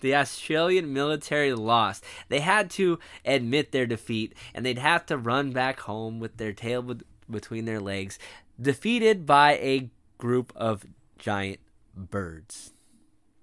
The 0.00 0.14
Australian 0.14 0.94
military 0.94 1.52
lost. 1.52 2.04
They 2.30 2.40
had 2.40 2.70
to 2.70 3.00
admit 3.26 3.72
their 3.72 3.84
defeat 3.84 4.34
and 4.54 4.64
they'd 4.64 4.78
have 4.78 5.04
to 5.06 5.18
run 5.18 5.52
back 5.52 5.80
home 5.80 6.20
with 6.20 6.38
their 6.38 6.54
tail 6.54 6.80
be- 6.80 7.04
between 7.30 7.66
their 7.66 7.78
legs, 7.78 8.18
defeated 8.58 9.26
by 9.26 9.58
a 9.58 9.90
group 10.16 10.54
of 10.56 10.86
giant 11.18 11.60
birds. 11.94 12.72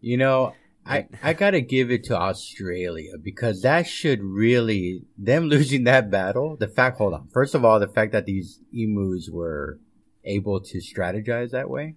You 0.01 0.17
know, 0.17 0.55
I, 0.85 1.07
I 1.21 1.33
gotta 1.33 1.61
give 1.61 1.91
it 1.91 2.03
to 2.05 2.17
Australia 2.17 3.13
because 3.21 3.61
that 3.61 3.85
should 3.87 4.23
really 4.23 5.03
them 5.17 5.43
losing 5.49 5.83
that 5.83 6.09
battle. 6.09 6.57
The 6.57 6.67
fact, 6.67 6.97
hold 6.97 7.13
on. 7.13 7.27
First 7.31 7.53
of 7.55 7.63
all, 7.63 7.79
the 7.79 7.87
fact 7.87 8.11
that 8.13 8.25
these 8.25 8.59
emus 8.73 9.29
were 9.31 9.79
able 10.25 10.59
to 10.61 10.79
strategize 10.79 11.51
that 11.51 11.69
way 11.69 11.95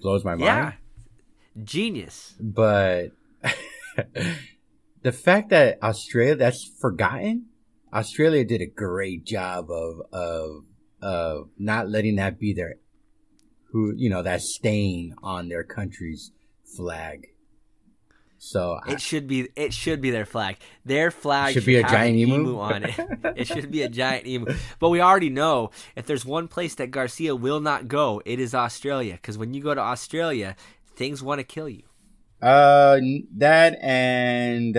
blows 0.00 0.24
my 0.24 0.34
Yeah. 0.34 0.60
mind. 0.62 0.74
Genius. 1.64 2.34
But 2.40 3.12
the 5.02 5.12
fact 5.12 5.50
that 5.50 5.78
Australia 5.82 6.34
that's 6.36 6.64
forgotten, 6.80 7.46
Australia 7.92 8.44
did 8.44 8.60
a 8.60 8.66
great 8.66 9.24
job 9.24 9.70
of 9.70 10.00
of 10.12 10.64
of 11.00 11.50
not 11.58 11.88
letting 11.88 12.16
that 12.16 12.40
be 12.40 12.52
their 12.52 12.76
who 13.70 13.92
you 13.96 14.10
know 14.10 14.22
that 14.22 14.40
stain 14.42 15.14
on 15.22 15.48
their 15.48 15.62
country's 15.64 16.32
flag. 16.76 17.28
So 18.44 18.78
I- 18.84 18.92
It 18.92 19.00
should 19.00 19.26
be 19.26 19.48
it 19.56 19.72
should 19.72 20.02
be 20.02 20.10
their 20.10 20.26
flag. 20.26 20.58
Their 20.84 21.10
flag 21.10 21.54
Should 21.54 21.64
be 21.64 21.76
a 21.76 21.82
giant 21.82 22.16
an 22.16 22.28
emu? 22.28 22.58
on 22.58 22.84
it. 22.84 22.94
it 23.36 23.46
should 23.46 23.70
be 23.70 23.82
a 23.82 23.88
giant 23.88 24.26
emu. 24.26 24.54
But 24.78 24.90
we 24.90 25.00
already 25.00 25.30
know 25.30 25.70
if 25.96 26.04
there's 26.06 26.26
one 26.26 26.46
place 26.48 26.74
that 26.74 26.90
Garcia 26.90 27.34
will 27.34 27.60
not 27.60 27.88
go, 27.88 28.20
it 28.26 28.38
is 28.38 28.54
Australia. 28.54 29.14
Because 29.14 29.38
when 29.38 29.54
you 29.54 29.62
go 29.62 29.74
to 29.74 29.80
Australia, 29.80 30.56
things 30.94 31.22
want 31.22 31.38
to 31.38 31.44
kill 31.44 31.70
you. 31.70 31.84
Uh, 32.42 33.00
that 33.36 33.78
and 33.82 34.76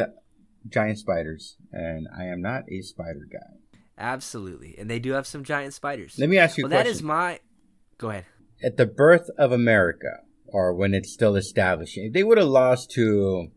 giant 0.69 0.99
spiders, 0.99 1.57
and 1.71 2.07
I 2.15 2.25
am 2.25 2.41
not 2.41 2.63
a 2.69 2.81
spider 2.81 3.27
guy. 3.31 3.79
Absolutely, 3.97 4.75
and 4.77 4.89
they 4.91 4.99
do 4.99 5.13
have 5.13 5.25
some 5.25 5.43
giant 5.43 5.73
spiders. 5.73 6.15
Let 6.19 6.29
me 6.29 6.37
ask 6.37 6.57
you 6.57 6.65
well, 6.65 6.73
a 6.73 6.75
question. 6.75 6.91
is 6.91 7.01
my. 7.01 7.39
Go 7.97 8.09
ahead. 8.09 8.25
At 8.63 8.77
the 8.77 8.85
birth 8.85 9.29
of 9.39 9.51
America, 9.51 10.19
or 10.45 10.73
when 10.75 10.93
it's 10.93 11.11
still 11.11 11.35
establishing, 11.35 12.11
they 12.13 12.23
would 12.23 12.37
have 12.37 12.47
lost 12.47 12.91
to 12.91 13.47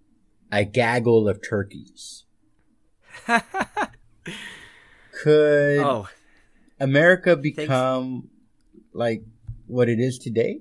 a 0.50 0.64
gaggle 0.64 1.28
of 1.28 1.40
turkeys. 1.46 2.24
Could 5.22 5.80
oh, 5.80 6.08
America 6.78 7.36
become 7.36 8.28
like 8.92 9.24
what 9.66 9.88
it 9.88 9.98
is 9.98 10.18
today? 10.18 10.60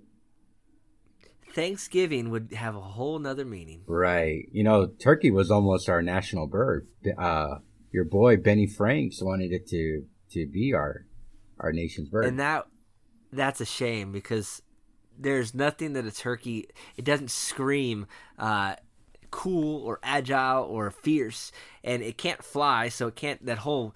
Thanksgiving 1.53 2.29
would 2.29 2.53
have 2.53 2.75
a 2.75 2.81
whole 2.81 3.17
nother 3.17 3.45
meaning. 3.45 3.81
Right. 3.87 4.47
You 4.51 4.63
know, 4.63 4.87
turkey 4.87 5.31
was 5.31 5.49
almost 5.49 5.89
our 5.89 6.03
national 6.03 6.47
bird. 6.47 6.87
Uh, 7.17 7.55
your 7.91 8.05
boy 8.05 8.37
Benny 8.37 8.67
Franks 8.67 9.21
wanted 9.21 9.51
it 9.51 9.67
to 9.69 10.05
to 10.31 10.45
be 10.45 10.73
our 10.73 11.05
our 11.59 11.71
nation's 11.71 12.09
bird. 12.09 12.25
And 12.25 12.39
that 12.39 12.67
that's 13.31 13.61
a 13.61 13.65
shame 13.65 14.11
because 14.11 14.61
there's 15.17 15.55
nothing 15.55 15.93
that 15.93 16.05
a 16.05 16.11
turkey 16.11 16.67
it 16.95 17.05
doesn't 17.05 17.31
scream 17.31 18.05
uh, 18.37 18.75
cool 19.31 19.83
or 19.83 19.99
agile 20.03 20.63
or 20.63 20.89
fierce 20.91 21.51
and 21.83 22.01
it 22.03 22.17
can't 22.17 22.43
fly 22.43 22.89
so 22.89 23.07
it 23.07 23.15
can't 23.15 23.45
that 23.45 23.59
whole 23.59 23.93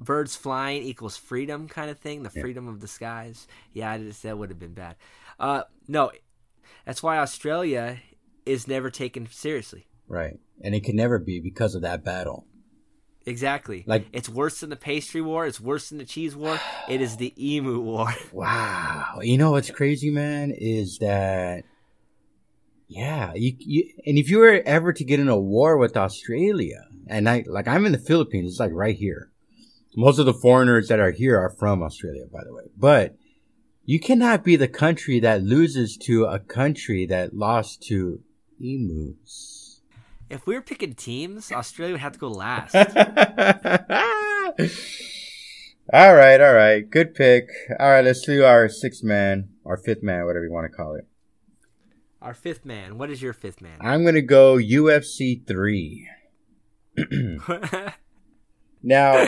birds 0.00 0.36
flying 0.36 0.82
equals 0.82 1.16
freedom 1.16 1.68
kind 1.68 1.90
of 1.90 1.98
thing 1.98 2.22
the 2.22 2.30
Yeah. 2.34 2.42
freedom 2.42 2.68
of 2.68 2.80
the 2.80 2.88
skies 2.88 3.46
yeah 3.72 3.90
I 3.92 3.98
just, 3.98 4.22
that 4.22 4.36
would 4.38 4.50
have 4.50 4.58
been 4.58 4.74
bad 4.74 4.96
uh, 5.40 5.62
no 5.88 6.10
that's 6.84 7.02
why 7.02 7.18
australia 7.18 7.98
is 8.44 8.68
never 8.68 8.90
taken 8.90 9.26
seriously 9.30 9.86
right. 10.08 10.38
And 10.62 10.74
it 10.74 10.84
can 10.84 10.96
never 10.96 11.18
be 11.18 11.40
because 11.40 11.74
of 11.74 11.82
that 11.82 12.02
battle. 12.04 12.46
exactly 13.26 13.84
Like- 13.86 14.06
it's 14.12 14.28
worse 14.28 14.60
than 14.60 14.70
the 14.70 14.76
pastry 14.76 15.20
war 15.20 15.46
it's 15.46 15.60
worse 15.60 15.88
than 15.88 15.98
the 15.98 16.04
cheese 16.04 16.36
war 16.36 16.58
it 16.88 17.00
is 17.00 17.16
the 17.16 17.32
emu 17.38 17.80
war 17.80 18.08
Wow. 18.32 19.18
You 19.22 19.38
know 19.38 19.50
what's 19.52 19.70
crazy, 19.70 20.10
man, 20.10 20.52
is 20.56 20.98
that 20.98 21.64
yeah, 22.88 23.32
you, 23.34 23.56
you 23.58 23.90
and 24.06 24.18
if 24.18 24.30
you 24.30 24.38
were 24.38 24.62
ever 24.64 24.92
to 24.92 25.04
get 25.04 25.20
in 25.20 25.28
a 25.28 25.38
war 25.38 25.76
with 25.76 25.96
Australia, 25.96 26.84
and 27.06 27.28
I 27.28 27.44
like 27.46 27.66
I'm 27.68 27.86
in 27.86 27.92
the 27.92 27.98
Philippines, 27.98 28.52
it's 28.52 28.60
like 28.60 28.72
right 28.72 28.96
here. 28.96 29.30
Most 29.96 30.18
of 30.18 30.26
the 30.26 30.34
foreigners 30.34 30.88
that 30.88 31.00
are 31.00 31.10
here 31.10 31.38
are 31.38 31.50
from 31.50 31.82
Australia, 31.82 32.26
by 32.30 32.44
the 32.44 32.52
way. 32.52 32.64
But 32.76 33.16
you 33.84 33.98
cannot 33.98 34.44
be 34.44 34.56
the 34.56 34.68
country 34.68 35.20
that 35.20 35.42
loses 35.42 35.96
to 36.02 36.24
a 36.24 36.38
country 36.38 37.06
that 37.06 37.34
lost 37.34 37.82
to 37.84 38.20
emus. 38.60 39.80
if 40.28 40.46
we 40.46 40.54
were 40.54 40.62
picking 40.62 40.94
teams 40.94 41.52
australia 41.52 41.92
would 41.94 42.00
have 42.00 42.12
to 42.12 42.18
go 42.18 42.28
last 42.28 42.74
all 45.92 46.14
right, 46.14 46.40
all 46.40 46.54
right. 46.54 46.88
Good 46.90 47.14
pick. 47.14 47.48
All 47.78 47.90
right, 47.90 48.04
let's 48.04 48.22
do 48.22 48.44
our 48.44 48.68
sixth 48.68 49.04
man, 49.04 49.50
our 49.64 49.76
fifth 49.76 50.02
man, 50.02 50.24
whatever 50.24 50.44
you 50.44 50.52
want 50.52 50.70
to 50.70 50.76
call 50.76 50.94
it. 50.94 51.06
Our 52.26 52.34
fifth 52.34 52.64
man. 52.64 52.98
What 52.98 53.10
is 53.10 53.22
your 53.22 53.32
fifth 53.32 53.60
man? 53.60 53.78
I'm 53.80 54.04
gonna 54.04 54.20
go 54.20 54.56
UFC 54.56 55.46
three. 55.46 56.08
Now, 58.82 59.26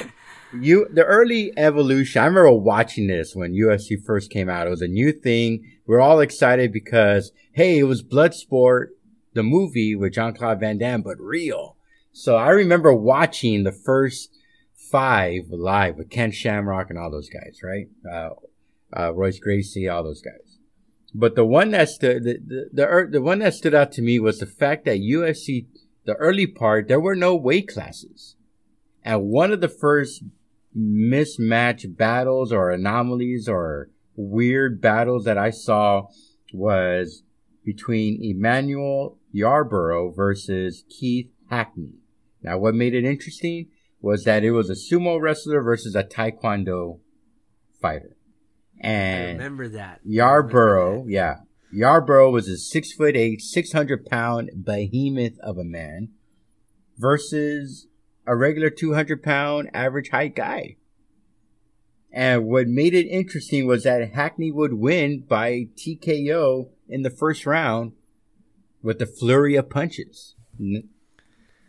you 0.52 0.86
the 0.88 1.04
early 1.04 1.52
evolution. 1.56 2.22
I 2.22 2.26
remember 2.26 2.52
watching 2.52 3.08
this 3.08 3.34
when 3.34 3.54
UFC 3.54 4.00
first 4.00 4.30
came 4.30 4.48
out. 4.48 4.68
It 4.68 4.70
was 4.70 4.82
a 4.82 4.86
new 4.86 5.12
thing. 5.12 5.78
We 5.84 5.96
are 5.96 6.00
all 6.00 6.20
excited 6.20 6.72
because 6.72 7.32
hey, 7.52 7.78
it 7.78 7.84
was 7.84 8.04
Bloodsport, 8.04 8.90
the 9.34 9.42
movie 9.42 9.96
with 9.96 10.12
Jean 10.14 10.32
Claude 10.32 10.60
Van 10.60 10.78
Damme, 10.78 11.02
but 11.02 11.18
real. 11.18 11.76
So 12.12 12.36
I 12.36 12.50
remember 12.50 12.94
watching 12.94 13.64
the 13.64 13.72
first 13.72 14.38
five 14.76 15.50
live 15.50 15.96
with 15.96 16.08
Ken 16.08 16.30
Shamrock 16.30 16.88
and 16.88 16.98
all 16.98 17.10
those 17.10 17.28
guys, 17.28 17.60
right? 17.64 17.88
Uh, 18.08 18.30
uh, 18.96 19.12
Royce 19.12 19.40
Gracie, 19.40 19.88
all 19.88 20.04
those 20.04 20.22
guys. 20.22 20.47
But 21.14 21.34
the 21.34 21.44
one 21.44 21.70
that 21.70 21.88
stood 21.88 22.24
the 22.24 22.38
the, 22.44 22.70
the 22.72 23.08
the 23.12 23.22
one 23.22 23.38
that 23.40 23.54
stood 23.54 23.74
out 23.74 23.92
to 23.92 24.02
me 24.02 24.18
was 24.18 24.38
the 24.38 24.46
fact 24.46 24.84
that 24.84 25.00
UFC 25.00 25.66
the 26.04 26.14
early 26.14 26.46
part 26.46 26.88
there 26.88 27.00
were 27.00 27.16
no 27.16 27.34
weight 27.34 27.68
classes. 27.68 28.36
And 29.02 29.28
one 29.28 29.52
of 29.52 29.60
the 29.60 29.68
first 29.68 30.22
mismatch 30.76 31.96
battles 31.96 32.52
or 32.52 32.70
anomalies 32.70 33.48
or 33.48 33.90
weird 34.16 34.80
battles 34.80 35.24
that 35.24 35.38
I 35.38 35.50
saw 35.50 36.08
was 36.52 37.22
between 37.64 38.22
Emmanuel 38.22 39.18
Yarborough 39.32 40.10
versus 40.10 40.84
Keith 40.88 41.30
Hackney. 41.50 41.92
Now, 42.42 42.58
what 42.58 42.74
made 42.74 42.94
it 42.94 43.04
interesting 43.04 43.68
was 44.00 44.24
that 44.24 44.44
it 44.44 44.52
was 44.52 44.70
a 44.70 44.74
sumo 44.74 45.20
wrestler 45.20 45.62
versus 45.62 45.94
a 45.94 46.04
taekwondo 46.04 47.00
fighter. 47.80 48.17
I 48.82 48.86
And 48.86 49.38
remember 49.38 49.68
that. 49.68 50.00
Yarborough, 50.04 51.04
yeah. 51.08 51.40
Yarborough 51.72 52.30
was 52.30 52.48
a 52.48 52.56
six 52.56 52.92
foot 52.92 53.16
eight, 53.16 53.40
600 53.42 54.06
pound 54.06 54.50
behemoth 54.54 55.38
of 55.40 55.58
a 55.58 55.64
man 55.64 56.10
versus 56.96 57.86
a 58.26 58.36
regular 58.36 58.70
200 58.70 59.22
pound 59.22 59.70
average 59.74 60.10
height 60.10 60.34
guy. 60.34 60.76
And 62.10 62.46
what 62.46 62.68
made 62.68 62.94
it 62.94 63.06
interesting 63.06 63.66
was 63.66 63.84
that 63.84 64.12
Hackney 64.12 64.50
would 64.50 64.74
win 64.74 65.24
by 65.28 65.68
TKO 65.76 66.70
in 66.88 67.02
the 67.02 67.10
first 67.10 67.44
round 67.44 67.92
with 68.82 69.00
a 69.02 69.06
flurry 69.06 69.56
of 69.56 69.68
punches, 69.68 70.34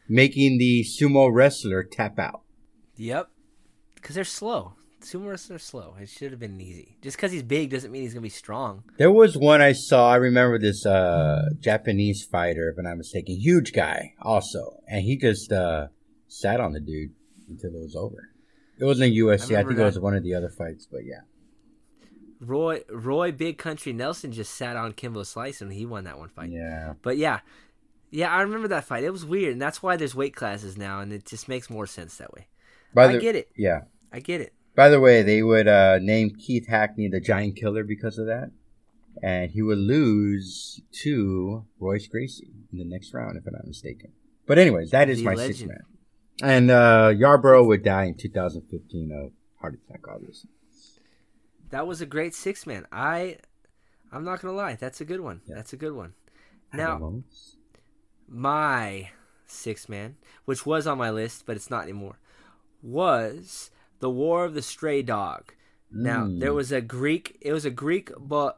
making 0.08 0.58
the 0.58 0.86
sumo 0.86 1.30
wrestler 1.32 1.84
tap 1.84 2.18
out. 2.18 2.42
Yep. 2.96 3.30
Because 3.96 4.16
they're 4.16 4.24
slow. 4.24 4.76
Sumo 5.02 5.30
wrestlers 5.30 5.56
are 5.56 5.60
slow. 5.60 5.96
It 6.00 6.10
should 6.10 6.32
have 6.32 6.40
been 6.40 6.60
easy. 6.60 6.98
Just 7.02 7.18
because 7.18 7.32
he's 7.32 7.44
big 7.44 7.70
doesn't 7.70 7.92
mean 7.92 8.02
he's 8.04 8.14
gonna 8.14 8.22
be 8.22 8.30
strong. 8.30 8.84
There 8.98 9.12
was 9.12 9.38
one 9.38 9.62
I 9.62 9.74
saw. 9.74 10.12
I 10.12 10.18
remember 10.18 10.60
this 10.60 10.86
uh, 10.86 11.50
Japanese 11.60 12.24
fighter, 12.24 12.70
if 12.70 12.78
I'm 12.78 12.84
not 12.84 12.98
mistaken, 12.98 13.36
huge 13.36 13.74
guy 13.74 14.14
also, 14.22 14.82
and 14.88 15.02
he 15.04 15.18
just 15.18 15.52
uh, 15.52 15.88
sat 16.28 16.60
on 16.60 16.74
the 16.74 16.80
dude 16.80 17.12
until 17.48 17.72
it 17.76 17.82
was 17.82 17.96
over. 17.96 18.30
It 18.80 18.86
wasn't 18.86 19.14
UFC. 19.14 19.30
I, 19.30 19.34
I 19.34 19.38
think 19.38 19.58
remember 19.70 19.82
it 19.82 19.86
was 19.86 20.00
one 20.00 20.16
of 20.16 20.24
the 20.24 20.36
other 20.36 20.50
fights, 20.50 20.88
but 20.90 21.06
yeah. 21.06 21.22
Roy 22.42 22.82
Roy 22.90 23.32
Big 23.32 23.58
Country 23.58 23.92
Nelson 23.92 24.32
just 24.32 24.56
sat 24.56 24.78
on 24.78 24.94
Kimbo 24.94 25.24
Slice 25.24 25.62
and 25.62 25.74
he 25.74 25.86
won 25.86 26.06
that 26.06 26.18
one 26.18 26.30
fight. 26.30 26.52
Yeah. 26.52 26.94
But 27.02 27.18
yeah, 27.18 27.40
yeah, 28.12 28.32
I 28.32 28.42
remember 28.42 28.70
that 28.70 28.86
fight. 28.86 29.04
It 29.04 29.12
was 29.12 29.26
weird, 29.26 29.54
and 29.54 29.62
that's 29.62 29.84
why 29.84 29.98
there's 29.98 30.16
weight 30.16 30.36
classes 30.36 30.78
now, 30.78 31.02
and 31.02 31.12
it 31.12 31.26
just 31.26 31.48
makes 31.48 31.70
more 31.70 31.86
sense 31.86 32.18
that 32.18 32.34
way. 32.34 32.48
By 32.94 33.14
I 33.14 33.18
get 33.18 33.36
it. 33.36 33.52
Yeah. 33.56 33.82
I 34.12 34.20
get 34.20 34.42
it. 34.42 34.54
By 34.80 34.88
the 34.88 35.02
way, 35.02 35.24
they 35.24 35.44
would 35.44 35.68
uh, 35.68 36.00
name 36.00 36.30
Keith 36.30 36.68
Hackney 36.70 37.10
the 37.10 37.20
Giant 37.20 37.58
Killer 37.58 37.84
because 37.84 38.18
of 38.18 38.28
that, 38.28 38.50
and 39.22 39.52
he 39.52 39.62
would 39.62 39.78
lose 39.78 40.80
to 41.04 41.66
Royce 41.82 42.08
Gracie 42.08 42.54
in 42.72 42.80
the 42.80 42.86
next 42.86 43.14
round, 43.14 43.36
if 43.36 43.46
I'm 43.46 43.52
not 43.52 43.68
mistaken. 43.68 44.14
But 44.46 44.58
anyways, 44.58 44.92
that 44.92 45.10
is 45.10 45.18
The 45.18 45.26
my 45.26 45.34
legend. 45.34 45.56
sixth 45.58 45.68
man. 45.68 45.84
And 46.42 46.72
uh, 46.72 47.12
Yarborough 47.14 47.66
would 47.66 47.84
die 47.84 48.06
in 48.06 48.16
2015 48.16 49.12
of 49.12 49.34
heart 49.60 49.78
attack, 49.86 50.08
obviously. 50.08 50.50
That 51.72 51.86
was 51.86 52.00
a 52.00 52.06
great 52.06 52.34
six 52.34 52.66
man. 52.66 52.88
I, 52.90 53.36
I'm 54.14 54.24
not 54.24 54.42
gonna 54.42 54.54
lie, 54.54 54.76
that's 54.76 55.02
a 55.02 55.06
good 55.06 55.20
one. 55.20 55.42
Yeah. 55.46 55.56
That's 55.56 55.74
a 55.74 55.78
good 55.78 55.92
one. 55.92 56.14
Now, 56.74 57.22
my 58.30 59.10
six 59.46 59.90
man, 59.90 60.16
which 60.46 60.66
was 60.66 60.88
on 60.88 60.98
my 60.98 61.12
list, 61.12 61.46
but 61.46 61.58
it's 61.58 61.70
not 61.70 61.84
anymore, 61.84 62.18
was 62.82 63.72
the 64.00 64.10
War 64.10 64.46
of 64.46 64.54
the 64.54 64.62
Stray 64.62 65.02
Dog. 65.02 65.54
Now 65.92 66.26
Mm. 66.26 66.40
there 66.40 66.54
was 66.54 66.72
a 66.72 66.82
Greek. 66.82 67.38
It 67.42 67.52
was 67.52 67.66
a 67.66 67.72
Greek, 67.72 68.12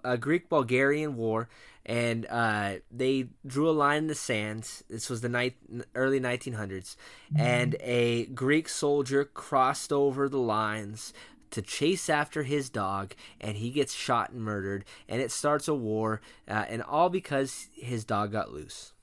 a 0.04 0.18
Greek 0.18 0.50
Bulgarian 0.50 1.16
war, 1.16 1.48
and 1.86 2.26
uh, 2.30 2.76
they 2.92 3.30
drew 3.48 3.70
a 3.70 3.72
line 3.72 4.00
in 4.00 4.08
the 4.08 4.16
sand. 4.16 4.70
This 4.90 5.10
was 5.10 5.22
the 5.22 5.30
night, 5.30 5.56
early 5.96 6.20
1900s, 6.20 6.98
and 7.36 7.76
a 7.80 8.26
Greek 8.28 8.68
soldier 8.68 9.24
crossed 9.24 9.94
over 9.94 10.28
the 10.28 10.40
lines 10.40 11.14
to 11.52 11.62
chase 11.62 12.10
after 12.10 12.44
his 12.44 12.70
dog, 12.70 13.14
and 13.40 13.58
he 13.58 13.72
gets 13.72 13.94
shot 13.94 14.32
and 14.32 14.42
murdered, 14.42 14.84
and 15.08 15.22
it 15.22 15.32
starts 15.32 15.68
a 15.70 15.74
war, 15.74 16.22
uh, 16.50 16.66
and 16.68 16.82
all 16.84 17.10
because 17.10 17.70
his 17.76 18.04
dog 18.06 18.32
got 18.34 18.52
loose, 18.54 18.94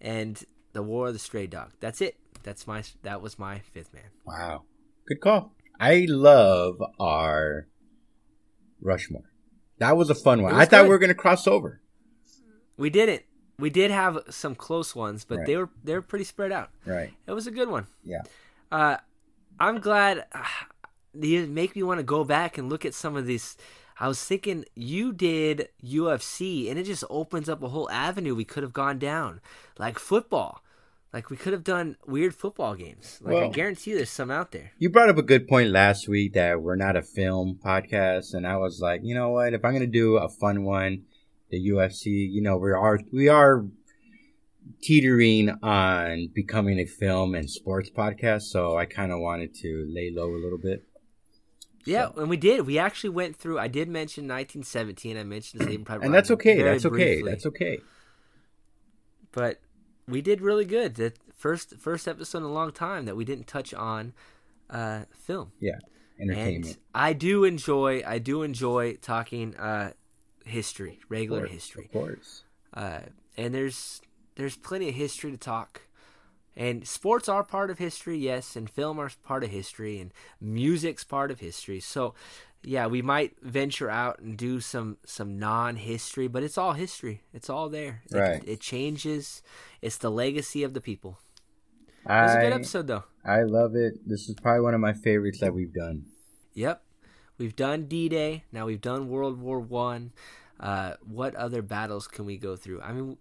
and 0.00 0.44
the 0.74 0.82
War 0.82 1.08
of 1.08 1.12
the 1.14 1.18
Stray 1.18 1.46
Dog. 1.46 1.72
That's 1.80 2.00
it. 2.02 2.16
That's 2.42 2.66
my. 2.66 2.82
That 3.02 3.20
was 3.22 3.38
my 3.38 3.60
fifth 3.60 3.92
man. 3.94 4.10
Wow. 4.26 4.62
Good 5.06 5.20
call. 5.20 5.52
I 5.82 6.06
love 6.08 6.80
our 7.00 7.66
Rushmore. 8.80 9.24
That 9.78 9.96
was 9.96 10.10
a 10.10 10.14
fun 10.14 10.42
one. 10.42 10.54
I 10.54 10.64
thought 10.64 10.82
good. 10.82 10.84
we 10.84 10.88
were 10.90 10.98
going 10.98 11.08
to 11.08 11.14
cross 11.14 11.46
over. 11.48 11.80
We 12.76 12.88
didn't. 12.88 13.22
We 13.58 13.68
did 13.68 13.90
have 13.90 14.18
some 14.30 14.54
close 14.54 14.94
ones, 14.94 15.24
but 15.24 15.38
Right. 15.38 15.46
they 15.46 15.56
were 15.56 15.70
they 15.84 15.94
were 15.94 16.02
pretty 16.02 16.24
spread 16.24 16.52
out. 16.52 16.70
Right. 16.86 17.12
It 17.26 17.32
was 17.32 17.46
a 17.46 17.50
good 17.50 17.68
one. 17.68 17.86
Yeah. 18.04 18.22
Uh, 18.70 18.96
I'm 19.58 19.80
glad. 19.80 20.24
Uh, 20.32 20.44
you 21.20 21.46
make 21.46 21.74
me 21.76 21.82
want 21.82 21.98
to 21.98 22.04
go 22.04 22.24
back 22.24 22.56
and 22.58 22.70
look 22.70 22.84
at 22.86 22.94
some 22.94 23.16
of 23.16 23.26
these. 23.26 23.56
I 24.00 24.08
was 24.08 24.22
thinking 24.24 24.64
you 24.74 25.12
did 25.12 25.68
UFC, 25.84 26.70
and 26.70 26.78
it 26.78 26.84
just 26.84 27.04
opens 27.10 27.48
up 27.48 27.62
a 27.62 27.68
whole 27.68 27.90
avenue 27.90 28.34
we 28.34 28.44
could 28.44 28.62
have 28.62 28.72
gone 28.72 28.98
down, 28.98 29.40
like 29.78 29.98
football. 29.98 30.62
Like 31.12 31.28
we 31.28 31.36
could 31.36 31.52
have 31.52 31.62
done 31.64 31.96
weird 32.06 32.34
football 32.34 32.74
games. 32.74 33.20
Like 33.22 33.34
I 33.34 33.38
Well- 33.40 33.50
guarantee 33.50 33.92
there's 33.94 34.08
some 34.10 34.30
out 34.30 34.50
there. 34.52 34.72
You 34.78 34.88
brought 34.88 35.10
up 35.10 35.18
a 35.18 35.22
good 35.22 35.46
point 35.46 35.70
last 35.70 36.08
week 36.08 36.32
that 36.32 36.62
we're 36.62 36.76
not 36.76 36.96
a 36.96 37.02
film 37.02 37.58
podcast, 37.62 38.32
and 38.34 38.46
I 38.46 38.56
was 38.56 38.80
like, 38.80 39.02
you 39.04 39.14
know 39.14 39.28
what? 39.30 39.52
If 39.52 39.64
I'm 39.64 39.72
going 39.72 39.82
to 39.82 39.86
do 39.86 40.16
a 40.16 40.28
fun 40.28 40.64
one, 40.64 41.02
the 41.50 41.68
UFC, 41.68 42.06
you 42.30 42.40
know, 42.40 42.56
we 42.56 42.70
are 42.72 42.98
we 43.12 43.28
are 43.28 43.66
teetering 44.80 45.50
on 45.62 46.28
becoming 46.32 46.78
a 46.78 46.86
film 46.86 47.34
and 47.34 47.50
sports 47.50 47.90
podcast, 47.90 48.42
so 48.42 48.76
I 48.78 48.86
kind 48.86 49.12
of 49.12 49.18
wanted 49.20 49.54
to 49.56 49.86
lay 49.92 50.10
low 50.10 50.30
a 50.34 50.40
little 50.42 50.58
bit. 50.58 50.84
Yeah, 51.84 52.10
So- 52.14 52.20
and 52.22 52.30
we 52.30 52.36
did. 52.36 52.62
We 52.66 52.78
actually 52.78 53.10
went 53.10 53.36
through. 53.36 53.58
I 53.58 53.68
did 53.68 53.88
mention 53.88 54.26
1917. 54.26 55.16
I 55.18 55.24
mentioned 55.24 55.62
Saving 55.64 55.84
Private 55.84 56.04
and 56.06 56.14
that's 56.14 56.30
okay. 56.30 56.62
That's 56.62 56.86
okay. 56.86 57.16
briefly. 57.16 57.30
That's 57.30 57.44
okay. 57.46 57.78
but 59.32 59.60
we 60.08 60.20
did 60.20 60.40
really 60.40 60.64
good. 60.64 60.94
The 60.96 61.12
first 61.36 61.76
first 61.78 62.06
episode 62.08 62.38
in 62.38 62.44
a 62.44 62.52
long 62.52 62.72
time 62.72 63.04
that 63.06 63.16
we 63.16 63.24
didn't 63.24 63.46
touch 63.46 63.72
on 63.74 64.12
uh, 64.70 65.02
film. 65.12 65.52
Yeah, 65.60 65.78
entertainment. 66.20 66.66
And 66.66 66.76
I 66.94 67.12
do 67.12 67.44
enjoy 67.44 68.02
I 68.06 68.18
do 68.18 68.42
enjoy 68.42 68.94
talking 68.94 69.56
uh, 69.56 69.92
history, 70.44 71.00
Of 71.04 71.10
regular 71.10 71.40
course, 71.40 71.52
history. 71.52 71.84
Of 71.86 71.92
course. 71.92 72.44
Uh, 72.74 73.00
and 73.36 73.54
there's 73.54 74.02
there's 74.36 74.56
plenty 74.56 74.88
of 74.88 74.94
history 74.94 75.30
to 75.30 75.36
talk. 75.36 75.82
And 76.54 76.86
sports 76.86 77.30
are 77.30 77.42
part 77.42 77.70
of 77.70 77.78
history, 77.78 78.18
yes, 78.18 78.56
and 78.56 78.68
film 78.68 78.98
are 78.98 79.10
part 79.24 79.42
of 79.42 79.50
history, 79.50 79.98
and 79.98 80.12
music's 80.38 81.02
part 81.02 81.30
of 81.30 81.40
history. 81.40 81.80
So, 81.80 82.14
yeah, 82.64 82.86
we 82.86 83.02
might 83.02 83.36
venture 83.42 83.90
out 83.90 84.18
and 84.20 84.36
do 84.36 84.60
some 84.60 84.98
some 85.04 85.38
non-history, 85.38 86.28
but 86.28 86.42
it's 86.42 86.56
all 86.58 86.72
history. 86.72 87.22
It's 87.32 87.50
all 87.50 87.68
there. 87.68 88.02
It- 88.10 88.16
Right. 88.16 88.42
It, 88.46 88.60
changes. 88.60 89.42
It's 89.80 89.96
the 89.98 90.10
legacy 90.10 90.62
of 90.62 90.74
the 90.74 90.80
people. 90.80 91.18
It 92.04 92.08
was 92.08 92.34
a 92.34 92.40
good 92.40 92.52
episode, 92.52 92.86
though. 92.88 93.04
I 93.24 93.42
love 93.42 93.76
it. 93.76 93.94
This 94.08 94.28
is 94.28 94.34
probably 94.34 94.62
one 94.62 94.74
of 94.74 94.80
my 94.80 94.92
favorites 94.92 95.38
that 95.40 95.54
we've 95.54 95.72
done. 95.72 96.06
Yep. 96.54 96.82
We've 97.38 97.54
done 97.56 97.86
D-Day. 97.86 98.44
Now 98.52 98.66
we've 98.66 98.80
done 98.80 99.08
World 99.08 99.40
War 99.40 99.60
One. 99.60 100.12
Uh, 100.60 100.94
what 101.04 101.34
other 101.36 101.62
battles 101.62 102.06
can 102.08 102.24
we 102.24 102.36
go 102.38 102.56
through? 102.56 102.80
I 102.82 102.92
mean, 102.92 103.16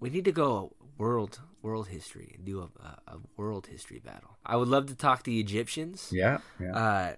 we 0.00 0.10
need 0.10 0.24
to 0.26 0.32
go 0.32 0.72
world 0.98 1.40
world 1.62 1.88
history 1.88 2.32
and 2.36 2.44
do 2.44 2.60
a, 2.60 2.64
a, 2.84 3.14
a 3.14 3.18
world 3.36 3.66
history 3.68 3.98
battle. 3.98 4.36
I 4.44 4.56
would 4.56 4.68
love 4.68 4.86
to 4.86 4.94
talk 4.94 5.22
to 5.24 5.30
the 5.30 5.40
Egyptians. 5.40 6.10
Yeah, 6.12 6.38
yeah. 6.60 6.76
Uh, 6.76 7.14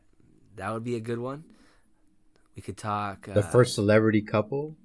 that 0.57 0.73
would 0.73 0.85
be 0.85 0.95
a 0.97 1.01
good 1.01 1.19
one. 1.19 1.45
We 2.57 2.63
could 2.63 2.77
talk. 2.77 3.29
Uh, 3.29 3.35
the 3.35 3.43
first 3.43 3.75
celebrity 3.75 4.23
couple, 4.23 4.77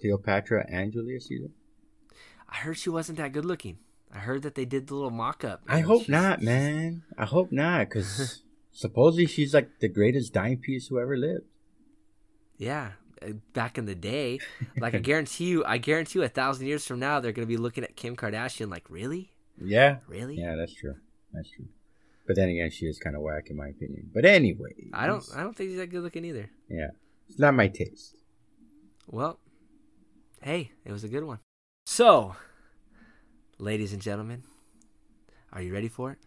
Cleopatra 0.00 0.66
and 0.68 0.92
Julius 0.92 1.26
Caesar. 1.28 1.50
I 2.48 2.56
heard 2.56 2.78
she 2.78 2.90
wasn't 2.90 3.18
that 3.18 3.32
good 3.32 3.44
looking. 3.44 3.78
I 4.12 4.18
heard 4.18 4.42
that 4.42 4.54
they 4.54 4.64
did 4.64 4.86
the 4.86 4.94
little 4.94 5.10
mock-up. 5.10 5.62
I 5.68 5.80
hope 5.80 6.02
she's- 6.02 6.08
not, 6.08 6.40
man. 6.42 7.02
I 7.18 7.26
hope 7.26 7.52
not, 7.52 7.88
because 7.88 8.42
supposedly 8.72 9.26
she's 9.26 9.52
like 9.52 9.80
the 9.80 9.88
greatest 9.88 10.32
dime 10.32 10.56
piece 10.58 10.86
who 10.88 10.98
ever 10.98 11.16
lived. 11.16 11.44
Yeah, 12.56 12.92
uh, 13.20 13.32
back 13.52 13.76
in 13.76 13.84
the 13.86 13.94
day, 13.96 14.38
like 14.78 14.94
I 14.94 14.98
guarantee 14.98 15.46
you, 15.46 15.64
I 15.64 15.78
guarantee 15.78 16.20
you, 16.20 16.24
a 16.24 16.28
thousand 16.28 16.66
years 16.68 16.86
from 16.86 17.00
now, 17.00 17.18
they're 17.20 17.32
gonna 17.32 17.46
be 17.46 17.56
looking 17.56 17.82
at 17.84 17.96
Kim 17.96 18.16
Kardashian 18.16 18.70
like, 18.70 18.88
really, 18.88 19.32
Yeah, 19.60 19.98
really? 20.06 20.36
yeah, 20.36 20.54
that's 20.54 20.72
true. 20.74 20.94
That's 21.32 21.50
true. 21.50 21.66
But 22.26 22.36
then 22.36 22.48
again, 22.48 22.70
she 22.70 22.86
is 22.86 22.98
kind 22.98 23.14
of 23.16 23.22
whack 23.22 23.48
in 23.50 23.56
my 23.56 23.68
opinion. 23.68 24.10
But 24.14 24.24
anyway, 24.24 24.72
I 24.92 25.06
don't, 25.06 25.24
I 25.36 25.42
don't 25.42 25.54
think 25.54 25.70
she's 25.70 25.78
that 25.78 25.90
good 25.90 26.02
looking 26.02 26.24
either. 26.24 26.48
Yeah, 26.68 26.88
it's 27.28 27.38
not 27.38 27.54
my 27.54 27.68
taste. 27.68 28.14
Well, 29.06 29.38
hey, 30.42 30.70
it 30.84 30.92
was 30.92 31.04
a 31.04 31.08
good 31.08 31.24
one. 31.24 31.38
So, 31.86 32.34
ladies 33.58 33.92
and 33.92 34.00
gentlemen, 34.00 34.42
are 35.52 35.60
you 35.60 35.72
ready 35.74 35.88
for 35.88 36.12
it? 36.12 36.18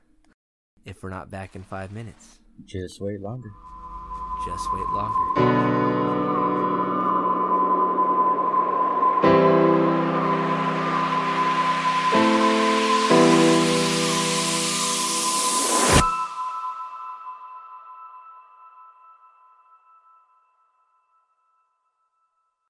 If 0.85 1.01
we're 1.01 1.09
not 1.09 1.31
back 1.31 1.55
in 1.55 1.63
five 1.63 1.91
minutes, 1.91 2.39
Just 2.65 3.01
wait 3.01 3.19
longer. 3.19 3.49
just 4.45 4.67
wait 4.73 4.87
longer. 4.89 5.96